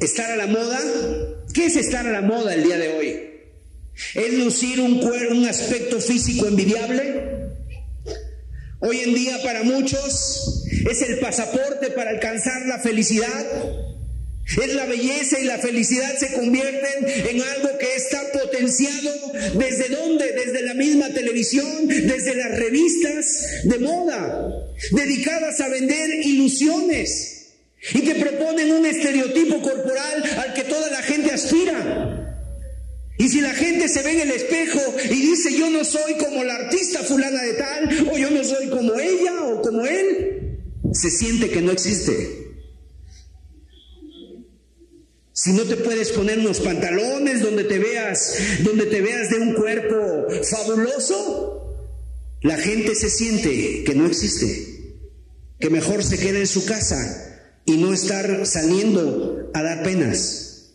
estar 0.00 0.30
a 0.30 0.36
la 0.36 0.46
moda, 0.46 0.78
¿qué 1.54 1.66
es 1.66 1.76
estar 1.76 2.06
a 2.06 2.12
la 2.12 2.22
moda 2.22 2.54
el 2.54 2.64
día 2.64 2.78
de 2.78 2.88
hoy? 2.96 3.20
¿Es 4.14 4.34
lucir 4.34 4.80
un, 4.80 5.00
un 5.30 5.44
aspecto 5.46 6.00
físico 6.00 6.46
envidiable? 6.46 7.46
Hoy 8.80 9.00
en 9.00 9.14
día 9.14 9.42
para 9.42 9.62
muchos 9.62 10.64
es 10.90 11.02
el 11.02 11.18
pasaporte 11.18 11.90
para 11.90 12.10
alcanzar 12.10 12.66
la 12.66 12.78
felicidad. 12.78 13.46
Es 14.48 14.74
la 14.74 14.86
belleza 14.86 15.40
y 15.40 15.44
la 15.44 15.58
felicidad 15.58 16.16
se 16.18 16.32
convierten 16.32 17.04
en 17.04 17.42
algo 17.42 17.76
que 17.78 17.96
está 17.96 18.22
potenciado 18.32 19.12
desde 19.54 19.88
dónde? 19.88 20.32
Desde 20.32 20.62
la 20.62 20.74
misma 20.74 21.08
televisión, 21.10 21.88
desde 21.88 22.36
las 22.36 22.56
revistas 22.56 23.64
de 23.64 23.78
moda, 23.80 24.48
dedicadas 24.92 25.60
a 25.60 25.68
vender 25.68 26.10
ilusiones 26.24 27.48
y 27.92 28.00
que 28.02 28.14
proponen 28.14 28.72
un 28.72 28.86
estereotipo 28.86 29.60
corporal 29.60 30.22
al 30.38 30.54
que 30.54 30.62
toda 30.62 30.90
la 30.90 31.02
gente 31.02 31.32
aspira. 31.32 32.22
Y 33.18 33.28
si 33.28 33.40
la 33.40 33.52
gente 33.52 33.88
se 33.88 34.02
ve 34.02 34.12
en 34.12 34.20
el 34.20 34.30
espejo 34.30 34.80
y 35.04 35.14
dice 35.14 35.58
yo 35.58 35.70
no 35.70 35.84
soy 35.84 36.14
como 36.14 36.44
la 36.44 36.54
artista 36.54 37.02
fulana 37.02 37.42
de 37.42 37.54
tal, 37.54 38.08
o 38.12 38.16
yo 38.16 38.30
no 38.30 38.44
soy 38.44 38.68
como 38.68 38.94
ella 38.94 39.42
o 39.42 39.60
como 39.60 39.84
él, 39.86 40.60
se 40.92 41.10
siente 41.10 41.50
que 41.50 41.62
no 41.62 41.72
existe. 41.72 42.45
Si 45.38 45.52
no 45.52 45.64
te 45.64 45.76
puedes 45.76 46.12
poner 46.12 46.38
unos 46.38 46.60
pantalones 46.60 47.42
donde 47.42 47.64
te 47.64 47.78
veas, 47.78 48.38
donde 48.60 48.86
te 48.86 49.02
veas 49.02 49.28
de 49.28 49.36
un 49.36 49.52
cuerpo 49.52 50.26
fabuloso, 50.50 51.76
la 52.40 52.56
gente 52.56 52.94
se 52.94 53.10
siente 53.10 53.84
que 53.84 53.94
no 53.94 54.06
existe, 54.06 55.04
que 55.60 55.68
mejor 55.68 56.02
se 56.02 56.16
quede 56.16 56.40
en 56.40 56.46
su 56.46 56.64
casa 56.64 57.52
y 57.66 57.76
no 57.76 57.92
estar 57.92 58.46
saliendo 58.46 59.50
a 59.52 59.62
dar 59.62 59.82
penas. 59.82 60.72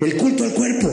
El 0.00 0.18
culto 0.18 0.44
al 0.44 0.52
cuerpo. 0.52 0.90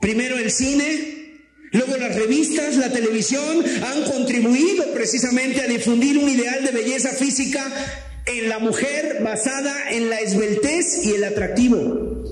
Primero 0.00 0.38
el 0.38 0.52
cine, 0.52 1.40
luego 1.72 1.96
las 1.96 2.14
revistas, 2.14 2.76
la 2.76 2.92
televisión 2.92 3.64
han 3.82 4.04
contribuido 4.04 4.92
precisamente 4.94 5.62
a 5.62 5.66
difundir 5.66 6.16
un 6.16 6.28
ideal 6.28 6.64
de 6.64 6.70
belleza 6.70 7.08
física 7.08 8.04
en 8.28 8.48
la 8.48 8.58
mujer 8.58 9.18
basada 9.22 9.90
en 9.90 10.10
la 10.10 10.20
esbeltez 10.20 11.04
y 11.04 11.14
el 11.14 11.24
atractivo. 11.24 12.24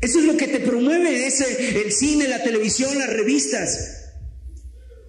Eso 0.00 0.18
es 0.18 0.24
lo 0.24 0.36
que 0.36 0.48
te 0.48 0.60
promueve 0.60 1.26
ese, 1.26 1.80
el 1.82 1.92
cine, 1.92 2.28
la 2.28 2.42
televisión, 2.42 2.98
las 2.98 3.10
revistas, 3.10 4.10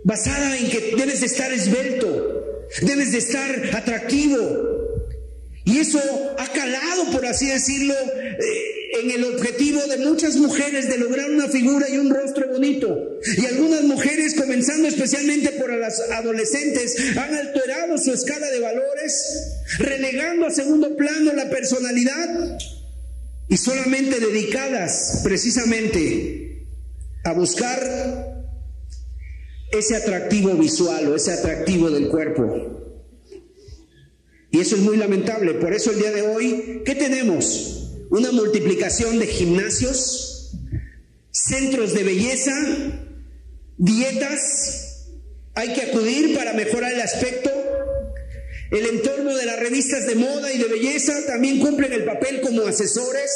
basada 0.04 0.58
en 0.58 0.70
que 0.70 0.96
debes 0.98 1.20
de 1.20 1.26
estar 1.26 1.52
esbelto, 1.52 2.66
debes 2.82 3.12
de 3.12 3.18
estar 3.18 3.76
atractivo, 3.76 4.40
y 5.66 5.80
eso 5.80 6.00
ha 6.38 6.48
calado, 6.48 7.12
por 7.12 7.26
así 7.26 7.48
decirlo, 7.48 7.96
eh, 7.96 8.75
en 9.02 9.12
el 9.12 9.24
objetivo 9.26 9.82
de 9.88 9.98
muchas 9.98 10.36
mujeres 10.38 10.88
de 10.88 10.98
lograr 10.98 11.30
una 11.30 11.48
figura 11.48 11.90
y 11.90 11.98
un 11.98 12.10
rostro 12.10 12.48
bonito. 12.48 13.20
Y 13.38 13.46
algunas 13.46 13.84
mujeres, 13.84 14.36
comenzando 14.36 14.88
especialmente 14.88 15.52
por 15.52 15.72
las 15.74 16.00
adolescentes, 16.12 16.96
han 17.18 17.34
alterado 17.34 17.98
su 17.98 18.14
escala 18.14 18.50
de 18.50 18.60
valores, 18.60 19.62
relegando 19.80 20.46
a 20.46 20.52
segundo 20.52 20.96
plano 20.96 21.34
la 21.34 21.50
personalidad 21.50 22.58
y 23.48 23.58
solamente 23.58 24.20
dedicadas 24.20 25.22
precisamente 25.24 26.66
a 27.24 27.34
buscar 27.34 28.36
ese 29.72 29.96
atractivo 29.96 30.54
visual 30.54 31.08
o 31.08 31.16
ese 31.16 31.34
atractivo 31.34 31.90
del 31.90 32.08
cuerpo. 32.08 32.82
Y 34.52 34.60
eso 34.60 34.78
es 34.78 34.82
muy 34.82 34.96
lamentable. 34.96 35.56
Por 35.56 35.74
eso 35.74 35.92
el 35.92 36.00
día 36.00 36.12
de 36.12 36.22
hoy, 36.22 36.82
¿qué 36.86 36.96
tenemos? 36.96 37.75
Una 38.16 38.32
multiplicación 38.32 39.20
de 39.20 39.28
gimnasios, 39.28 40.54
centros 41.32 41.94
de 41.94 42.04
belleza, 42.04 42.54
dietas. 43.76 45.10
Hay 45.54 45.74
que 45.74 45.82
acudir 45.82 46.34
para 46.34 46.54
mejorar 46.54 46.94
el 46.94 47.02
aspecto. 47.02 47.52
El 48.72 48.86
entorno 48.86 49.36
de 49.36 49.46
las 49.46 49.60
revistas 49.60 50.08
de 50.08 50.16
moda 50.16 50.50
y 50.54 50.58
de 50.58 50.70
belleza 50.70 51.26
también 51.28 51.60
cumplen 51.60 51.92
el 51.92 52.06
papel 52.06 52.40
como 52.40 52.62
asesores 52.62 53.32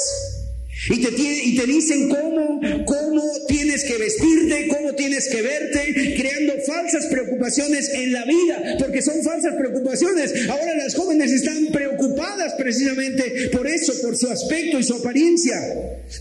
y 0.88 1.02
te, 1.02 1.10
y 1.12 1.56
te 1.56 1.66
dicen 1.66 2.10
cómo, 2.10 2.62
cómo 2.86 3.46
tienes 3.48 3.84
que 3.84 3.98
vestirte, 3.98 4.68
cómo 4.68 4.94
tienes 4.96 5.28
que 5.28 5.42
verte, 5.42 6.16
creando 6.18 6.54
falsas 6.66 7.06
preocupaciones 7.08 7.94
en 7.94 8.14
la 8.14 8.26
vida, 8.26 8.78
porque 8.80 9.02
son 9.02 9.22
falsas 9.24 9.56
preocupaciones. 9.56 10.34
Ahora 10.50 10.76
las 10.76 10.96
jóvenes 10.96 11.32
están 11.32 11.68
preocupadas 11.68 12.54
precisamente 12.54 13.50
por 13.52 13.68
eso, 13.68 13.94
por 14.02 14.16
su 14.16 14.30
aspecto 14.30 14.80
y 14.80 14.84
su 14.84 14.96
apariencia. 14.96 15.58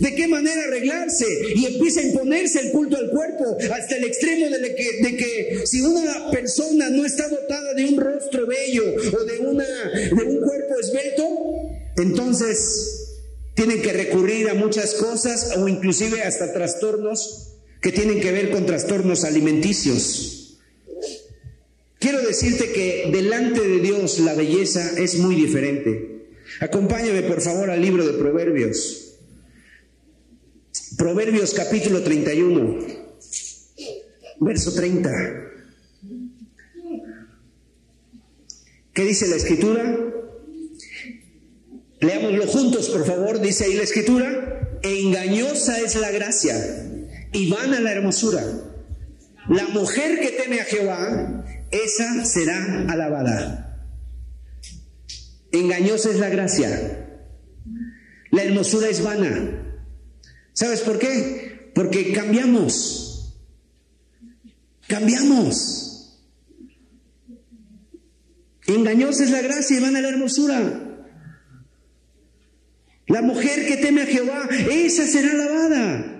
De 0.00 0.14
qué 0.14 0.26
manera 0.26 0.64
arreglarse 0.64 1.26
y 1.54 1.66
empieza 1.66 2.00
a 2.00 2.04
imponerse 2.04 2.61
el 2.61 2.72
culto 2.72 2.96
al 2.96 3.11
cuerpo 3.11 3.56
hasta 3.72 3.96
el 3.96 4.04
extremo 4.04 4.48
de 4.48 4.74
que, 4.74 5.02
de 5.02 5.16
que 5.16 5.59
si 5.64 5.80
una 5.80 6.30
persona 6.30 6.90
no 6.90 7.04
está 7.04 7.28
dotada 7.28 7.74
de 7.74 7.84
un 7.84 7.98
rostro 7.98 8.46
bello 8.46 8.84
o 9.12 9.24
de, 9.24 9.38
una, 9.38 9.64
de 9.64 10.22
un 10.24 10.40
cuerpo 10.40 10.80
esbelto, 10.80 11.24
entonces 11.96 12.97
tienen 13.59 13.82
que 13.82 13.92
recurrir 13.92 14.48
a 14.50 14.54
muchas 14.54 14.94
cosas 14.94 15.56
o 15.56 15.66
inclusive 15.66 16.22
hasta 16.22 16.52
trastornos 16.52 17.56
que 17.80 17.90
tienen 17.90 18.20
que 18.20 18.30
ver 18.30 18.52
con 18.52 18.64
trastornos 18.64 19.24
alimenticios. 19.24 20.61
Quiero 21.98 22.22
decirte 22.22 22.70
que 22.70 23.11
delante 23.11 23.61
de 23.61 23.80
Dios 23.80 24.20
la 24.20 24.34
belleza 24.34 24.92
es 24.96 25.18
muy 25.18 25.34
diferente. 25.34 26.28
Acompáñame 26.61 27.22
por 27.22 27.40
favor 27.40 27.68
al 27.68 27.82
libro 27.82 28.06
de 28.06 28.12
Proverbios. 28.12 29.16
Proverbios 30.96 31.52
capítulo 31.52 32.04
31, 32.04 32.78
verso 34.38 34.72
30. 34.72 35.11
¿Qué 38.92 39.02
dice 39.02 39.26
la 39.26 39.34
escritura? 39.34 40.17
Leámoslo 42.01 42.46
juntos, 42.46 42.90
por 42.90 43.05
favor, 43.05 43.40
dice 43.40 43.64
ahí 43.64 43.74
la 43.74 43.82
escritura, 43.82 44.78
engañosa 44.82 45.80
es 45.80 45.96
la 45.96 46.11
gracia 46.11 46.55
y 47.32 47.51
vana 47.51 47.80
la 47.80 47.92
hermosura. 47.92 48.44
La 49.49 49.66
mujer 49.68 50.20
que 50.20 50.30
teme 50.30 50.61
a 50.61 50.64
Jehová, 50.64 51.44
esa 51.70 52.24
será 52.24 52.86
alabada. 52.88 53.86
Engañosa 55.51 56.11
es 56.11 56.18
la 56.18 56.28
gracia. 56.28 57.07
La 58.30 58.42
hermosura 58.42 58.88
es 58.88 59.03
vana. 59.03 59.64
¿Sabes 60.53 60.80
por 60.80 60.99
qué? 60.99 61.70
Porque 61.74 62.12
cambiamos. 62.12 63.34
Cambiamos. 64.86 66.20
Engañosa 68.66 69.24
es 69.24 69.30
la 69.30 69.40
gracia 69.40 69.78
y 69.78 69.80
vana 69.80 70.01
la 70.01 70.11
hermosura. 70.11 70.88
La 73.09 73.22
mujer 73.22 73.66
que 73.66 73.78
teme 73.78 74.02
a 74.02 74.06
Jehová, 74.06 74.48
esa 74.70 75.06
será 75.06 75.30
alabada. 75.30 76.14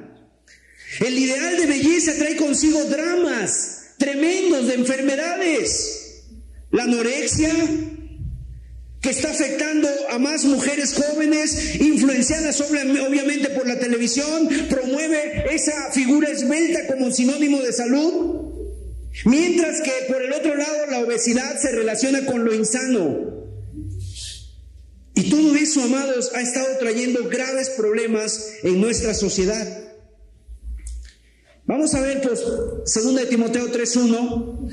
El 1.01 1.18
ideal 1.18 1.57
de 1.59 1.66
belleza 1.66 2.14
trae 2.18 2.36
consigo 2.36 2.82
dramas 2.84 3.93
tremendos 3.99 4.68
de 4.68 4.74
enfermedades. 4.74 6.24
La 6.70 6.84
anorexia, 6.84 7.55
que 9.03 9.11
está 9.11 9.30
afectando 9.30 9.89
a 10.11 10.18
más 10.18 10.45
mujeres 10.45 10.95
jóvenes, 10.95 11.76
influenciadas 11.80 12.61
obviamente 12.61 13.51
por 13.51 13.66
la 13.66 13.78
televisión, 13.78 14.49
promueve 14.70 15.55
esa 15.55 15.93
figura 15.93 16.30
esbelta 16.30 16.86
como 16.86 17.11
sinónimo 17.11 17.61
de 17.61 17.72
salud. 17.72 18.53
Mientras 19.24 19.82
que 19.82 19.93
por 20.12 20.22
el 20.22 20.32
otro 20.32 20.55
lado 20.55 20.86
la 20.91 21.01
obesidad 21.01 21.61
se 21.61 21.72
relaciona 21.72 22.24
con 22.24 22.45
lo 22.45 22.55
insano, 22.55 23.38
y 25.19 25.31
todo 25.31 25.57
eso, 25.57 25.83
amados, 25.83 26.31
ha 26.33 26.41
estado 26.41 26.79
trayendo 26.79 27.29
graves 27.29 27.71
problemas 27.71 28.53
en 28.62 28.81
nuestra 28.81 29.14
sociedad. 29.14 29.66
Vamos 31.66 31.93
a 31.95 32.03
ver, 32.03 32.23
pues, 32.23 32.41
2 32.41 33.14
de 33.16 33.27
Timoteo 33.27 33.66
3.1. 33.66 34.69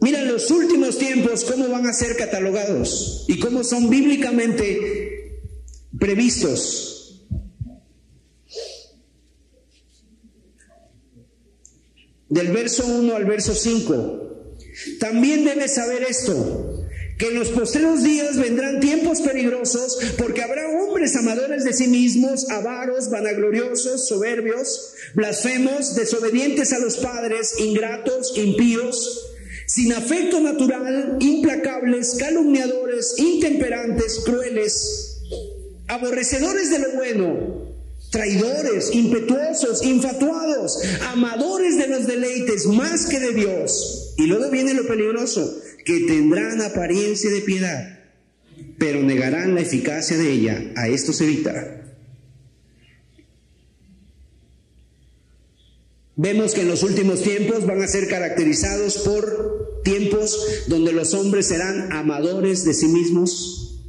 Mira, 0.00 0.20
los 0.20 0.50
últimos 0.50 0.98
tiempos, 0.98 1.46
cómo 1.46 1.66
van 1.70 1.86
a 1.86 1.94
ser 1.94 2.14
catalogados 2.18 3.24
y 3.26 3.40
cómo 3.40 3.64
son 3.64 3.88
bíblicamente 3.88 5.40
previstos. 5.98 7.24
Del 12.28 12.48
verso 12.48 12.86
1 12.86 13.16
al 13.16 13.24
verso 13.24 13.54
5. 13.54 14.58
También 15.00 15.46
debes 15.46 15.74
saber 15.74 16.02
esto 16.02 16.75
que 17.18 17.28
en 17.28 17.34
los 17.34 17.48
postreros 17.48 18.02
días 18.02 18.36
vendrán 18.36 18.80
tiempos 18.80 19.22
peligrosos 19.22 19.98
porque 20.18 20.42
habrá 20.42 20.68
hombres 20.68 21.16
amadores 21.16 21.64
de 21.64 21.72
sí 21.72 21.88
mismos, 21.88 22.50
avaros, 22.50 23.10
vanagloriosos, 23.10 24.06
soberbios, 24.06 24.92
blasfemos, 25.14 25.94
desobedientes 25.94 26.72
a 26.72 26.78
los 26.78 26.98
padres, 26.98 27.58
ingratos, 27.58 28.36
impíos, 28.36 29.32
sin 29.66 29.92
afecto 29.92 30.40
natural, 30.40 31.16
implacables, 31.20 32.16
calumniadores, 32.18 33.14
intemperantes, 33.18 34.20
crueles, 34.24 35.22
aborrecedores 35.88 36.70
de 36.70 36.78
lo 36.78 36.92
bueno, 36.92 37.66
traidores, 38.10 38.94
impetuosos, 38.94 39.82
infatuados, 39.84 40.78
amadores 41.08 41.78
de 41.78 41.88
los 41.88 42.06
deleites 42.06 42.66
más 42.66 43.06
que 43.06 43.20
de 43.20 43.32
Dios. 43.32 44.14
Y 44.16 44.26
luego 44.26 44.50
viene 44.50 44.74
lo 44.74 44.86
peligroso, 44.86 45.60
que 45.86 46.00
tendrán 46.00 46.60
apariencia 46.60 47.30
de 47.30 47.40
piedad, 47.42 48.00
pero 48.76 49.02
negarán 49.02 49.54
la 49.54 49.60
eficacia 49.60 50.18
de 50.18 50.32
ella. 50.32 50.72
A 50.74 50.88
esto 50.88 51.12
se 51.12 51.24
evita. 51.24 51.94
Vemos 56.16 56.54
que 56.54 56.62
en 56.62 56.68
los 56.68 56.82
últimos 56.82 57.22
tiempos 57.22 57.66
van 57.66 57.82
a 57.82 57.88
ser 57.88 58.08
caracterizados 58.08 58.98
por 58.98 59.82
tiempos 59.84 60.64
donde 60.66 60.92
los 60.92 61.14
hombres 61.14 61.46
serán 61.46 61.92
amadores 61.92 62.64
de 62.64 62.74
sí 62.74 62.88
mismos, 62.88 63.84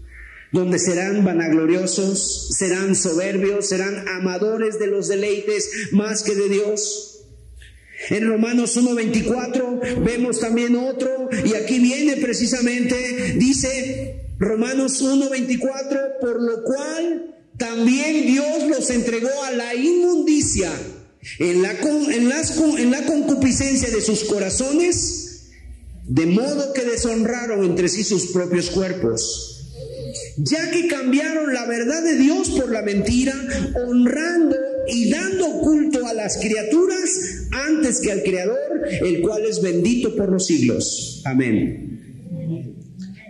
donde 0.51 0.77
serán 0.77 1.25
vanagloriosos, 1.25 2.49
serán 2.55 2.95
soberbios, 2.95 3.69
serán 3.69 4.07
amadores 4.07 4.77
de 4.77 4.87
los 4.87 5.07
deleites 5.07 5.69
más 5.93 6.21
que 6.21 6.35
de 6.35 6.49
Dios. 6.49 7.16
En 8.09 8.27
Romanos 8.27 8.77
1.24 8.77 10.03
vemos 10.03 10.39
también 10.39 10.75
otro, 10.75 11.29
y 11.45 11.55
aquí 11.55 11.79
viene 11.79 12.17
precisamente, 12.17 13.33
dice 13.37 14.27
Romanos 14.37 15.01
1.24, 15.01 16.19
por 16.21 16.41
lo 16.41 16.63
cual 16.63 17.35
también 17.57 18.27
Dios 18.27 18.67
los 18.69 18.89
entregó 18.91 19.43
a 19.43 19.51
la 19.51 19.73
inmundicia 19.73 20.71
en 21.39 21.61
la, 21.63 21.71
en, 21.71 22.29
las, 22.29 22.57
en 22.57 22.91
la 22.91 23.03
concupiscencia 23.05 23.89
de 23.89 24.01
sus 24.01 24.25
corazones, 24.25 25.49
de 26.03 26.27
modo 26.27 26.73
que 26.73 26.83
deshonraron 26.83 27.65
entre 27.65 27.89
sí 27.89 28.03
sus 28.03 28.27
propios 28.27 28.69
cuerpos, 28.69 29.65
ya 30.37 30.69
que 30.69 30.87
cambiaron 30.87 31.53
la 31.53 31.65
verdad 31.65 32.03
de 32.03 32.15
Dios 32.15 32.49
por 32.51 32.71
la 32.71 32.83
mentira, 32.83 33.33
honrando 33.87 34.55
y 34.89 35.09
dando 35.09 35.59
culto 35.61 36.05
a 36.05 36.13
las 36.13 36.37
criaturas 36.37 37.47
antes 37.51 37.99
que 37.99 38.11
al 38.11 38.23
Creador, 38.23 38.57
el 39.01 39.21
cual 39.21 39.45
es 39.45 39.61
bendito 39.61 40.15
por 40.15 40.31
los 40.31 40.45
siglos. 40.45 41.21
Amén. 41.25 42.83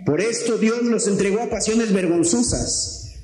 Por 0.04 0.20
esto 0.20 0.58
Dios 0.58 0.82
los 0.84 1.06
entregó 1.06 1.40
a 1.40 1.50
pasiones 1.50 1.92
vergonzosas, 1.92 3.14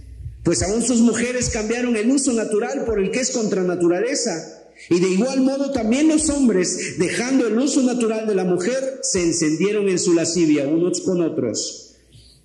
pues 0.43 0.62
aún 0.62 0.82
sus 0.82 1.01
mujeres 1.01 1.49
cambiaron 1.51 1.97
el 1.97 2.11
uso 2.11 2.32
natural 2.32 2.85
por 2.85 3.01
el 3.01 3.11
que 3.11 3.20
es 3.20 3.30
contra 3.30 3.62
naturaleza. 3.62 4.61
Y 4.91 5.01
de 5.01 5.09
igual 5.09 5.41
modo 5.41 5.70
también 5.70 6.09
los 6.09 6.28
hombres, 6.30 6.99
dejando 6.99 7.47
el 7.47 7.57
uso 7.57 7.82
natural 7.82 8.26
de 8.26 8.35
la 8.35 8.45
mujer, 8.45 8.99
se 9.03 9.22
encendieron 9.22 9.89
en 9.89 9.99
su 9.99 10.12
lascivia 10.14 10.66
unos 10.66 11.01
con 11.01 11.22
otros 11.22 11.84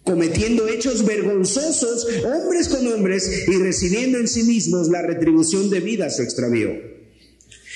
cometiendo 0.10 0.68
hechos 0.68 1.06
vergonzosos, 1.06 2.08
hombres 2.26 2.68
con 2.68 2.88
hombres, 2.88 3.48
y 3.48 3.58
recibiendo 3.58 4.18
en 4.18 4.28
sí 4.28 4.42
mismos 4.42 4.90
la 4.90 5.04
retribución 5.04 5.70
debida 5.70 6.08
a 6.08 6.10
su 6.10 6.24
extravío. 6.24 6.72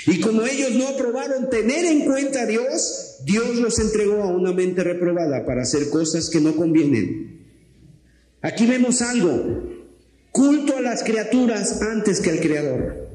Y 0.08 0.20
como 0.20 0.42
ellos 0.42 0.72
no 0.72 0.88
aprobaron 0.88 1.52
tener 1.52 1.86
en 1.86 2.06
cuenta 2.06 2.42
a 2.42 2.46
Dios, 2.48 3.18
Dios 3.24 3.56
los 3.58 3.78
entregó 3.78 4.24
a 4.24 4.36
una 4.36 4.52
mente 4.52 4.84
reprobada 4.84 5.46
para 5.46 5.62
hacer 5.62 5.90
cosas 5.92 6.32
que 6.32 6.42
no 6.42 6.56
convienen. 6.56 7.46
Aquí 8.42 8.66
vemos 8.66 9.04
algo, 9.04 9.70
culto 10.32 10.76
a 10.76 10.82
las 10.82 11.04
criaturas 11.04 11.84
antes 11.84 12.20
que 12.20 12.32
al 12.32 12.40
Creador. 12.40 13.10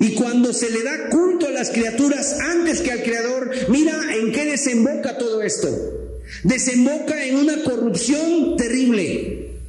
Y 0.00 0.14
cuando 0.14 0.52
se 0.52 0.70
le 0.70 0.82
da 0.82 1.10
culto 1.10 1.46
a 1.46 1.50
las 1.50 1.70
criaturas 1.70 2.38
antes 2.40 2.80
que 2.80 2.90
al 2.90 3.02
Creador, 3.04 3.50
mira 3.68 4.16
en 4.16 4.32
qué 4.32 4.46
desemboca 4.46 5.16
todo 5.16 5.42
esto 5.42 5.97
desemboca 6.44 7.24
en 7.24 7.36
una 7.36 7.62
corrupción 7.62 8.56
terrible, 8.56 9.60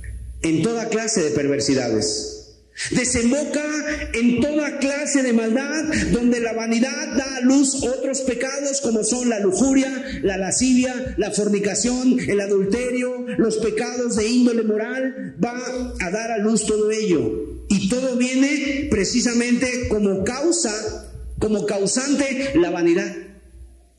en 0.42 0.62
toda 0.62 0.90
clase 0.90 1.22
de 1.22 1.32
perversidades. 1.32 2.36
Desemboca 2.92 3.62
en 4.14 4.40
toda 4.40 4.80
clase 4.80 5.22
de 5.22 5.34
maldad, 5.34 5.84
donde 6.12 6.40
la 6.40 6.54
vanidad 6.54 7.14
da 7.18 7.36
a 7.36 7.42
luz 7.42 7.84
otros 7.84 8.22
pecados 8.22 8.80
como 8.82 9.04
son 9.04 9.28
la 9.30 9.40
lujuria, 9.40 10.22
la 10.24 10.38
lascivia, 10.38 11.14
la 11.18 11.32
fornicación, 11.32 12.18
el 12.20 12.40
adulterio, 12.40 13.26
los 13.38 13.58
pecados 13.58 14.16
de 14.16 14.28
índole 14.30 14.64
moral, 14.64 15.36
va 15.44 15.62
a 16.00 16.10
dar 16.10 16.32
a 16.32 16.38
luz 16.38 16.66
todo 16.66 16.90
ello. 16.90 17.50
Y 17.68 17.90
todo 17.90 18.16
viene 18.16 18.88
precisamente 18.90 19.90
como 19.90 20.24
causa, 20.24 21.12
como 21.38 21.66
causante 21.66 22.54
la 22.56 22.72
vanidad, 22.72 23.14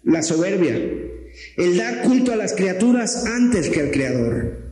la 0.03 0.23
soberbia, 0.23 1.10
el 1.57 1.77
dar 1.77 2.03
culto 2.03 2.33
a 2.33 2.37
las 2.37 2.53
criaturas 2.53 3.27
antes 3.27 3.69
que 3.69 3.81
al 3.81 3.91
Creador. 3.91 4.71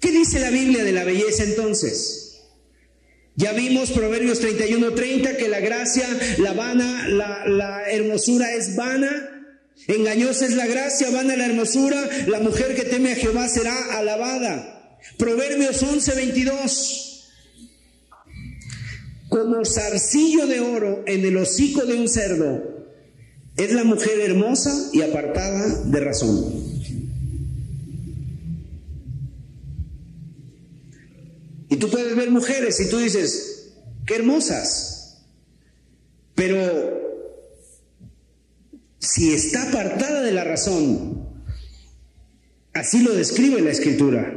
¿Qué 0.00 0.10
dice 0.10 0.40
la 0.40 0.50
Biblia 0.50 0.82
de 0.82 0.92
la 0.92 1.04
belleza 1.04 1.44
entonces? 1.44 2.42
Ya 3.36 3.52
vimos 3.52 3.90
Proverbios 3.92 4.40
31:30 4.40 5.36
que 5.36 5.48
la 5.48 5.60
gracia, 5.60 6.06
la 6.38 6.52
vana, 6.52 7.08
la, 7.08 7.90
hermosura 7.90 8.54
es 8.54 8.76
vana. 8.76 9.36
Engañosa 9.86 10.44
es 10.46 10.52
la 10.52 10.66
gracia, 10.66 11.10
vana 11.10 11.36
la 11.36 11.46
hermosura. 11.46 12.08
La 12.26 12.40
mujer 12.40 12.74
que 12.74 12.84
teme 12.84 13.12
a 13.12 13.16
Jehová 13.16 13.48
será 13.48 13.98
alabada. 13.98 14.98
Proverbios 15.16 15.82
11:22 15.82 17.08
como 19.30 19.64
zarcillo 19.64 20.46
de 20.46 20.60
oro 20.60 21.04
en 21.06 21.24
el 21.24 21.36
hocico 21.36 21.86
de 21.86 21.94
un 21.94 22.08
cerdo, 22.08 22.79
es 23.64 23.72
la 23.72 23.84
mujer 23.84 24.20
hermosa 24.20 24.88
y 24.92 25.02
apartada 25.02 25.82
de 25.84 26.00
razón. 26.00 26.70
Y 31.68 31.76
tú 31.76 31.90
puedes 31.90 32.16
ver 32.16 32.30
mujeres 32.30 32.80
y 32.80 32.88
tú 32.88 32.98
dices, 32.98 33.74
qué 34.06 34.16
hermosas. 34.16 35.26
Pero 36.34 36.56
si 38.98 39.34
está 39.34 39.68
apartada 39.68 40.22
de 40.22 40.32
la 40.32 40.44
razón, 40.44 41.28
así 42.72 43.02
lo 43.02 43.14
describe 43.14 43.60
la 43.60 43.72
escritura. 43.72 44.34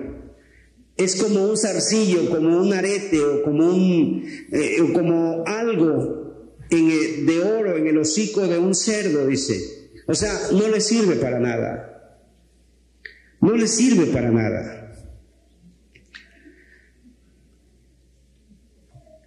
Es 0.98 1.16
como 1.16 1.46
un 1.46 1.58
zarcillo, 1.58 2.30
como 2.30 2.62
un 2.62 2.74
arete 2.74 3.24
o 3.24 3.42
como, 3.44 3.68
un, 3.68 4.26
eh, 4.52 4.78
como 4.94 5.46
algo 5.48 6.23
de 6.82 7.40
oro 7.40 7.78
en 7.78 7.88
el 7.88 7.98
hocico 7.98 8.48
de 8.48 8.58
un 8.58 8.74
cerdo, 8.74 9.28
dice. 9.28 9.92
O 10.08 10.16
sea, 10.16 10.34
no 10.52 10.68
le 10.68 10.82
sirve 10.82 11.16
para 11.16 11.40
nada. 11.40 12.20
No 13.42 13.56
le 13.56 13.68
sirve 13.68 14.08
para 14.08 14.32
nada. 14.32 14.80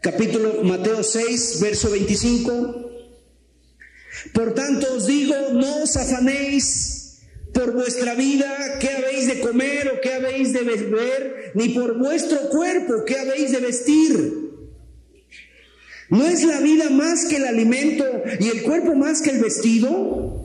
Capítulo 0.01 0.63
Mateo 0.63 1.03
6, 1.03 1.61
verso 1.61 1.91
25. 1.91 2.91
Por 4.33 4.55
tanto 4.55 4.95
os 4.95 5.07
digo, 5.07 5.35
no 5.53 5.83
os 5.83 5.97
afanéis 5.97 7.21
por 7.53 7.73
vuestra 7.73 8.15
vida, 8.15 8.79
qué 8.81 8.91
habéis 8.91 9.27
de 9.27 9.41
comer 9.41 9.89
o 9.89 10.01
qué 10.01 10.15
habéis 10.15 10.53
de 10.53 10.63
beber, 10.63 11.53
ni 11.55 11.71
por 11.71 11.99
vuestro 11.99 12.49
cuerpo, 12.51 13.05
qué 13.05 13.19
habéis 13.19 13.53
de 13.53 13.61
vestir. 13.61 14.46
¿No 16.11 16.27
es 16.27 16.45
la 16.45 16.61
vida 16.61 16.91
más 16.91 17.27
que 17.27 17.37
el 17.37 17.47
alimento 17.47 18.05
y 18.39 18.49
el 18.49 18.63
cuerpo 18.63 18.95
más 18.95 19.23
que 19.23 19.31
el 19.31 19.39
vestido? 19.39 20.45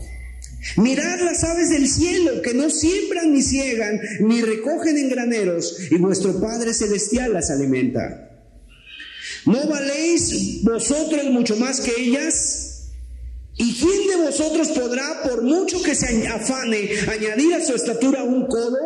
Mirad 0.78 1.20
las 1.22 1.44
aves 1.44 1.70
del 1.70 1.88
cielo 1.88 2.42
que 2.42 2.54
no 2.54 2.70
siembran 2.70 3.34
ni 3.34 3.42
ciegan 3.42 4.00
ni 4.22 4.42
recogen 4.42 4.98
en 4.98 5.10
graneros 5.10 5.78
y 5.90 5.98
vuestro 5.98 6.40
Padre 6.40 6.74
Celestial 6.74 7.34
las 7.34 7.50
alimenta. 7.50 8.30
¿No 9.46 9.68
valéis 9.68 10.64
vosotros 10.64 11.26
mucho 11.26 11.56
más 11.56 11.82
que 11.82 11.94
ellas? 12.00 12.90
¿Y 13.58 13.74
quién 13.74 14.08
de 14.08 14.26
vosotros 14.26 14.70
podrá, 14.70 15.24
por 15.24 15.44
mucho 15.44 15.82
que 15.82 15.96
se 15.96 16.28
afane, 16.28 16.90
añadir 17.12 17.54
a 17.56 17.66
su 17.66 17.76
estatura 17.76 18.24
un 18.24 18.48
codo? 18.48 18.78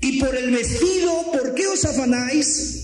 Y 0.00 0.20
por 0.20 0.34
el 0.36 0.50
vestido, 0.50 1.32
¿por 1.32 1.54
qué 1.54 1.66
os 1.66 1.84
afanáis? 1.84 2.83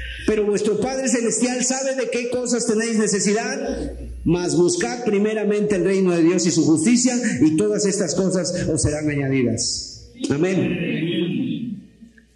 pero 0.27 0.45
vuestro 0.45 0.79
Padre 0.79 1.09
Celestial 1.09 1.63
sabe 1.63 1.95
de 1.95 2.09
qué 2.09 2.29
cosas 2.29 2.67
tenéis 2.67 2.97
necesidad, 2.97 3.93
mas 4.23 4.55
buscad 4.55 5.03
primeramente 5.03 5.75
el 5.75 5.83
reino 5.83 6.11
de 6.11 6.23
Dios 6.23 6.45
y 6.45 6.51
su 6.51 6.65
justicia, 6.65 7.15
y 7.41 7.55
todas 7.55 7.85
estas 7.85 8.15
cosas 8.15 8.53
os 8.67 8.81
serán 8.81 9.09
añadidas. 9.09 10.09
Amén. 10.29 11.81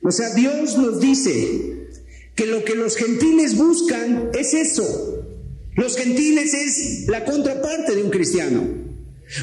O 0.01 0.11
sea, 0.11 0.33
Dios 0.33 0.77
nos 0.77 0.99
dice 0.99 1.87
que 2.35 2.45
lo 2.45 2.63
que 2.63 2.75
los 2.75 2.95
gentiles 2.95 3.57
buscan 3.57 4.29
es 4.37 4.53
eso. 4.53 5.23
Los 5.75 5.97
gentiles 5.97 6.53
es 6.53 7.07
la 7.07 7.25
contraparte 7.25 7.95
de 7.95 8.03
un 8.03 8.09
cristiano. 8.09 8.84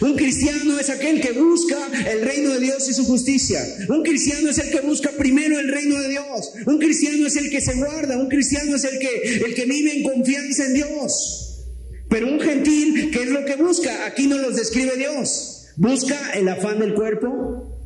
Un 0.00 0.16
cristiano 0.16 0.78
es 0.78 0.90
aquel 0.90 1.20
que 1.20 1.32
busca 1.32 1.76
el 2.10 2.22
reino 2.22 2.54
de 2.54 2.60
Dios 2.60 2.88
y 2.88 2.94
su 2.94 3.04
justicia. 3.04 3.60
Un 3.88 4.02
cristiano 4.02 4.50
es 4.50 4.58
el 4.58 4.70
que 4.70 4.80
busca 4.80 5.10
primero 5.10 5.58
el 5.58 5.68
reino 5.68 6.00
de 6.00 6.08
Dios. 6.08 6.52
Un 6.66 6.78
cristiano 6.78 7.26
es 7.26 7.36
el 7.36 7.50
que 7.50 7.60
se 7.60 7.74
guarda. 7.74 8.16
Un 8.16 8.28
cristiano 8.28 8.76
es 8.76 8.84
el 8.84 8.98
que, 8.98 9.44
el 9.44 9.54
que 9.54 9.66
vive 9.66 9.96
en 9.96 10.02
confianza 10.02 10.66
en 10.66 10.74
Dios. 10.74 11.64
Pero 12.08 12.28
un 12.28 12.40
gentil, 12.40 13.10
¿qué 13.10 13.22
es 13.22 13.30
lo 13.30 13.44
que 13.44 13.56
busca? 13.56 14.06
Aquí 14.06 14.26
no 14.26 14.38
los 14.38 14.56
describe 14.56 14.96
Dios. 14.96 15.66
Busca 15.76 16.32
el 16.34 16.48
afán 16.48 16.78
del 16.78 16.94
cuerpo. 16.94 17.78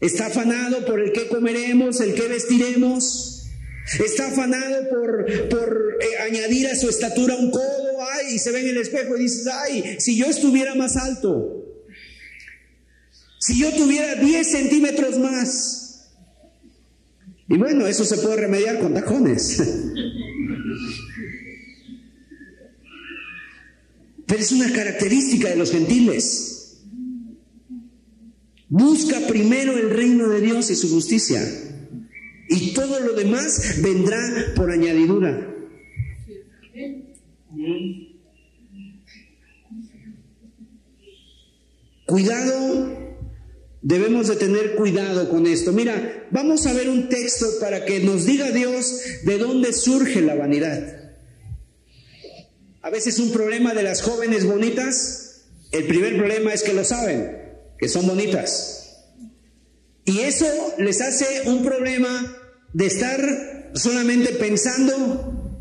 Está 0.00 0.26
afanado 0.26 0.84
por 0.86 1.00
el 1.00 1.12
que 1.12 1.28
comeremos, 1.28 2.00
el 2.00 2.14
que 2.14 2.28
vestiremos. 2.28 3.44
Está 4.04 4.28
afanado 4.28 4.88
por, 4.88 5.48
por 5.48 5.98
eh, 6.00 6.22
añadir 6.22 6.68
a 6.68 6.76
su 6.76 6.88
estatura 6.88 7.36
un 7.36 7.50
codo, 7.50 7.89
y 8.30 8.38
se 8.38 8.52
ve 8.52 8.60
en 8.60 8.68
el 8.68 8.76
espejo 8.78 9.16
y 9.16 9.22
dices, 9.22 9.46
ay, 9.46 9.96
si 9.98 10.16
yo 10.16 10.26
estuviera 10.26 10.74
más 10.74 10.96
alto, 10.96 11.60
si 13.38 13.58
yo 13.58 13.72
tuviera 13.72 14.14
10 14.16 14.50
centímetros 14.50 15.18
más. 15.18 16.10
Y 17.48 17.56
bueno, 17.56 17.86
eso 17.86 18.04
se 18.04 18.18
puede 18.18 18.36
remediar 18.36 18.78
con 18.78 18.94
tacones. 18.94 19.62
Pero 24.26 24.40
es 24.40 24.52
una 24.52 24.72
característica 24.72 25.48
de 25.48 25.56
los 25.56 25.72
gentiles. 25.72 26.78
Busca 28.68 29.26
primero 29.26 29.76
el 29.76 29.90
reino 29.90 30.28
de 30.28 30.40
Dios 30.40 30.70
y 30.70 30.76
su 30.76 30.88
justicia. 30.90 31.42
Y 32.48 32.72
todo 32.72 33.00
lo 33.00 33.14
demás 33.14 33.80
vendrá 33.82 34.52
por 34.54 34.70
añadidura. 34.70 35.49
Cuidado, 42.06 42.90
debemos 43.82 44.26
de 44.26 44.36
tener 44.36 44.74
cuidado 44.74 45.30
con 45.30 45.46
esto. 45.46 45.72
Mira, 45.72 46.26
vamos 46.30 46.66
a 46.66 46.72
ver 46.72 46.88
un 46.88 47.08
texto 47.08 47.46
para 47.60 47.84
que 47.84 48.00
nos 48.00 48.26
diga 48.26 48.50
Dios 48.50 49.00
de 49.24 49.38
dónde 49.38 49.72
surge 49.72 50.20
la 50.20 50.34
vanidad. 50.34 51.12
A 52.82 52.90
veces 52.90 53.18
un 53.18 53.30
problema 53.30 53.74
de 53.74 53.82
las 53.82 54.02
jóvenes 54.02 54.44
bonitas, 54.44 55.44
el 55.70 55.86
primer 55.86 56.16
problema 56.16 56.52
es 56.52 56.62
que 56.62 56.72
lo 56.72 56.84
saben, 56.84 57.30
que 57.78 57.88
son 57.88 58.06
bonitas. 58.06 59.04
Y 60.04 60.20
eso 60.20 60.46
les 60.78 61.00
hace 61.00 61.48
un 61.48 61.62
problema 61.62 62.36
de 62.72 62.86
estar 62.86 63.70
solamente 63.74 64.32
pensando 64.32 65.60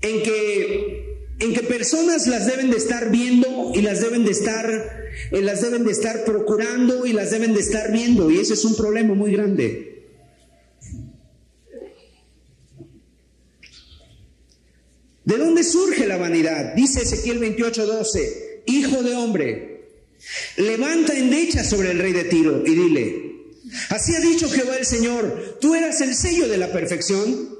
en 0.00 0.22
que 0.22 0.99
en 1.40 1.54
que 1.54 1.62
personas 1.62 2.26
las 2.26 2.46
deben 2.46 2.70
de 2.70 2.76
estar 2.76 3.10
viendo 3.10 3.72
y 3.74 3.82
las 3.82 4.00
deben 4.00 4.24
de 4.24 4.30
estar 4.30 5.00
eh, 5.32 5.42
las 5.42 5.62
deben 5.62 5.84
de 5.84 5.92
estar 5.92 6.24
procurando 6.24 7.06
y 7.06 7.12
las 7.12 7.30
deben 7.30 7.54
de 7.54 7.60
estar 7.60 7.92
viendo 7.92 8.30
y 8.30 8.38
ese 8.38 8.54
es 8.54 8.64
un 8.64 8.76
problema 8.76 9.14
muy 9.14 9.32
grande. 9.32 9.90
¿De 15.24 15.36
dónde 15.36 15.62
surge 15.62 16.06
la 16.06 16.16
vanidad? 16.16 16.74
Dice 16.74 17.02
Ezequiel 17.02 17.40
28:12, 17.40 18.62
Hijo 18.66 19.02
de 19.02 19.14
hombre, 19.14 19.88
levanta 20.56 21.16
endecha 21.16 21.64
sobre 21.64 21.92
el 21.92 21.98
rey 21.98 22.12
de 22.12 22.24
Tiro 22.24 22.62
y 22.66 22.74
dile, 22.74 23.32
así 23.90 24.14
ha 24.14 24.20
dicho 24.20 24.50
Jehová 24.50 24.76
el 24.76 24.86
Señor, 24.86 25.58
tú 25.60 25.74
eras 25.74 26.00
el 26.00 26.14
sello 26.14 26.48
de 26.48 26.58
la 26.58 26.72
perfección, 26.72 27.58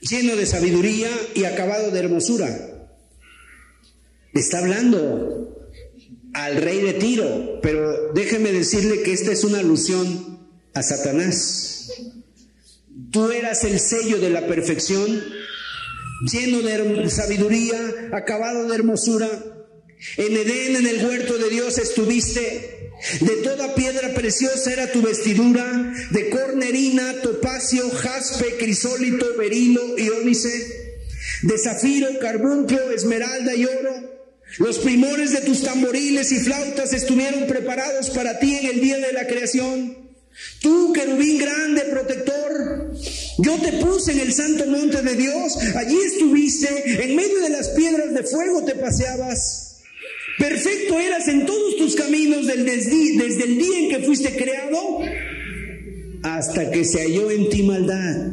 lleno 0.00 0.36
de 0.36 0.46
sabiduría 0.46 1.08
y 1.34 1.44
acabado 1.44 1.90
de 1.90 2.00
hermosura. 2.00 2.67
Está 4.38 4.58
hablando 4.58 5.66
al 6.32 6.62
rey 6.62 6.80
de 6.80 6.92
Tiro, 6.92 7.58
pero 7.60 8.12
déjeme 8.12 8.52
decirle 8.52 9.02
que 9.02 9.12
esta 9.12 9.32
es 9.32 9.42
una 9.42 9.58
alusión 9.58 10.38
a 10.74 10.82
Satanás. 10.84 11.90
Tú 13.10 13.32
eras 13.32 13.64
el 13.64 13.80
sello 13.80 14.18
de 14.20 14.30
la 14.30 14.46
perfección 14.46 15.24
lleno 16.30 16.62
de 16.62 17.10
sabiduría, 17.10 18.10
acabado 18.12 18.68
de 18.68 18.76
hermosura. 18.76 19.28
En 20.16 20.36
Edén, 20.36 20.76
en 20.76 20.86
el 20.86 21.04
huerto 21.04 21.36
de 21.36 21.50
Dios 21.50 21.76
estuviste. 21.78 22.92
De 23.20 23.36
toda 23.42 23.74
piedra 23.74 24.14
preciosa 24.14 24.72
era 24.72 24.92
tu 24.92 25.02
vestidura, 25.02 25.94
de 26.12 26.30
cornerina, 26.30 27.22
topacio, 27.22 27.90
jaspe, 27.90 28.56
crisólito, 28.56 29.36
berilo 29.36 29.98
y 29.98 30.10
ónice, 30.10 31.02
de 31.42 31.58
zafiro, 31.58 32.20
carbuncle, 32.20 32.94
esmeralda 32.94 33.56
y 33.56 33.64
oro. 33.64 34.17
Los 34.56 34.78
primores 34.78 35.32
de 35.32 35.42
tus 35.42 35.62
tamboriles 35.62 36.32
y 36.32 36.40
flautas 36.40 36.92
estuvieron 36.92 37.46
preparados 37.46 38.10
para 38.10 38.38
ti 38.38 38.56
en 38.56 38.66
el 38.66 38.80
día 38.80 38.96
de 38.96 39.12
la 39.12 39.26
creación. 39.26 40.08
Tú, 40.60 40.92
querubín 40.92 41.38
grande, 41.38 41.82
protector, 41.82 42.92
yo 43.38 43.56
te 43.60 43.72
puse 43.74 44.12
en 44.12 44.20
el 44.20 44.32
santo 44.32 44.66
monte 44.66 45.02
de 45.02 45.14
Dios, 45.14 45.56
allí 45.74 45.96
estuviste, 46.04 47.04
en 47.04 47.14
medio 47.14 47.40
de 47.40 47.50
las 47.50 47.68
piedras 47.70 48.14
de 48.14 48.22
fuego 48.24 48.64
te 48.64 48.74
paseabas. 48.74 49.82
Perfecto 50.38 50.98
eras 51.00 51.26
en 51.28 51.46
todos 51.46 51.76
tus 51.76 51.96
caminos 51.96 52.46
desde, 52.46 52.74
el 52.74 53.58
día 53.58 53.78
en 53.78 53.88
que 53.90 54.06
fuiste 54.06 54.36
creado 54.36 55.00
hasta 56.22 56.70
que 56.70 56.84
se 56.84 57.00
halló 57.00 57.30
en 57.30 57.48
ti 57.48 57.62
maldad. 57.64 58.32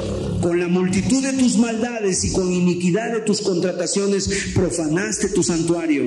Con 0.41 0.59
la 0.59 0.67
multitud 0.67 1.21
de 1.23 1.33
tus 1.33 1.57
maldades 1.57 2.23
y 2.23 2.31
con 2.31 2.51
iniquidad 2.51 3.13
de 3.13 3.21
tus 3.21 3.41
contrataciones 3.41 4.29
profanaste 4.55 5.29
tu 5.29 5.43
santuario. 5.43 6.03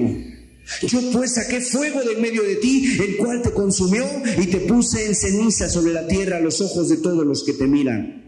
Yo 0.83 1.01
pues 1.13 1.35
saqué 1.35 1.61
fuego 1.61 2.01
de 2.01 2.15
en 2.15 2.23
medio 2.23 2.43
de 2.43 2.57
ti, 2.57 2.99
el 3.01 3.17
cual 3.17 3.43
te 3.43 3.53
consumió 3.53 4.05
y 4.39 4.47
te 4.47 4.59
puse 4.61 5.07
en 5.07 5.15
ceniza 5.15 5.69
sobre 5.69 5.93
la 5.93 6.07
tierra 6.07 6.39
a 6.39 6.41
los 6.41 6.61
ojos 6.61 6.89
de 6.89 6.97
todos 6.97 7.25
los 7.27 7.45
que 7.45 7.53
te 7.53 7.67
miran. 7.67 8.25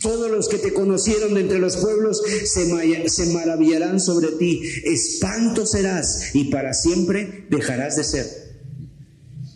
Todos 0.00 0.30
los 0.30 0.48
que 0.48 0.58
te 0.58 0.72
conocieron 0.72 1.34
de 1.34 1.40
entre 1.40 1.58
los 1.58 1.78
pueblos 1.78 2.22
se, 2.44 3.08
se 3.08 3.26
maravillarán 3.32 3.98
sobre 3.98 4.28
ti. 4.32 4.62
Espanto 4.84 5.66
serás 5.66 6.34
y 6.34 6.44
para 6.44 6.72
siempre 6.74 7.46
dejarás 7.50 7.96
de 7.96 8.04
ser. 8.04 8.26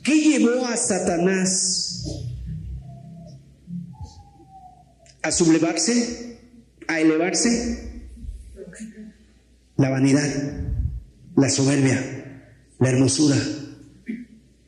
¿Qué 0.02 0.20
llevó 0.20 0.66
a 0.66 0.76
Satanás 0.76 1.91
a 5.22 5.32
sublevarse, 5.32 6.38
a 6.88 7.00
elevarse? 7.00 8.02
La 9.76 9.88
vanidad 9.88 10.62
la 11.36 11.48
soberbia, 11.48 12.50
la 12.78 12.88
hermosura. 12.88 13.36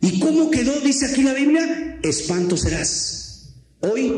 ¿Y 0.01 0.21
cómo 0.21 0.51
quedó, 0.51 0.81
dice 0.81 1.07
aquí 1.07 1.23
la 1.23 1.35
Biblia? 1.35 1.99
Espanto 2.03 2.57
serás. 2.57 3.55
Hoy, 3.81 4.13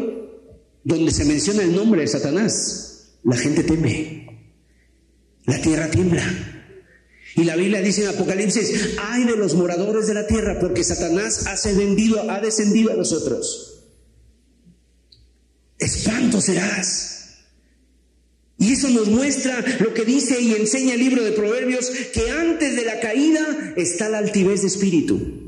donde 0.84 1.12
se 1.12 1.24
menciona 1.24 1.62
el 1.62 1.74
nombre 1.74 2.02
de 2.02 2.08
Satanás, 2.08 3.18
la 3.24 3.36
gente 3.36 3.62
teme. 3.62 4.26
La 5.44 5.60
tierra 5.60 5.88
tiembla. 5.90 6.24
Y 7.36 7.44
la 7.44 7.56
Biblia 7.56 7.80
dice 7.80 8.02
en 8.02 8.08
Apocalipsis, 8.08 8.96
ay 8.98 9.24
de 9.24 9.36
los 9.36 9.54
moradores 9.54 10.06
de 10.06 10.14
la 10.14 10.26
tierra, 10.26 10.58
porque 10.58 10.82
Satanás 10.82 11.46
ha 11.46 11.52
descendido, 11.52 12.30
ha 12.30 12.40
descendido 12.40 12.92
a 12.92 12.96
nosotros. 12.96 13.75
Espanto 15.78 16.40
serás. 16.40 17.12
Y 18.58 18.72
eso 18.72 18.88
nos 18.88 19.08
muestra 19.08 19.62
lo 19.80 19.92
que 19.92 20.04
dice 20.04 20.40
y 20.40 20.54
enseña 20.54 20.94
el 20.94 21.00
libro 21.00 21.22
de 21.22 21.32
Proverbios, 21.32 21.90
que 22.12 22.30
antes 22.30 22.74
de 22.74 22.84
la 22.84 23.00
caída 23.00 23.74
está 23.76 24.08
la 24.08 24.18
altivez 24.18 24.62
de 24.62 24.68
espíritu. 24.68 25.46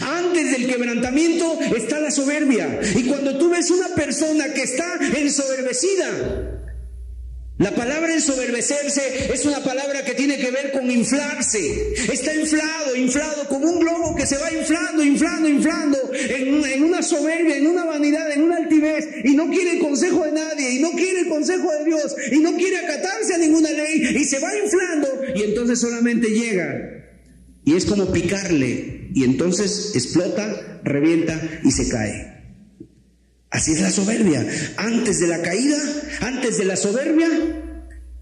Antes 0.00 0.52
del 0.52 0.68
quebrantamiento 0.68 1.58
está 1.74 2.00
la 2.00 2.10
soberbia. 2.10 2.80
Y 2.94 3.04
cuando 3.04 3.38
tú 3.38 3.50
ves 3.50 3.70
una 3.70 3.88
persona 3.94 4.52
que 4.52 4.62
está 4.62 4.98
ensoberbecida, 5.16 6.51
la 7.62 7.74
palabra 7.76 8.12
ensoberbecerse 8.12 9.32
es 9.32 9.46
una 9.46 9.62
palabra 9.62 10.04
que 10.04 10.14
tiene 10.14 10.36
que 10.36 10.50
ver 10.50 10.72
con 10.72 10.90
inflarse. 10.90 11.94
Está 12.12 12.34
inflado, 12.34 12.96
inflado, 12.96 13.46
como 13.48 13.70
un 13.70 13.78
globo 13.78 14.16
que 14.16 14.26
se 14.26 14.36
va 14.36 14.52
inflando, 14.52 15.04
inflando, 15.04 15.48
inflando, 15.48 15.98
en 16.12 16.82
una, 16.82 17.02
soberbia, 17.02 17.56
en 17.56 17.68
una 17.68 17.84
vanidad, 17.84 18.32
en 18.32 18.42
una 18.42 18.56
altivez, 18.56 19.06
y 19.24 19.36
no 19.36 19.48
quiere 19.48 19.74
el 19.74 19.78
consejo 19.78 20.24
de 20.24 20.32
nadie, 20.32 20.72
y 20.72 20.80
no 20.80 20.90
quiere 20.90 21.20
el 21.20 21.28
consejo 21.28 21.70
de 21.70 21.84
Dios, 21.84 22.16
y 22.32 22.38
no 22.40 22.56
quiere 22.56 22.78
acatarse 22.78 23.34
a 23.34 23.38
ninguna 23.38 23.70
ley, 23.70 24.16
y 24.16 24.24
se 24.24 24.40
va 24.40 24.50
inflando, 24.56 25.22
y 25.36 25.42
entonces 25.42 25.80
solamente 25.80 26.30
llega. 26.30 26.74
Y 27.64 27.76
es 27.76 27.86
como 27.86 28.10
picarle, 28.12 29.08
y 29.14 29.22
entonces 29.22 29.92
explota, 29.94 30.80
revienta 30.82 31.40
y 31.62 31.70
se 31.70 31.88
cae. 31.88 32.31
Así 33.52 33.72
es 33.72 33.80
la 33.82 33.90
soberbia. 33.90 34.46
Antes 34.78 35.20
de 35.20 35.26
la 35.26 35.42
caída, 35.42 35.76
antes 36.20 36.56
de 36.56 36.64
la 36.64 36.74
soberbia, 36.74 37.28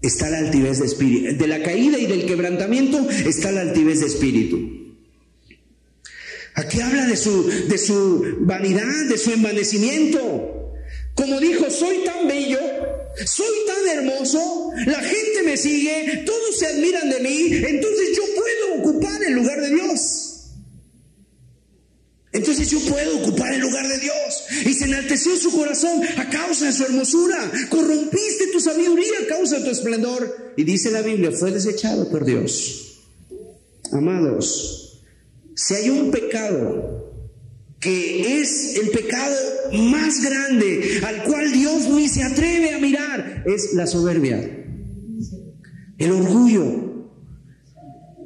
está 0.01 0.29
la 0.29 0.39
altivez 0.39 0.79
de 0.79 0.85
espíritu. 0.85 1.37
De 1.37 1.47
la 1.47 1.63
caída 1.63 1.97
y 1.97 2.05
del 2.05 2.25
quebrantamiento 2.25 3.09
está 3.09 3.49
la 3.51 3.61
altivez 3.61 4.01
de 4.01 4.07
espíritu. 4.07 4.59
Aquí 6.55 6.81
habla 6.81 7.05
de 7.07 7.15
su, 7.15 7.47
de 7.47 7.77
su 7.77 8.39
vanidad, 8.41 9.05
de 9.07 9.17
su 9.17 9.31
envanecimiento. 9.31 10.73
Como 11.15 11.39
dijo, 11.39 11.69
soy 11.69 12.03
tan 12.03 12.27
bello, 12.27 12.59
soy 13.25 13.55
tan 13.67 13.97
hermoso, 13.97 14.71
la 14.85 14.99
gente 14.99 15.43
me 15.45 15.55
sigue, 15.55 16.23
todos 16.25 16.59
se 16.59 16.67
admiran 16.67 17.09
de 17.09 17.19
mí, 17.21 17.53
entonces 17.53 18.17
yo 18.17 18.23
puedo 18.35 18.81
ocupar 18.81 19.23
el 19.23 19.33
lugar 19.33 19.61
de 19.61 19.69
Dios. 19.69 20.30
Entonces 22.33 22.69
yo 22.69 22.79
puedo 22.81 23.19
ocupar 23.19 23.53
el 23.53 23.61
lugar 23.61 23.87
de 23.87 23.99
Dios. 23.99 24.43
Y 24.65 24.73
se 24.73 24.85
enalteció 24.85 25.35
su 25.35 25.51
corazón 25.51 26.01
a 26.17 26.29
causa 26.29 26.65
de 26.65 26.73
su 26.73 26.83
hermosura. 26.83 27.51
Corrompiste 27.69 28.47
tu 28.51 28.59
sabiduría 28.59 29.13
a 29.23 29.27
causa 29.27 29.57
de 29.57 29.65
tu 29.65 29.71
esplendor. 29.71 30.53
Y 30.55 30.63
dice 30.63 30.91
la 30.91 31.01
Biblia, 31.01 31.31
fue 31.31 31.51
desechado 31.51 32.09
por 32.09 32.25
Dios. 32.25 32.99
Amados, 33.91 35.03
si 35.55 35.73
hay 35.73 35.89
un 35.89 36.11
pecado 36.11 37.11
que 37.79 38.39
es 38.39 38.75
el 38.77 38.91
pecado 38.91 39.35
más 39.73 40.23
grande 40.23 41.01
al 41.05 41.23
cual 41.23 41.51
Dios 41.51 41.89
ni 41.89 42.07
se 42.07 42.23
atreve 42.23 42.73
a 42.73 42.79
mirar, 42.79 43.43
es 43.45 43.73
la 43.73 43.87
soberbia, 43.87 44.65
el 45.97 46.11
orgullo. 46.11 46.90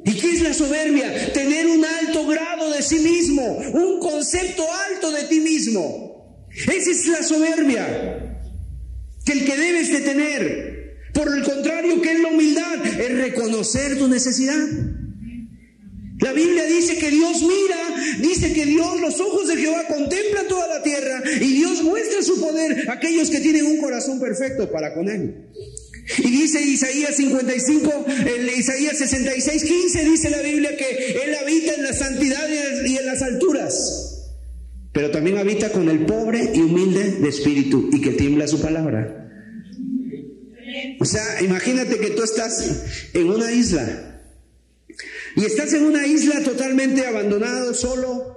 ¿Y 0.06 0.14
qué 0.14 0.30
es 0.30 0.40
la 0.40 0.54
soberbia? 0.54 1.32
Tener 1.32 1.66
un 1.66 1.84
alto 1.84 2.26
grado 2.26 2.70
de 2.70 2.80
sí 2.80 3.00
mismo, 3.00 3.58
un 3.58 3.98
concepto 3.98 4.64
alto 4.92 5.10
de 5.10 5.24
ti 5.24 5.40
mismo. 5.40 6.46
Esa 6.50 6.90
es 6.90 7.06
la 7.08 7.22
soberbia 7.24 8.38
que 9.24 9.32
el 9.32 9.44
que 9.44 9.56
debes 9.56 9.92
de 9.92 10.00
tener. 10.02 10.76
Por 11.12 11.36
el 11.36 11.42
contrario, 11.42 12.00
¿qué 12.00 12.12
es 12.12 12.20
la 12.20 12.28
humildad? 12.28 12.86
Es 12.86 13.18
reconocer 13.18 13.98
tu 13.98 14.06
necesidad. 14.06 14.64
La 16.20 16.32
Biblia 16.32 16.64
dice 16.66 16.98
que 16.98 17.10
Dios 17.10 17.42
mira, 17.42 18.20
dice 18.20 18.52
que 18.52 18.64
Dios, 18.64 19.00
los 19.00 19.20
ojos 19.20 19.48
de 19.48 19.56
Jehová 19.56 19.86
contemplan 19.88 20.46
toda 20.46 20.68
la 20.68 20.82
tierra 20.84 21.20
y 21.40 21.56
Dios 21.56 21.82
muestra 21.82 22.22
su 22.22 22.40
poder 22.40 22.88
a 22.88 22.92
aquellos 22.92 23.28
que 23.28 23.40
tienen 23.40 23.66
un 23.66 23.78
corazón 23.78 24.20
perfecto 24.20 24.70
para 24.70 24.94
con 24.94 25.08
Él. 25.08 25.50
Y 26.18 26.30
dice 26.30 26.62
Isaías 26.62 27.16
55, 27.16 28.06
el 28.26 28.48
Isaías 28.48 28.96
66, 28.98 29.64
15 29.64 30.04
dice 30.04 30.30
la 30.30 30.40
Biblia 30.40 30.76
que 30.76 31.20
Él 31.24 31.34
habita 31.34 31.74
en 31.74 31.82
la 31.82 31.92
santidad 31.92 32.48
y 32.86 32.96
en 32.96 33.06
las 33.06 33.22
alturas, 33.22 34.32
pero 34.92 35.10
también 35.10 35.38
habita 35.38 35.70
con 35.72 35.88
el 35.88 36.06
pobre 36.06 36.52
y 36.54 36.60
humilde 36.60 37.12
de 37.20 37.28
espíritu 37.28 37.90
y 37.92 38.00
que 38.00 38.12
tiembla 38.12 38.46
su 38.46 38.60
palabra. 38.60 39.24
O 41.00 41.04
sea, 41.04 41.42
imagínate 41.42 41.98
que 41.98 42.10
tú 42.10 42.22
estás 42.22 43.10
en 43.12 43.28
una 43.28 43.50
isla 43.50 44.22
y 45.36 45.44
estás 45.44 45.72
en 45.74 45.84
una 45.84 46.06
isla 46.06 46.40
totalmente 46.42 47.04
abandonado, 47.04 47.74
solo. 47.74 48.36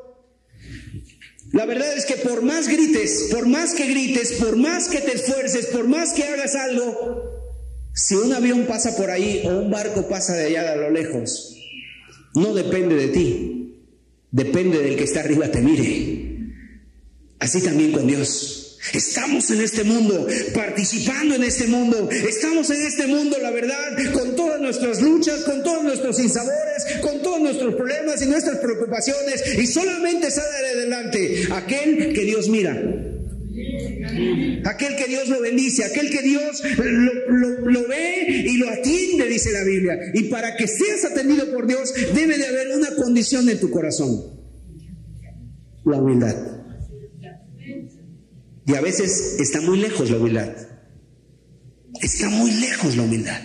La 1.51 1.65
verdad 1.65 1.95
es 1.95 2.05
que 2.05 2.15
por 2.15 2.41
más 2.41 2.67
grites, 2.67 3.29
por 3.31 3.47
más 3.47 3.73
que 3.73 3.87
grites, 3.87 4.33
por 4.33 4.55
más 4.57 4.89
que 4.89 4.99
te 4.99 5.13
esfuerces, 5.15 5.67
por 5.67 5.87
más 5.87 6.13
que 6.13 6.23
hagas 6.23 6.55
algo, 6.55 7.38
si 7.99 8.15
un 8.15 8.31
avión 8.31 8.65
pasa 8.65 8.95
por 8.95 9.11
ahí 9.11 9.41
o 9.43 9.49
un 9.49 9.69
barco 9.69 10.07
pasa 10.07 10.33
de 10.33 10.45
allá 10.45 10.71
a 10.71 10.75
lo 10.77 10.89
lejos, 10.89 11.57
no 12.33 12.53
depende 12.53 12.95
de 12.95 13.07
ti, 13.09 13.75
depende 14.31 14.79
del 14.79 14.95
que 14.95 15.03
está 15.03 15.19
arriba 15.19 15.51
te 15.51 15.61
mire. 15.61 16.29
Así 17.39 17.61
también 17.61 17.91
con 17.91 18.07
Dios. 18.07 18.77
Estamos 18.93 19.51
en 19.51 19.61
este 19.61 19.83
mundo, 19.83 20.27
participando 20.53 21.35
en 21.35 21.43
este 21.43 21.67
mundo. 21.67 22.09
Estamos 22.09 22.69
en 22.69 22.85
este 22.85 23.07
mundo, 23.07 23.37
la 23.41 23.51
verdad, 23.51 23.97
con 24.13 24.33
todas 24.35 24.61
nuestras 24.61 25.01
luchas, 25.01 25.41
con 25.41 25.61
todos 25.61 25.83
nuestros 25.83 26.19
insabores, 26.19 26.85
con 27.01 27.21
todos 27.21 27.41
nuestros 27.41 27.75
problemas 27.75 28.21
y 28.21 28.27
nuestras 28.27 28.59
preocupaciones. 28.59 29.57
Y 29.57 29.67
solamente 29.67 30.31
sale 30.31 30.69
adelante 30.69 31.47
aquel 31.51 32.13
que 32.13 32.23
Dios 32.23 32.47
mira. 32.47 32.81
Aquel 34.65 34.95
que 34.95 35.07
Dios 35.07 35.29
lo 35.29 35.41
bendice, 35.41 35.83
aquel 35.83 36.09
que 36.09 36.21
Dios 36.21 36.61
lo, 36.63 37.87
ve 37.87 38.45
y 38.45 38.57
lo 38.57 38.69
atiende, 38.69 39.27
dice 39.27 39.51
la 39.51 39.63
Biblia. 39.63 39.97
Y 40.13 40.23
para 40.23 40.55
que 40.55 40.67
seas 40.67 41.05
atendido 41.05 41.51
por 41.51 41.67
Dios, 41.67 41.93
debe 42.13 42.37
de 42.37 42.45
haber 42.45 42.77
una 42.77 42.95
condición 42.95 43.49
en 43.49 43.59
tu 43.59 43.69
corazón. 43.69 44.39
La 45.85 45.97
humildad. 45.97 46.35
Y 48.65 48.75
a 48.75 48.81
veces 48.81 49.37
está 49.39 49.61
muy 49.61 49.79
lejos 49.79 50.09
la 50.11 50.17
humildad. 50.17 50.55
Está 52.01 52.29
muy 52.29 52.51
lejos 52.51 52.95
la 52.95 53.03
humildad. 53.03 53.41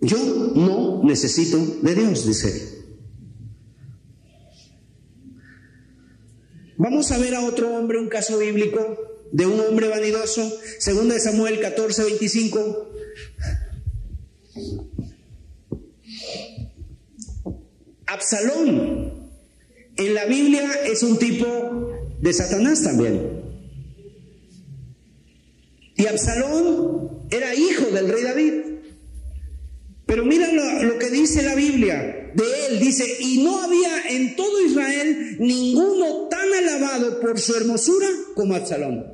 Yo 0.00 0.52
no 0.56 1.04
necesito 1.04 1.58
de 1.82 1.94
Dios, 1.94 2.26
dice 2.26 2.71
Vamos 6.82 7.12
a 7.12 7.18
ver 7.18 7.32
a 7.36 7.44
otro 7.44 7.72
hombre, 7.76 7.96
un 7.96 8.08
caso 8.08 8.38
bíblico 8.38 8.98
de 9.30 9.46
un 9.46 9.60
hombre 9.60 9.86
vanidoso, 9.86 10.52
segundo 10.80 11.14
de 11.14 11.20
Samuel 11.20 11.60
14, 11.60 12.02
25. 12.02 12.90
Absalón 18.04 19.30
en 19.94 20.14
la 20.14 20.24
Biblia 20.24 20.68
es 20.84 21.04
un 21.04 21.20
tipo 21.20 22.16
de 22.20 22.32
Satanás 22.32 22.82
también. 22.82 23.30
Y 25.94 26.06
Absalón 26.06 27.28
era 27.30 27.54
hijo 27.54 27.92
del 27.92 28.08
rey 28.08 28.24
David. 28.24 28.52
Pero 30.04 30.24
mira 30.24 30.52
lo, 30.52 30.98
que 30.98 31.10
dice 31.10 31.44
la 31.44 31.54
Biblia 31.54 32.32
de 32.34 32.66
él. 32.66 32.80
Dice, 32.80 33.06
y 33.20 33.44
no 33.44 33.62
había 33.62 34.08
en 34.10 34.34
todo 34.34 34.60
Israel 34.66 35.36
ninguno 35.38 36.28
alabado 36.54 37.20
por 37.20 37.38
su 37.38 37.54
hermosura 37.54 38.08
como 38.34 38.54
Absalón. 38.54 39.04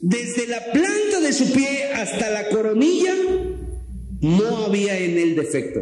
Desde 0.00 0.46
la 0.46 0.72
planta 0.72 1.20
de 1.20 1.32
su 1.32 1.52
pie 1.52 1.92
hasta 1.92 2.30
la 2.30 2.48
coronilla, 2.48 3.14
no 4.20 4.64
había 4.64 4.98
en 4.98 5.18
él 5.18 5.36
defecto. 5.36 5.80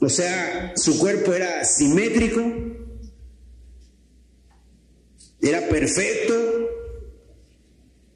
O 0.00 0.08
sea, 0.08 0.74
su 0.76 0.98
cuerpo 0.98 1.34
era 1.34 1.64
simétrico, 1.64 2.40
era 5.40 5.68
perfecto. 5.68 6.34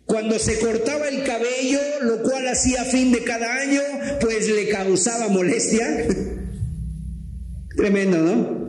Cuando 0.07 0.39
se 0.39 0.59
cortaba 0.61 1.09
el 1.09 1.25
cabello, 1.25 1.81
lo 2.03 2.23
cual 2.23 2.47
hacía 2.47 2.85
fin 2.85 3.11
de 3.11 3.25
cada 3.25 3.53
año, 3.55 3.81
pues 4.20 4.49
le 4.49 4.68
causaba 4.68 5.29
molestia. 5.29 6.07
Tremendo, 7.77 8.18
¿no? 8.18 8.61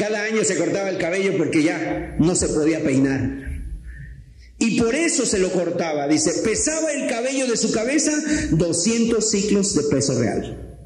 Cada 0.00 0.22
año 0.22 0.42
se 0.44 0.56
cortaba 0.56 0.88
el 0.88 0.96
cabello 0.96 1.36
porque 1.36 1.62
ya 1.62 2.16
no 2.18 2.34
se 2.34 2.48
podía 2.48 2.82
peinar. 2.82 3.50
Y 4.58 4.80
por 4.80 4.94
eso 4.94 5.26
se 5.26 5.38
lo 5.38 5.52
cortaba. 5.52 6.08
Dice, 6.08 6.40
pesaba 6.42 6.90
el 6.90 7.06
cabello 7.06 7.46
de 7.46 7.58
su 7.58 7.70
cabeza 7.70 8.10
200 8.50 9.30
ciclos 9.30 9.74
de 9.74 9.82
peso 9.94 10.18
real. 10.18 10.78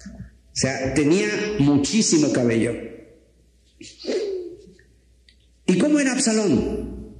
O 0.00 0.56
sea, 0.60 0.92
tenía 0.92 1.28
muchísimo 1.60 2.32
cabello. 2.32 2.72
¿Y 5.66 5.78
cómo 5.78 6.00
era 6.00 6.10
Absalón? 6.10 7.14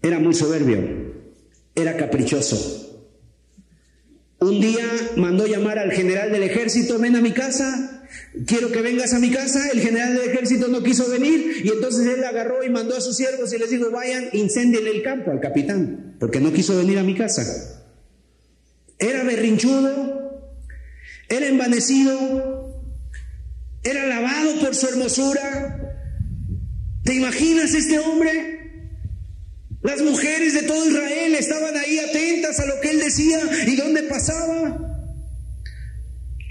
Era 0.00 0.20
muy 0.20 0.34
soberbio, 0.34 1.14
era 1.74 1.96
caprichoso. 1.96 3.08
Un 4.38 4.60
día 4.60 4.86
mandó 5.16 5.48
llamar 5.48 5.80
al 5.80 5.90
general 5.90 6.30
del 6.30 6.44
ejército, 6.44 7.00
ven 7.00 7.16
a 7.16 7.20
mi 7.20 7.32
casa, 7.32 7.87
quiero 8.46 8.70
que 8.70 8.82
vengas 8.82 9.14
a 9.14 9.18
mi 9.18 9.30
casa. 9.30 9.68
El 9.72 9.80
general 9.80 10.14
del 10.14 10.30
ejército 10.30 10.68
no 10.68 10.82
quiso 10.82 11.08
venir 11.08 11.62
y 11.64 11.68
entonces 11.68 12.06
él 12.06 12.24
agarró 12.24 12.64
y 12.64 12.70
mandó 12.70 12.96
a 12.96 13.00
sus 13.00 13.16
siervos 13.16 13.52
y 13.52 13.58
les 13.58 13.70
dijo, 13.70 13.90
vayan, 13.90 14.28
incendien 14.32 14.86
el 14.86 15.02
campo 15.02 15.30
al 15.30 15.40
capitán, 15.40 16.16
porque 16.18 16.40
no 16.40 16.52
quiso 16.52 16.76
venir 16.76 16.98
a 16.98 17.02
mi 17.02 17.14
casa. 17.14 17.84
Era 18.98 19.22
berrinchudo, 19.22 20.52
era 21.28 21.46
envanecido, 21.46 22.82
era 23.82 24.02
alabado 24.04 24.60
por 24.60 24.74
su 24.74 24.88
hermosura. 24.88 25.94
¿Te 27.04 27.14
imaginas 27.14 27.74
este 27.74 27.98
hombre? 27.98 28.58
Las 29.82 30.02
mujeres 30.02 30.54
de 30.54 30.62
todo 30.62 30.86
Israel 30.86 31.34
estaban 31.34 31.76
ahí 31.76 31.98
atentas 31.98 32.58
a 32.58 32.66
lo 32.66 32.80
que 32.80 32.90
él 32.90 32.98
decía 32.98 33.38
y 33.66 33.76
dónde 33.76 34.02
pasaba. 34.02 34.87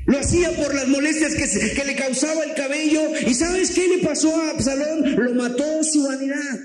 Lo 0.08 0.18
hacía 0.18 0.50
por 0.56 0.74
las 0.74 0.88
molestias 0.88 1.36
que, 1.36 1.84
le 1.84 1.96
causaba 1.98 2.46
el 2.46 2.54
cabello. 2.54 3.12
¿Y 3.28 3.34
sabes 3.34 3.72
qué 3.72 3.90
le 3.90 3.98
pasó 3.98 4.34
a 4.34 4.52
Absalón? 4.52 5.16
Lo 5.18 5.34
mató 5.36 5.84
su 5.84 6.08
vanidad. 6.08 6.60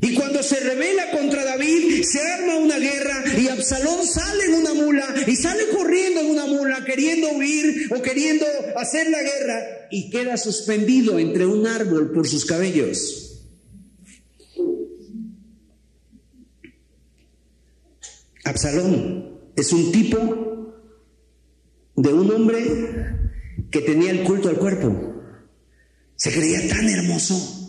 Y 0.00 0.14
cuando 0.14 0.42
se 0.42 0.58
revela 0.58 1.12
contra 1.12 1.44
David, 1.44 2.02
se 2.02 2.20
arma 2.20 2.56
una 2.56 2.78
guerra 2.78 3.22
y 3.38 3.46
Absalón 3.46 4.04
sale 4.04 4.46
en 4.46 4.54
una 4.54 4.74
mula 4.74 5.14
y 5.24 5.36
sale 5.36 5.68
corriendo 5.68 6.20
en 6.20 6.30
una 6.30 6.46
mula 6.46 6.84
queriendo 6.84 7.30
huir 7.30 7.88
o 7.94 8.02
queriendo 8.02 8.44
hacer 8.76 9.08
la 9.08 9.22
guerra 9.22 9.88
y 9.92 10.10
queda 10.10 10.36
suspendido 10.36 11.16
entre 11.18 11.46
un 11.46 11.66
árbol 11.66 12.10
por 12.10 12.26
sus 12.26 12.44
cabellos. 12.44 13.44
Absalón 18.42 19.38
es 19.54 19.72
un 19.72 19.92
tipo 19.92 20.59
de 22.02 22.12
un 22.12 22.30
hombre 22.30 22.58
que 23.70 23.80
tenía 23.80 24.10
el 24.10 24.24
culto 24.24 24.48
al 24.48 24.56
cuerpo. 24.56 25.22
Se 26.16 26.32
creía 26.32 26.68
tan 26.68 26.88
hermoso 26.88 27.60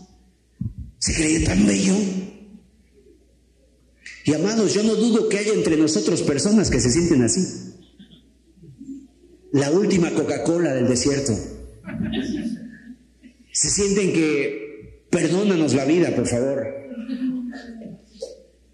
se 1.01 1.15
creía 1.15 1.43
tan 1.47 1.65
bello. 1.65 1.95
Y 4.23 4.33
amados, 4.33 4.73
yo 4.75 4.83
no 4.83 4.93
dudo 4.93 5.27
que 5.29 5.39
haya 5.39 5.53
entre 5.53 5.75
nosotros 5.75 6.21
personas 6.21 6.69
que 6.69 6.79
se 6.79 6.91
sienten 6.91 7.23
así. 7.23 7.43
La 9.51 9.71
última 9.71 10.11
Coca-Cola 10.11 10.75
del 10.75 10.87
desierto. 10.87 11.33
Se 13.51 13.69
sienten 13.71 14.13
que 14.13 15.07
perdónanos 15.09 15.73
la 15.73 15.85
vida, 15.85 16.15
por 16.15 16.27
favor. 16.27 16.67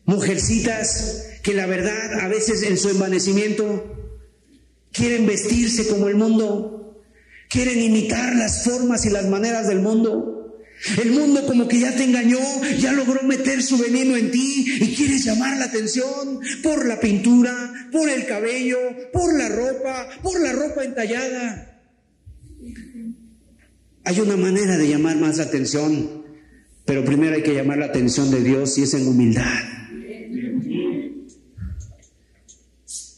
Mujercitas 0.03 1.29
que 1.43 1.53
la 1.53 1.65
verdad 1.65 2.19
a 2.19 2.27
veces 2.27 2.63
en 2.63 2.77
su 2.77 2.89
envanecimiento 2.89 3.96
quieren 4.91 5.25
vestirse 5.25 5.87
como 5.87 6.07
el 6.07 6.15
mundo, 6.15 7.03
quieren 7.49 7.81
imitar 7.81 8.35
las 8.35 8.63
formas 8.63 9.05
y 9.05 9.09
las 9.09 9.27
maneras 9.27 9.67
del 9.67 9.79
mundo. 9.79 10.33
El 11.01 11.11
mundo 11.11 11.45
como 11.47 11.67
que 11.67 11.79
ya 11.79 11.95
te 11.95 12.03
engañó, 12.03 12.37
ya 12.77 12.91
logró 12.91 13.23
meter 13.23 13.63
su 13.63 13.79
veneno 13.79 14.15
en 14.15 14.29
ti 14.29 14.65
y 14.79 14.95
quieres 14.95 15.23
llamar 15.25 15.57
la 15.57 15.65
atención 15.65 16.39
por 16.61 16.85
la 16.85 16.99
pintura, 16.99 17.89
por 17.91 18.07
el 18.09 18.27
cabello, 18.27 18.77
por 19.11 19.35
la 19.35 19.49
ropa, 19.49 20.07
por 20.21 20.39
la 20.39 20.51
ropa 20.51 20.83
entallada. 20.83 21.81
Hay 24.03 24.19
una 24.19 24.37
manera 24.37 24.77
de 24.77 24.87
llamar 24.87 25.17
más 25.17 25.37
la 25.37 25.45
atención, 25.45 26.23
pero 26.85 27.03
primero 27.03 27.35
hay 27.35 27.43
que 27.43 27.55
llamar 27.55 27.79
la 27.79 27.87
atención 27.87 28.29
de 28.29 28.43
Dios 28.43 28.77
y 28.77 28.83
es 28.83 28.93
en 28.93 29.07
humildad. 29.07 29.76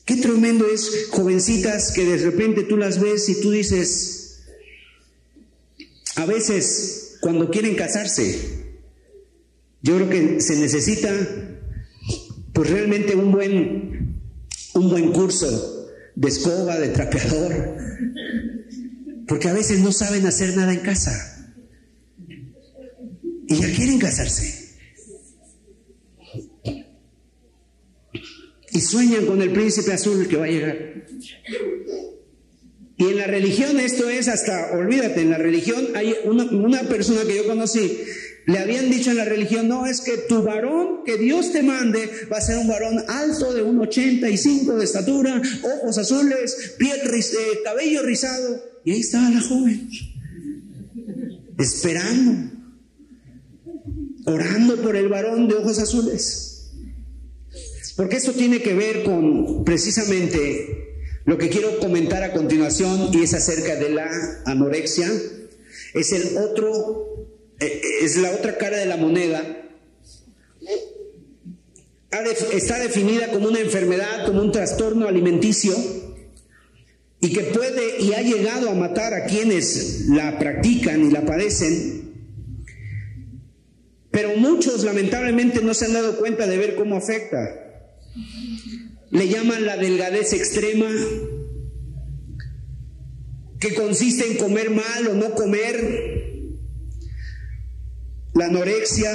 Qué 0.10 0.16
tremendo 0.16 0.66
es 0.66 1.06
jovencitas 1.12 1.92
que 1.92 2.04
de 2.04 2.18
repente 2.18 2.64
tú 2.64 2.78
las 2.78 3.00
ves 3.00 3.30
y 3.30 3.42
tú 3.42 3.52
dices, 3.52 4.40
a 6.16 6.26
veces 6.26 7.18
cuando 7.22 7.52
quieren 7.52 7.76
casarse. 7.76 8.74
Yo 9.84 9.98
creo 9.98 10.10
que 10.10 10.42
se 10.42 10.56
necesita 10.56 11.12
pues 12.54 12.72
realmente 12.72 13.16
un 13.16 13.32
buen, 13.32 14.16
un 14.74 14.90
buen 14.90 15.12
curso 15.12 15.92
de 16.16 16.28
escoba, 16.28 16.80
de 16.80 16.88
trapeador, 16.88 17.78
porque 19.28 19.48
a 19.48 19.54
veces 19.54 19.82
no 19.82 19.92
saben 19.92 20.26
hacer 20.26 20.58
nada 20.58 20.74
en 20.74 20.80
casa 20.80 21.54
y 23.48 23.58
ya 23.58 23.72
quieren 23.76 24.00
casarse. 24.00 24.59
Y 28.72 28.82
sueñan 28.82 29.26
con 29.26 29.42
el 29.42 29.52
príncipe 29.52 29.94
azul 29.94 30.28
que 30.28 30.38
va 30.38 30.46
a 30.46 30.50
llegar. 30.50 31.06
Y 33.00 33.06
en 33.06 33.18
la 33.18 33.28
religión 33.28 33.80
esto 33.80 34.10
es 34.10 34.28
hasta, 34.28 34.72
olvídate, 34.74 35.22
en 35.22 35.30
la 35.30 35.38
religión 35.38 35.88
hay 35.96 36.14
una, 36.26 36.84
persona 36.84 37.22
que 37.24 37.38
yo 37.38 37.48
conocí, 37.48 37.98
le 38.46 38.60
habían 38.60 38.90
dicho 38.90 39.12
en 39.12 39.16
la 39.16 39.24
religión, 39.24 39.70
no, 39.70 39.86
es 39.86 40.02
que 40.02 40.18
tu 40.18 40.44
varón 40.44 41.06
que 41.06 41.18
Dios 41.18 41.54
te 41.54 41.64
mande 41.64 42.10
va 42.30 42.40
a 42.40 42.42
ser 42.42 42.58
un 42.58 42.68
varón 42.68 43.02
alto 43.08 43.54
de 43.54 43.62
un 43.62 43.80
85 43.80 44.76
de 44.76 44.84
estatura, 44.84 45.42
ojos 45.64 45.98
azules, 45.98 46.76
piel, 46.78 47.00
eh, 47.00 47.60
cabello 47.64 48.04
rizado. 48.04 48.62
Y 48.84 48.92
ahí 48.92 49.00
estaba 49.00 49.30
la 49.30 49.42
joven, 49.42 49.90
esperando, 51.58 52.52
orando 54.26 54.82
por 54.82 54.98
el 54.98 55.08
varón 55.08 55.48
de 55.48 55.56
ojos 55.56 55.80
azules. 55.80 56.49
Porque 58.00 58.16
esto 58.16 58.32
tiene 58.32 58.62
que 58.62 58.74
ver 58.74 59.04
con 59.04 59.66
precisamente 59.66 60.94
lo 61.26 61.38
que 61.38 61.50
quiero 61.50 61.80
comentar 61.80 62.24
a 62.24 62.32
continuación 62.32 63.10
y 63.12 63.24
es 63.24 63.34
acerca 63.34 63.76
de 63.76 63.90
la 63.90 64.10
anorexia. 64.46 65.12
Es 65.94 66.14
el 66.14 66.38
otro, 66.38 67.28
eh, 67.60 67.82
es 68.02 68.16
la 68.16 68.32
otra 68.32 68.58
cara 68.58 68.78
de 68.78 68.86
la 68.86 68.96
moneda. 68.96 69.44
Está 72.54 72.80
definida 72.80 73.32
como 73.32 73.50
una 73.50 73.60
enfermedad, 73.60 74.26
como 74.26 74.44
un 74.44 74.54
trastorno 74.54 75.06
alimenticio 75.06 75.76
y 77.20 77.34
que 77.34 77.42
puede 77.42 78.00
y 78.00 78.14
ha 78.14 78.22
llegado 78.22 78.70
a 78.70 78.76
matar 78.76 79.14
a 79.14 79.26
quienes 79.26 80.06
la 80.08 80.40
practican 80.40 81.04
y 81.04 81.12
la 81.12 81.26
padecen. 81.26 82.14
Pero 84.10 84.38
muchos 84.38 84.86
lamentablemente 84.86 85.62
no 85.62 85.74
se 85.74 85.84
han 85.84 85.92
dado 85.92 86.18
cuenta 86.18 86.48
de 86.48 86.58
ver 86.58 86.76
cómo 86.76 86.96
afecta 86.96 87.66
le 89.12 89.28
llaman 89.28 89.66
la 89.66 89.78
delgadez 89.78 90.34
extrema, 90.34 90.90
que 93.60 93.74
consiste 93.74 94.32
en 94.32 94.38
comer 94.38 94.70
mal 94.70 95.08
o 95.08 95.14
no 95.16 95.34
comer, 95.36 96.40
la 98.34 98.46
anorexia. 98.46 99.12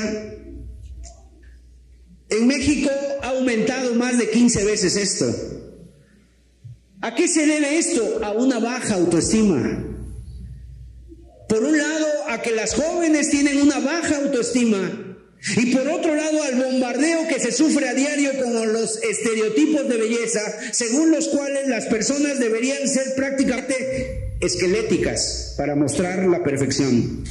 En 2.28 2.46
México 2.46 2.90
ha 3.22 3.30
aumentado 3.30 3.94
más 3.94 4.18
de 4.18 4.30
15 4.30 4.64
veces 4.64 4.96
esto. 4.96 5.26
¿A 7.00 7.14
qué 7.14 7.28
se 7.28 7.46
debe 7.46 7.78
esto? 7.78 8.20
A 8.24 8.32
una 8.32 8.58
baja 8.58 8.94
autoestima. 8.94 9.84
Por 11.48 11.62
un 11.62 11.76
lado, 11.76 12.06
a 12.28 12.42
que 12.42 12.52
las 12.52 12.74
jóvenes 12.74 13.30
tienen 13.30 13.60
una 13.60 13.78
baja 13.78 14.16
autoestima 14.16 15.03
y 15.56 15.66
por 15.74 15.86
otro 15.88 16.14
lado, 16.14 16.42
al 16.42 16.54
bombardeo 16.56 17.28
que 17.28 17.38
se 17.38 17.52
sufre 17.52 17.88
a 17.88 17.94
diario 17.94 18.32
con 18.42 18.72
los 18.72 19.02
estereotipos 19.02 19.88
de 19.88 19.98
belleza, 19.98 20.40
según 20.72 21.10
los 21.10 21.28
cuales 21.28 21.68
las 21.68 21.86
personas 21.86 22.38
deberían 22.38 22.88
ser 22.88 23.14
prácticamente 23.14 24.36
esqueléticas 24.40 25.54
para 25.58 25.76
mostrar 25.76 26.26
la 26.26 26.42
perfección. 26.42 27.24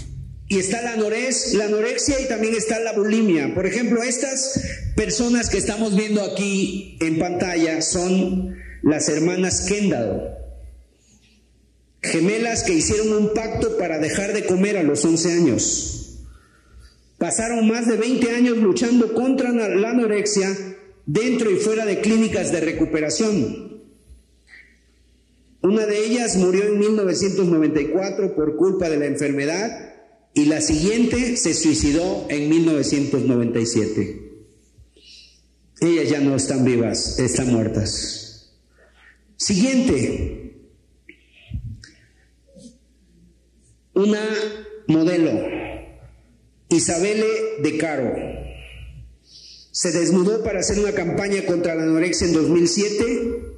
Y 0.47 0.59
está 0.59 0.83
la, 0.83 0.93
anorexia 0.93 2.21
y 2.21 2.27
también 2.27 2.53
está 2.53 2.79
la 2.79 2.93
bulimia. 2.93 3.55
Por 3.55 3.65
ejemplo, 3.65 4.03
estas 4.03 4.61
personas 4.95 5.49
que 5.49 5.57
estamos 5.57 5.95
viendo 5.95 6.21
aquí 6.21 6.97
en 7.01 7.17
pantalla 7.17 7.81
son 7.81 8.55
las 8.83 9.09
hermanas 9.09 9.61
Kendall, 9.61 10.37
gemelas 12.03 12.63
que 12.63 12.73
hicieron 12.73 13.13
un 13.13 13.33
pacto 13.33 13.77
para 13.77 13.97
dejar 13.97 14.33
de 14.33 14.45
comer 14.45 14.77
a 14.77 14.83
los 14.83 15.03
11 15.03 15.31
años. 15.33 16.02
Pasaron 17.23 17.65
más 17.69 17.87
de 17.87 17.95
20 17.95 18.31
años 18.31 18.57
luchando 18.57 19.13
contra 19.13 19.49
la 19.49 19.91
anorexia 19.91 20.49
dentro 21.05 21.49
y 21.49 21.55
fuera 21.55 21.85
de 21.85 22.01
clínicas 22.01 22.51
de 22.51 22.59
recuperación. 22.59 23.81
Una 25.61 25.85
de 25.85 26.05
ellas 26.05 26.35
murió 26.35 26.65
en 26.65 26.79
1994 26.79 28.35
por 28.35 28.57
culpa 28.57 28.89
de 28.89 28.97
la 28.97 29.05
enfermedad 29.05 29.93
y 30.33 30.47
la 30.47 30.59
siguiente 30.59 31.37
se 31.37 31.53
suicidó 31.53 32.25
en 32.27 32.49
1997. 32.49 34.31
Ellas 35.79 36.09
ya 36.09 36.19
no 36.19 36.35
están 36.35 36.65
vivas, 36.65 37.19
están 37.19 37.53
muertas. 37.53 38.51
Siguiente. 39.37 40.57
Una 43.93 44.19
modelo 44.87 45.63
Isabelle 46.73 47.25
de 47.61 47.77
Caro. 47.77 48.13
Se 49.71 49.91
desnudó 49.91 50.43
para 50.43 50.59
hacer 50.59 50.79
una 50.79 50.93
campaña 50.93 51.45
contra 51.45 51.75
la 51.75 51.83
anorexia 51.83 52.27
en 52.27 52.33
2007. 52.33 53.53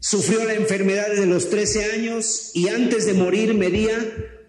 Sufrió 0.00 0.44
la 0.44 0.54
enfermedad 0.54 1.08
desde 1.10 1.26
los 1.26 1.50
13 1.50 1.84
años 1.92 2.50
y 2.54 2.68
antes 2.68 3.06
de 3.06 3.14
morir 3.14 3.54
medía 3.54 3.96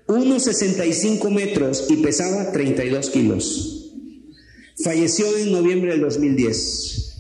1,65 0.08 1.30
metros 1.32 1.86
y 1.90 1.98
pesaba 1.98 2.52
32 2.52 3.10
kilos. 3.12 3.94
Falleció 4.84 5.38
en 5.38 5.52
noviembre 5.52 5.92
del 5.92 6.02
2010. 6.02 7.20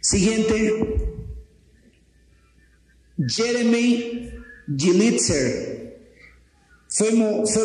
Siguiente, 0.00 1.16
Jeremy 3.26 4.30
Gilitzer 4.76 5.75
fue, 6.96 7.12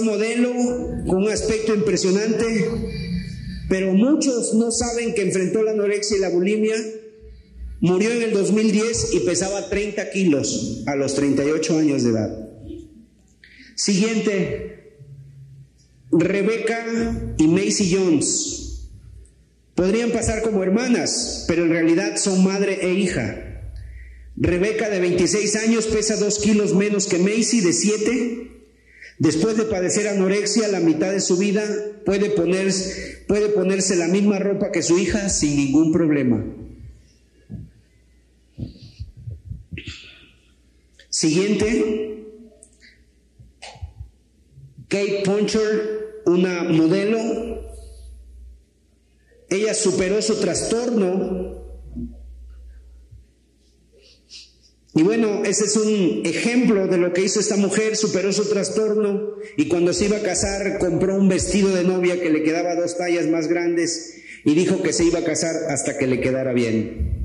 modelo 0.02 0.52
con 1.08 1.24
un 1.24 1.30
aspecto 1.30 1.74
impresionante, 1.74 2.70
pero 3.70 3.94
muchos 3.94 4.54
no 4.56 4.72
saben 4.72 5.14
que 5.14 5.22
enfrentó 5.22 5.64
la 5.64 5.72
anorexia 5.72 6.18
y 6.18 6.20
la 6.20 6.30
bulimia. 6.30 6.76
Murió 7.80 8.12
en 8.12 8.24
el 8.24 8.34
2010 8.34 9.14
y 9.14 9.20
pesaba 9.22 9.70
30 9.70 10.10
kilos 10.12 10.84
a 10.86 10.98
los 10.98 11.16
38 11.16 11.78
años 11.78 12.04
de 12.04 12.10
edad. 12.10 12.50
Siguiente, 13.76 14.98
Rebecca 16.12 17.34
y 17.38 17.48
Macy 17.48 17.96
Jones. 17.96 18.90
Podrían 19.76 20.12
pasar 20.12 20.42
como 20.42 20.62
hermanas, 20.62 21.46
pero 21.48 21.64
en 21.64 21.70
realidad 21.70 22.18
son 22.18 22.44
madre 22.44 22.80
e 22.82 22.94
hija. 22.96 23.64
Rebeca 24.36 24.90
de 24.90 25.00
26 25.00 25.56
años 25.56 25.88
pesa 25.88 26.18
2 26.18 26.40
kilos 26.40 26.76
menos 26.76 27.08
que 27.08 27.18
Macy 27.18 27.62
de 27.62 27.74
7 27.74 28.61
Después 29.20 29.58
de 29.58 29.66
padecer 29.66 30.08
anorexia 30.08 30.68
la 30.68 30.80
mitad 30.80 31.12
de 31.12 31.22
su 31.22 31.38
vida, 31.38 31.64
puede 32.06 32.32
ponerse, 32.32 33.24
puede 33.28 33.50
ponerse 33.50 33.96
la 33.96 34.08
misma 34.08 34.40
ropa 34.40 34.72
que 34.72 34.82
su 34.82 34.98
hija 34.98 35.30
sin 35.30 35.58
ningún 35.58 35.92
problema. 35.92 36.44
Siguiente, 41.10 42.26
Kate 44.88 45.22
Puncher, 45.24 46.22
una 46.26 46.64
modelo. 46.64 47.20
ella 49.50 49.74
superó 49.74 50.22
su 50.22 50.40
trastorno. 50.40 51.61
Y 54.94 55.04
bueno, 55.04 55.44
ese 55.46 55.66
es 55.66 55.78
un 55.78 56.22
ejemplo 56.26 56.88
de 56.88 56.98
lo 56.98 57.14
que 57.14 57.24
hizo 57.24 57.40
esta 57.40 57.56
mujer, 57.56 57.96
superó 57.96 58.34
su 58.34 58.50
trastorno 58.50 59.36
y 59.56 59.70
cuando 59.70 59.94
se 59.94 60.06
iba 60.06 60.18
a 60.18 60.22
casar 60.22 60.80
compró 60.80 61.16
un 61.16 61.30
vestido 61.30 61.74
de 61.74 61.86
novia 61.86 62.20
que 62.22 62.30
le 62.30 62.44
quedaba 62.44 62.76
dos 62.76 62.98
tallas 62.98 63.28
más 63.28 63.48
grandes 63.48 64.18
y 64.44 64.54
dijo 64.54 64.82
que 64.82 64.92
se 64.92 65.06
iba 65.06 65.20
a 65.20 65.24
casar 65.24 65.56
hasta 65.70 65.98
que 65.98 66.08
le 66.08 66.20
quedara 66.20 66.52
bien. 66.52 67.22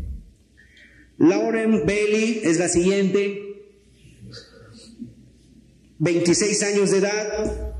Lauren 1.18 1.86
Bailey 1.86 2.42
es 2.44 2.58
la 2.58 2.68
siguiente, 2.68 3.42
26 5.98 6.62
años 6.62 6.90
de 6.92 6.98
edad, 6.98 7.72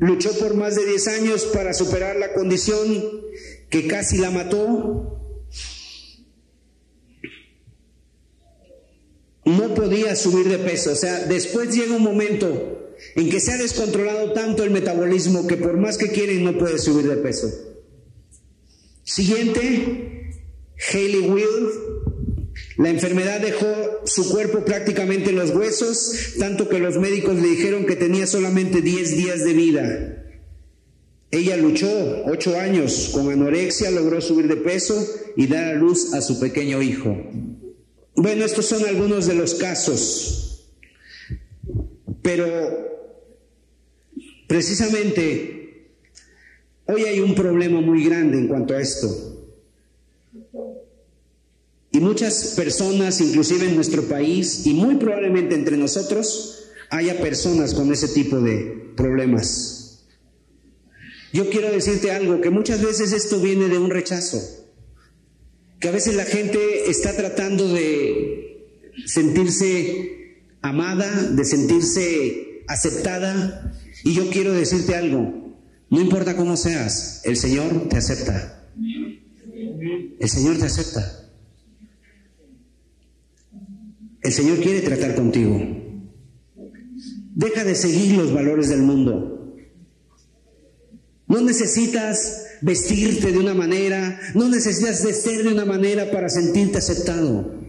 luchó 0.00 0.36
por 0.38 0.54
más 0.54 0.74
de 0.74 0.86
10 0.86 1.08
años 1.08 1.44
para 1.52 1.72
superar 1.72 2.16
la 2.16 2.32
condición 2.32 3.20
que 3.68 3.86
casi 3.86 4.18
la 4.18 4.30
mató. 4.30 5.19
No 9.56 9.74
podía 9.74 10.14
subir 10.16 10.48
de 10.48 10.58
peso, 10.58 10.92
o 10.92 10.96
sea, 10.96 11.24
después 11.26 11.74
llega 11.74 11.96
un 11.96 12.02
momento 12.02 12.96
en 13.16 13.30
que 13.30 13.40
se 13.40 13.52
ha 13.52 13.58
descontrolado 13.58 14.32
tanto 14.32 14.62
el 14.62 14.70
metabolismo 14.70 15.46
que 15.46 15.56
por 15.56 15.76
más 15.76 15.98
que 15.98 16.10
quieren 16.10 16.44
no 16.44 16.58
puede 16.58 16.78
subir 16.78 17.08
de 17.08 17.16
peso. 17.16 17.48
Siguiente, 19.02 20.30
Hayley 20.92 21.28
Will. 21.28 21.68
La 22.76 22.90
enfermedad 22.90 23.40
dejó 23.40 23.66
su 24.04 24.30
cuerpo 24.30 24.64
prácticamente 24.64 25.30
en 25.30 25.36
los 25.36 25.50
huesos, 25.50 26.34
tanto 26.38 26.68
que 26.68 26.78
los 26.78 26.96
médicos 26.96 27.36
le 27.36 27.48
dijeron 27.48 27.84
que 27.84 27.96
tenía 27.96 28.26
solamente 28.26 28.80
10 28.80 29.16
días 29.16 29.44
de 29.44 29.52
vida. 29.52 30.16
Ella 31.30 31.56
luchó 31.56 31.88
ocho 32.26 32.58
años 32.58 33.10
con 33.12 33.30
anorexia, 33.30 33.90
logró 33.90 34.20
subir 34.20 34.48
de 34.48 34.56
peso 34.56 35.06
y 35.36 35.46
dar 35.46 35.64
a 35.64 35.74
luz 35.74 36.14
a 36.14 36.22
su 36.22 36.40
pequeño 36.40 36.82
hijo. 36.82 37.16
Bueno, 38.22 38.44
estos 38.44 38.66
son 38.66 38.84
algunos 38.84 39.26
de 39.26 39.34
los 39.34 39.54
casos, 39.54 40.66
pero 42.22 42.44
precisamente 44.46 45.60
Hoy 46.92 47.04
hay 47.04 47.20
un 47.20 47.36
problema 47.36 47.80
muy 47.80 48.04
grande 48.04 48.36
en 48.36 48.48
cuanto 48.48 48.74
a 48.74 48.80
esto. 48.80 49.56
Y 51.92 52.00
muchas 52.00 52.54
personas, 52.56 53.20
inclusive 53.20 53.68
en 53.68 53.76
nuestro 53.76 54.02
país, 54.08 54.66
y 54.66 54.74
muy 54.74 54.96
probablemente 54.96 55.54
entre 55.54 55.76
nosotros, 55.76 56.64
haya 56.88 57.20
personas 57.20 57.74
con 57.74 57.92
ese 57.92 58.08
tipo 58.08 58.40
de 58.40 58.92
problemas. 58.96 60.04
Yo 61.32 61.48
quiero 61.48 61.70
decirte 61.70 62.10
algo, 62.10 62.40
que 62.40 62.50
muchas 62.50 62.82
veces 62.82 63.12
esto 63.12 63.40
viene 63.40 63.68
de 63.68 63.78
un 63.78 63.90
rechazo, 63.90 64.40
que 65.80 65.88
a 65.88 65.92
veces 65.92 66.14
la 66.14 66.26
gente 66.26 66.90
está 66.90 67.16
tratando 67.16 67.72
de 67.72 68.66
sentirse 69.06 70.36
amada, 70.60 71.30
de 71.32 71.44
sentirse 71.44 72.62
aceptada, 72.68 73.74
y 74.04 74.12
yo 74.12 74.28
quiero 74.30 74.52
decirte 74.52 74.94
algo, 74.94 75.56
no 75.88 76.00
importa 76.00 76.36
cómo 76.36 76.56
seas, 76.56 77.22
el 77.24 77.36
Señor 77.36 77.88
te 77.88 77.96
acepta. 77.96 78.68
El 80.20 80.28
Señor 80.28 80.58
te 80.58 80.66
acepta. 80.66 81.28
El 84.22 84.32
Señor 84.32 84.60
quiere 84.60 84.82
tratar 84.82 85.14
contigo. 85.14 85.58
Deja 87.34 87.64
de 87.64 87.74
seguir 87.74 88.16
los 88.18 88.34
valores 88.34 88.68
del 88.68 88.82
mundo. 88.82 89.56
No 91.26 91.40
necesitas 91.40 92.49
vestirte 92.62 93.32
de 93.32 93.38
una 93.38 93.54
manera, 93.54 94.20
no 94.34 94.48
necesitas 94.48 95.02
de 95.02 95.14
ser 95.14 95.42
de 95.42 95.52
una 95.52 95.64
manera 95.64 96.10
para 96.10 96.28
sentirte 96.28 96.78
aceptado. 96.78 97.60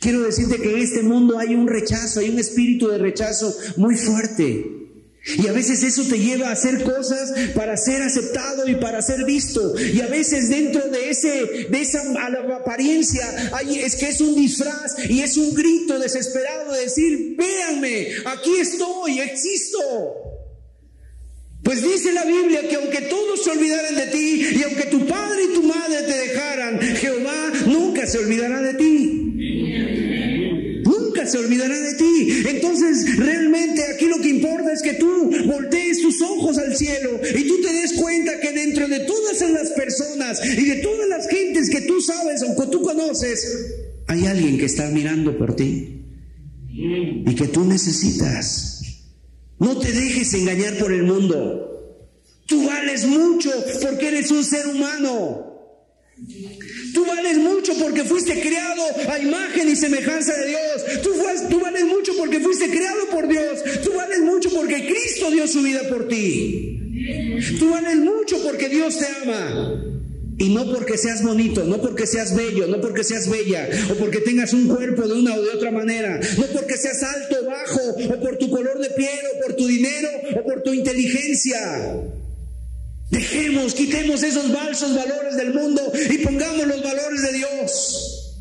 Quiero 0.00 0.20
decirte 0.22 0.58
que 0.58 0.70
en 0.70 0.78
este 0.78 1.02
mundo 1.02 1.38
hay 1.38 1.54
un 1.54 1.66
rechazo, 1.66 2.20
hay 2.20 2.30
un 2.30 2.38
espíritu 2.38 2.88
de 2.88 2.98
rechazo 2.98 3.56
muy 3.76 3.96
fuerte. 3.96 4.78
Y 5.36 5.46
a 5.46 5.52
veces 5.52 5.82
eso 5.82 6.04
te 6.04 6.18
lleva 6.18 6.48
a 6.48 6.52
hacer 6.52 6.82
cosas 6.84 7.32
para 7.54 7.76
ser 7.76 8.00
aceptado 8.02 8.66
y 8.68 8.76
para 8.76 9.02
ser 9.02 9.24
visto. 9.24 9.74
Y 9.78 10.00
a 10.00 10.06
veces 10.06 10.48
dentro 10.48 10.88
de 10.88 11.10
ese 11.10 11.66
de 11.68 11.80
esa 11.80 12.00
apariencia 12.56 13.50
hay, 13.52 13.80
es 13.80 13.96
que 13.96 14.08
es 14.08 14.20
un 14.20 14.34
disfraz 14.34 14.94
y 15.08 15.20
es 15.20 15.36
un 15.36 15.52
grito 15.54 15.98
desesperado 15.98 16.72
de 16.72 16.80
decir, 16.80 17.36
"Véanme, 17.36 18.08
aquí 18.24 18.56
estoy, 18.58 19.20
existo." 19.20 20.27
Pues 21.62 21.82
dice 21.82 22.12
la 22.12 22.24
Biblia 22.24 22.68
que 22.68 22.76
aunque 22.76 23.02
todos 23.02 23.44
se 23.44 23.50
olvidaran 23.50 23.94
de 23.94 24.06
ti 24.06 24.46
y 24.58 24.62
aunque 24.62 24.84
tu 24.84 25.06
padre 25.06 25.44
y 25.50 25.54
tu 25.54 25.62
madre 25.62 26.02
te 26.06 26.16
dejaran, 26.16 26.80
Jehová 26.80 27.52
nunca 27.66 28.06
se 28.06 28.18
olvidará 28.18 28.62
de 28.62 28.74
ti 28.74 29.18
se 31.28 31.38
olvidará 31.38 31.78
de 31.78 31.94
ti. 31.94 32.42
Entonces, 32.48 33.16
realmente 33.16 33.82
aquí 33.94 34.06
lo 34.06 34.20
que 34.20 34.30
importa 34.30 34.72
es 34.72 34.82
que 34.82 34.94
tú 34.94 35.30
voltees 35.46 36.00
tus 36.00 36.20
ojos 36.22 36.58
al 36.58 36.76
cielo 36.76 37.20
y 37.36 37.46
tú 37.46 37.60
te 37.60 37.72
des 37.72 37.92
cuenta 37.94 38.40
que 38.40 38.52
dentro 38.52 38.88
de 38.88 39.00
todas 39.00 39.40
las 39.50 39.70
personas 39.70 40.40
y 40.44 40.64
de 40.64 40.76
todas 40.76 41.08
las 41.08 41.28
gentes 41.28 41.70
que 41.70 41.82
tú 41.82 42.00
sabes 42.00 42.42
o 42.42 42.60
que 42.60 42.70
tú 42.70 42.82
conoces, 42.82 43.74
hay 44.06 44.26
alguien 44.26 44.58
que 44.58 44.64
está 44.64 44.88
mirando 44.90 45.36
por 45.36 45.54
ti 45.54 46.02
y 46.70 47.34
que 47.34 47.48
tú 47.48 47.64
necesitas. 47.64 48.77
No 49.58 49.78
te 49.78 49.92
dejes 49.92 50.34
engañar 50.34 50.78
por 50.78 50.92
el 50.92 51.02
mundo. 51.02 51.68
Tú 52.46 52.66
vales 52.66 53.06
mucho 53.06 53.50
porque 53.82 54.08
eres 54.08 54.30
un 54.30 54.44
ser 54.44 54.66
humano. 54.66 55.48
Tú 56.94 57.04
vales 57.04 57.38
mucho 57.38 57.74
porque 57.78 58.04
fuiste 58.04 58.40
creado 58.40 58.82
a 59.08 59.18
imagen 59.18 59.68
y 59.68 59.76
semejanza 59.76 60.34
de 60.34 60.48
Dios. 60.48 61.02
Tú, 61.02 61.10
tú, 61.50 61.60
vales 61.60 61.84
mucho 61.84 62.12
porque 62.16 62.40
fuiste 62.40 62.70
creado 62.70 63.08
por 63.10 63.28
Dios. 63.28 63.62
Tú 63.84 63.92
vales 63.94 64.20
mucho 64.20 64.50
porque 64.50 64.86
Cristo 64.86 65.30
dio 65.30 65.46
su 65.46 65.62
vida 65.62 65.82
por 65.88 66.08
ti. 66.08 66.80
Tú 67.58 67.70
vales 67.70 67.96
mucho 67.96 68.42
porque 68.42 68.68
Dios 68.68 68.98
te 68.98 69.06
ama. 69.22 69.97
Y 70.38 70.50
no 70.50 70.72
porque 70.72 70.96
seas 70.96 71.22
bonito, 71.24 71.64
no 71.64 71.80
porque 71.82 72.06
seas 72.06 72.34
bello, 72.36 72.68
no 72.68 72.80
porque 72.80 73.02
seas 73.02 73.28
bella, 73.28 73.68
o 73.90 73.94
porque 73.96 74.20
tengas 74.20 74.52
un 74.52 74.68
cuerpo 74.68 75.08
de 75.08 75.14
una 75.14 75.34
o 75.34 75.42
de 75.42 75.50
otra 75.50 75.72
manera, 75.72 76.20
no 76.38 76.46
porque 76.52 76.76
seas 76.76 77.02
alto, 77.02 77.44
bajo, 77.44 78.14
o 78.14 78.20
por 78.20 78.38
tu 78.38 78.48
color 78.48 78.78
de 78.78 78.90
piel, 78.90 79.20
o 79.34 79.42
por 79.44 79.56
tu 79.56 79.66
dinero, 79.66 80.08
o 80.36 80.44
por 80.44 80.62
tu 80.62 80.72
inteligencia. 80.72 81.58
Dejemos, 83.10 83.74
quitemos 83.74 84.22
esos 84.22 84.52
falsos 84.52 84.94
valores 84.94 85.36
del 85.36 85.54
mundo 85.54 85.80
y 86.08 86.18
pongamos 86.18 86.66
los 86.68 86.82
valores 86.84 87.22
de 87.22 87.32
Dios. 87.32 88.38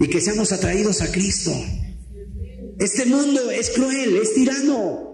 Y 0.00 0.08
que 0.08 0.20
seamos 0.20 0.50
atraídos 0.50 1.02
a 1.02 1.12
Cristo. 1.12 1.52
Este 2.80 3.04
mundo 3.04 3.50
es 3.50 3.70
cruel, 3.70 4.16
es 4.16 4.34
tirano. 4.34 5.09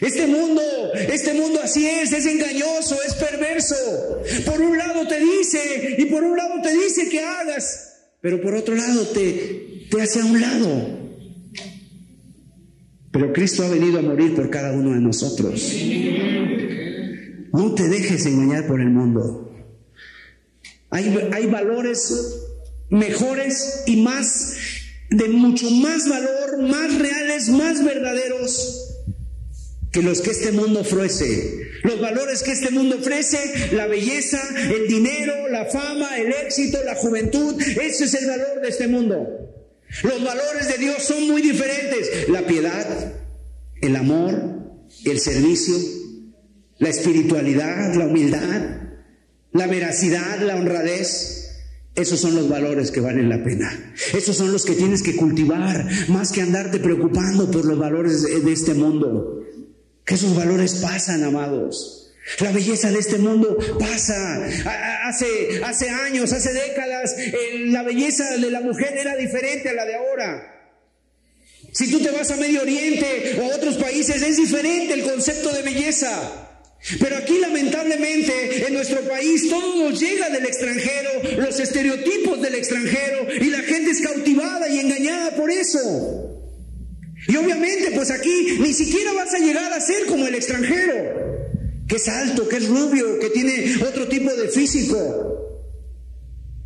Este 0.00 0.26
mundo, 0.26 0.60
este 0.94 1.34
mundo 1.34 1.60
así 1.62 1.86
es, 1.86 2.12
es 2.12 2.26
engañoso, 2.26 2.96
es 3.06 3.14
perverso. 3.14 3.76
Por 4.44 4.60
un 4.60 4.76
lado 4.76 5.06
te 5.06 5.20
dice 5.20 5.96
y 5.98 6.06
por 6.06 6.24
un 6.24 6.36
lado 6.36 6.60
te 6.62 6.72
dice 6.74 7.08
que 7.08 7.20
hagas, 7.20 8.08
pero 8.20 8.40
por 8.40 8.54
otro 8.54 8.74
lado 8.74 9.06
te, 9.08 9.86
te 9.88 10.02
hace 10.02 10.20
a 10.20 10.24
un 10.24 10.40
lado. 10.40 11.04
Pero 13.12 13.32
Cristo 13.32 13.64
ha 13.64 13.68
venido 13.68 14.00
a 14.00 14.02
morir 14.02 14.34
por 14.34 14.50
cada 14.50 14.72
uno 14.72 14.90
de 14.90 15.00
nosotros. 15.00 15.72
No 17.52 17.74
te 17.74 17.88
dejes 17.88 18.26
engañar 18.26 18.66
por 18.66 18.80
el 18.80 18.90
mundo. 18.90 19.52
Hay, 20.90 21.28
hay 21.32 21.46
valores 21.46 22.12
mejores 22.90 23.84
y 23.86 24.02
más, 24.02 24.56
de 25.10 25.28
mucho 25.28 25.70
más 25.70 26.08
valor, 26.08 26.62
más 26.62 26.98
reales, 26.98 27.48
más 27.48 27.84
verdaderos 27.84 28.83
que 29.94 30.02
los 30.02 30.20
que 30.20 30.32
este 30.32 30.50
mundo 30.50 30.80
ofrece. 30.80 31.70
Los 31.84 32.00
valores 32.00 32.42
que 32.42 32.50
este 32.50 32.70
mundo 32.70 32.96
ofrece, 32.98 33.38
la 33.72 33.86
belleza, 33.86 34.42
el 34.56 34.88
dinero, 34.88 35.48
la 35.50 35.66
fama, 35.66 36.18
el 36.18 36.32
éxito, 36.32 36.78
la 36.84 36.96
juventud, 36.96 37.54
ese 37.80 38.04
es 38.04 38.14
el 38.14 38.26
valor 38.26 38.60
de 38.60 38.68
este 38.68 38.88
mundo. 38.88 39.24
Los 40.02 40.24
valores 40.24 40.66
de 40.66 40.78
Dios 40.78 41.00
son 41.00 41.28
muy 41.28 41.42
diferentes. 41.42 42.28
La 42.28 42.44
piedad, 42.44 43.12
el 43.80 43.94
amor, 43.94 44.34
el 45.04 45.20
servicio, 45.20 45.76
la 46.78 46.88
espiritualidad, 46.88 47.94
la 47.94 48.06
humildad, 48.06 48.80
la 49.52 49.66
veracidad, 49.68 50.40
la 50.40 50.56
honradez. 50.56 51.42
Esos 51.94 52.18
son 52.18 52.34
los 52.34 52.48
valores 52.48 52.90
que 52.90 53.00
valen 53.00 53.28
la 53.28 53.44
pena. 53.44 53.94
Esos 54.12 54.36
son 54.36 54.50
los 54.50 54.64
que 54.64 54.74
tienes 54.74 55.04
que 55.04 55.14
cultivar, 55.14 55.88
más 56.08 56.32
que 56.32 56.42
andarte 56.42 56.80
preocupando 56.80 57.48
por 57.48 57.64
los 57.64 57.78
valores 57.78 58.22
de, 58.22 58.52
este 58.52 58.74
mundo. 58.74 59.43
Que 60.04 60.14
esos 60.14 60.34
valores 60.36 60.74
pasan, 60.76 61.24
amados. 61.24 62.12
La 62.40 62.52
belleza 62.52 62.90
de 62.90 62.98
este 62.98 63.18
mundo 63.18 63.56
pasa. 63.78 64.46
Hace, 65.04 65.60
hace 65.62 65.90
años, 65.90 66.32
hace 66.32 66.52
décadas, 66.52 67.14
la 67.66 67.82
belleza 67.82 68.36
de 68.36 68.50
la 68.50 68.60
mujer 68.60 68.96
era 68.96 69.16
diferente 69.16 69.68
a 69.68 69.74
la 69.74 69.84
de 69.84 69.94
ahora. 69.96 70.50
Si 71.72 71.90
tú 71.90 72.00
te 72.00 72.10
vas 72.10 72.30
a 72.30 72.36
Medio 72.36 72.62
Oriente 72.62 73.36
o 73.40 73.44
a 73.44 73.56
otros 73.56 73.76
países, 73.76 74.22
es 74.22 74.36
diferente 74.36 74.94
el 74.94 75.02
concepto 75.02 75.52
de 75.52 75.62
belleza. 75.62 76.44
Pero 77.00 77.16
aquí 77.16 77.38
lamentablemente 77.38 78.66
en 78.66 78.74
nuestro 78.74 79.00
país 79.08 79.48
todo 79.48 79.90
nos 79.90 79.98
llega 79.98 80.28
del 80.28 80.44
extranjero, 80.44 81.10
los 81.38 81.58
estereotipos 81.58 82.42
del 82.42 82.54
extranjero 82.56 83.26
y 83.40 83.46
la 83.46 83.60
gente 83.60 83.90
es 83.90 84.02
cautivada 84.02 84.68
y 84.68 84.80
engañada 84.80 85.34
por 85.34 85.50
eso. 85.50 86.33
Y 87.26 87.36
obviamente 87.36 87.92
pues 87.94 88.10
aquí 88.10 88.58
ni 88.60 88.72
siquiera 88.74 89.12
vas 89.12 89.32
a 89.34 89.38
llegar 89.38 89.72
a 89.72 89.80
ser 89.80 90.06
como 90.06 90.26
el 90.26 90.34
extranjero, 90.34 90.94
que 91.88 91.96
es 91.96 92.08
alto, 92.08 92.48
que 92.48 92.56
es 92.56 92.68
rubio, 92.68 93.18
que 93.18 93.30
tiene 93.30 93.76
otro 93.86 94.08
tipo 94.08 94.32
de 94.34 94.48
físico. 94.48 95.34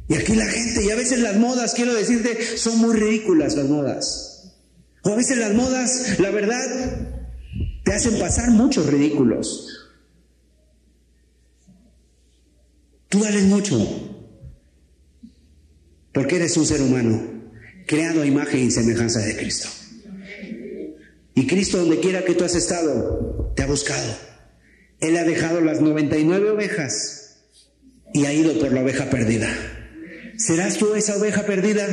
Y 0.09 0.15
aquí 0.15 0.35
la 0.35 0.47
gente, 0.47 0.85
y 0.85 0.91
a 0.91 0.97
veces 0.97 1.21
las 1.21 1.37
modas, 1.37 1.75
quiero 1.75 1.95
decirte, 1.95 2.57
son 2.57 2.79
muy 2.79 2.97
ridículas 2.97 3.57
las 3.57 3.67
modas. 3.67 4.55
O 5.03 5.11
a 5.11 5.17
veces 5.17 5.37
las 5.39 5.55
modas, 5.55 6.19
la 6.19 6.31
verdad, 6.31 7.09
te 7.85 7.93
hacen 7.93 8.19
pasar 8.19 8.51
muchos 8.51 8.87
ridículos. 8.87 9.91
Tú 13.09 13.21
vales 13.21 13.45
mucho, 13.45 13.79
porque 16.13 16.37
eres 16.37 16.57
un 16.57 16.67
ser 16.67 16.83
humano, 16.83 17.23
creado 17.87 18.23
a 18.23 18.27
imagen 18.27 18.61
y 18.61 18.71
semejanza 18.71 19.21
de 19.21 19.37
Cristo. 19.37 19.69
Y 21.39 21.47
Cristo, 21.47 21.79
donde 21.79 22.01
quiera 22.01 22.25
que 22.25 22.35
tú 22.35 22.43
has 22.43 22.57
estado, 22.57 23.53
te 23.55 23.63
ha 23.63 23.67
buscado. 23.67 24.13
Él 24.99 25.17
ha 25.17 25.23
dejado 25.23 25.61
las 25.61 25.81
99 25.81 26.51
ovejas 26.51 27.45
y 28.13 28.25
ha 28.25 28.33
ido 28.33 28.59
por 28.59 28.73
la 28.73 28.83
oveja 28.83 29.09
perdida. 29.09 29.49
¿Serás 30.37 30.79
tú 30.79 30.97
esa 30.97 31.17
oveja 31.17 31.47
perdida? 31.47 31.87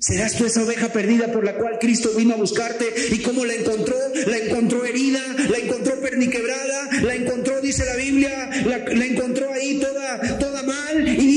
¿Serás 0.00 0.34
tú 0.34 0.44
esa 0.44 0.64
oveja 0.64 0.92
perdida 0.92 1.30
por 1.30 1.44
la 1.44 1.54
cual 1.54 1.78
Cristo 1.80 2.10
vino 2.16 2.34
a 2.34 2.36
buscarte? 2.36 2.92
¿Y 3.12 3.18
cómo 3.20 3.44
la 3.44 3.54
encontró? 3.54 3.94
La 4.26 4.38
encontró 4.38 4.84
herida, 4.84 5.20
la 5.48 5.58
encontró 5.58 6.00
perniquebrada, 6.00 7.00
la 7.00 7.14
encontró, 7.14 7.60
dice 7.60 7.84
la 7.84 7.94
Biblia, 7.94 8.50
la, 8.66 8.78
encontró 9.04 9.52
ahí 9.52 9.78
toda, 9.78 10.38
toda 10.40 10.51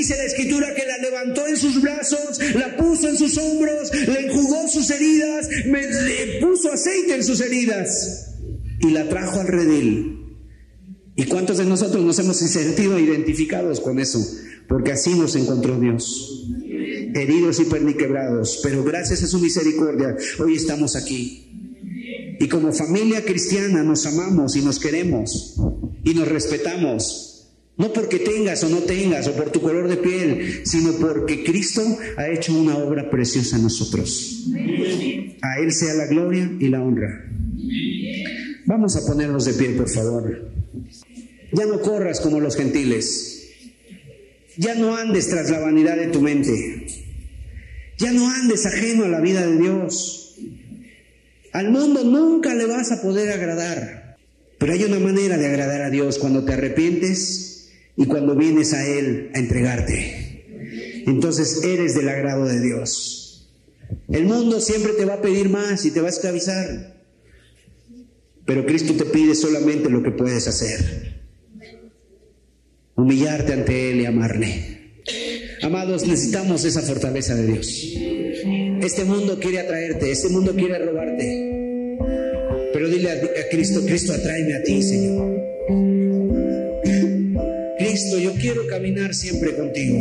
dice 0.06 0.18
la 0.18 0.26
escritura 0.26 0.76
que 0.76 0.86
la 0.86 0.98
levantó 0.99 1.48
en 1.48 1.57
sus 1.57 1.82
brazos, 1.82 2.40
la 2.53 2.77
puso 2.77 3.10
en 3.10 3.18
sus 3.18 3.36
hombros, 3.38 3.91
le 4.07 4.27
enjugó 4.27 4.68
sus 4.68 4.90
heridas, 4.91 5.49
le 5.65 6.40
puso 6.41 6.72
aceite 6.72 7.15
en 7.15 7.23
sus 7.23 7.41
heridas 7.41 8.36
y 8.82 8.91
la 8.91 9.10
trajo 9.10 9.40
al 9.40 9.48
redil. 9.48 10.19
¿Y 11.15 11.26
cuántos 11.26 11.57
de 11.57 11.65
nosotros 11.65 12.03
nos 12.03 12.19
hemos 12.19 12.38
sentido 12.38 12.99
identificados 12.99 13.80
con 13.80 13.99
eso? 13.99 14.23
Porque 14.68 14.91
así 14.91 15.15
nos 15.15 15.36
encontró 15.36 15.80
Dios 15.80 16.45
heridos 17.15 17.60
y 17.61 17.65
perniquebrados, 17.65 18.60
pero 18.61 18.84
gracias 18.84 19.23
a 19.23 19.27
su 19.27 19.40
misericordia 19.40 20.18
hoy 20.38 20.56
estamos 20.56 20.95
aquí. 20.95 21.49
Y 22.40 22.48
como 22.49 22.73
familia 22.73 23.23
cristiana 23.23 23.82
nos 23.82 24.06
amamos 24.06 24.56
y 24.57 24.61
nos 24.61 24.77
queremos 24.77 25.56
y 26.03 26.14
nos 26.14 26.27
respetamos. 26.27 27.35
No 27.77 27.91
porque 27.91 28.19
tengas 28.19 28.64
o 28.64 28.69
no 28.69 28.80
tengas 28.80 29.27
o 29.27 29.34
por 29.34 29.52
tu 29.52 29.61
color 29.61 29.89
de 29.89 29.97
piel, 29.97 30.61
sino 30.64 30.93
porque 30.93 31.43
Cristo 31.43 31.81
ha 32.15 32.30
hecho 32.30 32.53
una 32.57 32.77
obra 32.77 33.10
preciosa 33.10 33.57
en 33.57 33.64
nosotros. 33.64 34.45
A 35.41 35.60
Él 35.60 35.73
sea 35.73 35.93
la 35.93 36.06
gloria 36.06 36.49
y 36.57 36.69
la 36.69 36.81
honra. 36.81 37.30
Vamos 38.65 38.95
a 38.95 39.06
ponernos 39.06 39.45
de 39.45 39.53
pie, 39.53 39.69
por 39.72 39.89
favor. 39.89 40.49
Ya 41.52 41.65
no 41.65 41.81
corras 41.81 42.22
como 42.22 42.39
los 42.39 42.56
gentiles. 42.56 43.49
Ya 44.57 44.76
no 44.76 44.95
andes 44.95 45.30
tras 45.30 45.49
la 45.49 45.60
vanidad 45.60 45.97
de 45.97 46.07
tu 46.07 46.22
mente. 46.22 46.88
Ya 47.97 48.14
no 48.14 48.30
andes 48.30 48.65
ajeno 48.65 49.03
a 49.03 49.10
la 49.10 49.19
vida 49.19 49.45
de 49.45 49.57
Dios. 49.57 50.38
Al 51.52 51.72
mundo 51.72 52.06
nunca 52.06 52.56
le 52.56 52.65
vas 52.65 52.93
a 52.93 53.02
poder 53.02 53.31
agradar. 53.31 54.18
Pero 54.57 54.72
hay 54.72 54.84
una 54.85 54.99
manera 54.99 55.38
de 55.38 55.47
agradar 55.47 55.81
a 55.81 55.89
Dios 55.89 56.19
cuando 56.19 56.45
te 56.45 56.53
arrepientes 56.53 57.55
y 57.97 58.05
cuando 58.05 58.35
vienes 58.35 58.73
a 58.73 58.88
Él 58.88 59.31
a 59.34 59.39
entregarte. 59.39 61.03
Entonces 61.07 61.63
eres 61.63 61.95
del 61.95 62.09
agrado 62.09 62.45
de 62.45 62.61
Dios. 62.61 63.49
El 64.09 64.26
mundo 64.26 64.59
siempre 64.59 64.93
te 64.93 65.05
va 65.05 65.15
a 65.15 65.22
pedir 65.22 65.49
más 65.49 65.85
y 65.85 65.91
te 65.91 66.01
va 66.01 66.07
a 66.07 66.11
esclavizar. 66.11 66.95
Pero 68.45 68.65
Cristo 68.65 68.93
te 68.93 69.05
pide 69.05 69.35
solamente 69.35 69.89
lo 69.89 70.03
que 70.03 70.11
puedes 70.11 70.47
hacer. 70.47 71.23
Humillarte 72.95 73.53
ante 73.53 73.91
Él 73.91 74.01
y 74.01 74.05
amarle. 74.05 74.76
Amados, 75.61 76.05
necesitamos 76.05 76.63
esa 76.63 76.81
fortaleza 76.81 77.35
de 77.35 77.47
Dios. 77.47 77.67
Este 78.81 79.03
mundo 79.03 79.39
quiere 79.39 79.59
atraerte, 79.59 80.11
este 80.11 80.30
mundo 80.30 80.53
quiere 80.55 80.77
robarte. 80.80 81.97
Pero 82.73 82.88
dile 82.88 83.11
a, 83.11 83.49
Cristo, 83.49 83.81
Cristo, 83.85 84.13
atráeme 84.13 84.53
a 84.55 84.63
ti, 84.63 84.84
Señor. 84.84 85.94
Cristo, 87.95 88.19
yo 88.19 88.34
quiero 88.34 88.67
caminar 88.67 89.15
siempre 89.15 89.55
contigo. 89.55 89.97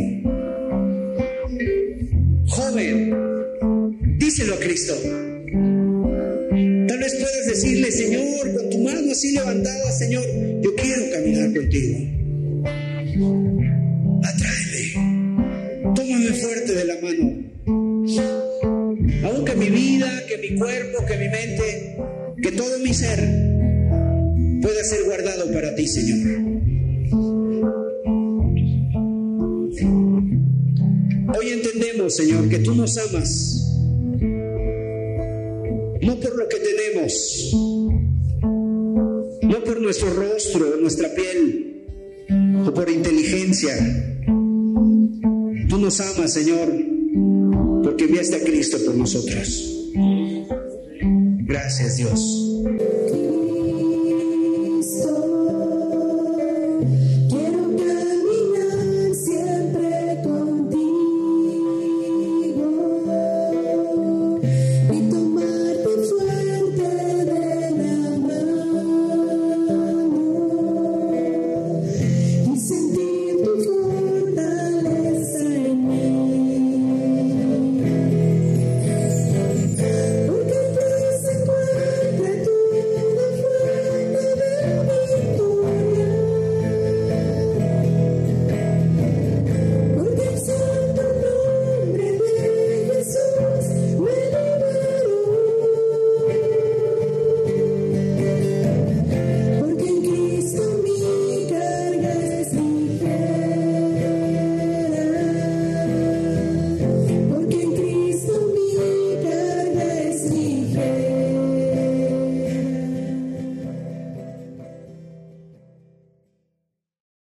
Joven, 2.48 3.14
díselo 4.18 4.54
a 4.54 4.58
Cristo. 4.58 4.94
Tal 6.88 6.98
vez 6.98 7.14
puedas 7.14 7.46
decirle, 7.46 7.92
Señor, 7.92 8.52
con 8.52 8.70
tu 8.70 8.78
mano 8.80 9.12
así 9.12 9.30
levantada, 9.30 9.92
Señor, 9.92 10.24
yo 10.60 10.74
quiero 10.74 11.02
caminar 11.12 11.54
contigo. 11.54 11.98
Atráeme 14.24 15.94
tómame 15.94 16.32
fuerte 16.32 16.74
de 16.74 16.84
la 16.86 16.94
mano. 17.00 17.32
Aunque 19.22 19.54
mi 19.54 19.70
vida, 19.70 20.24
que 20.26 20.38
mi 20.38 20.58
cuerpo, 20.58 21.06
que 21.06 21.16
mi 21.16 21.28
mente, 21.28 21.96
que 22.42 22.50
todo 22.50 22.76
mi 22.80 22.92
ser 22.92 23.20
pueda 24.60 24.82
ser 24.82 25.04
guardado 25.04 25.52
para 25.52 25.76
ti, 25.76 25.86
Señor. 25.86 26.73
Hoy 31.36 31.50
entendemos, 31.50 32.16
Señor, 32.16 32.48
que 32.48 32.58
tú 32.60 32.74
nos 32.74 32.96
amas, 32.98 33.66
no 36.00 36.20
por 36.20 36.36
lo 36.36 36.48
que 36.48 36.56
tenemos, 36.58 37.50
no 39.42 39.64
por 39.64 39.80
nuestro 39.80 40.12
rostro, 40.14 40.76
nuestra 40.80 41.08
piel, 41.14 41.86
o 42.66 42.72
por 42.72 42.88
inteligencia, 42.88 43.74
Tú 45.68 45.80
nos 45.80 46.00
amas, 46.00 46.32
Señor, 46.32 46.68
porque 47.82 48.04
enviaste 48.04 48.36
a 48.36 48.44
Cristo 48.44 48.78
por 48.84 48.94
nosotros. 48.94 49.90
Gracias, 51.46 51.96
Dios. 51.96 52.20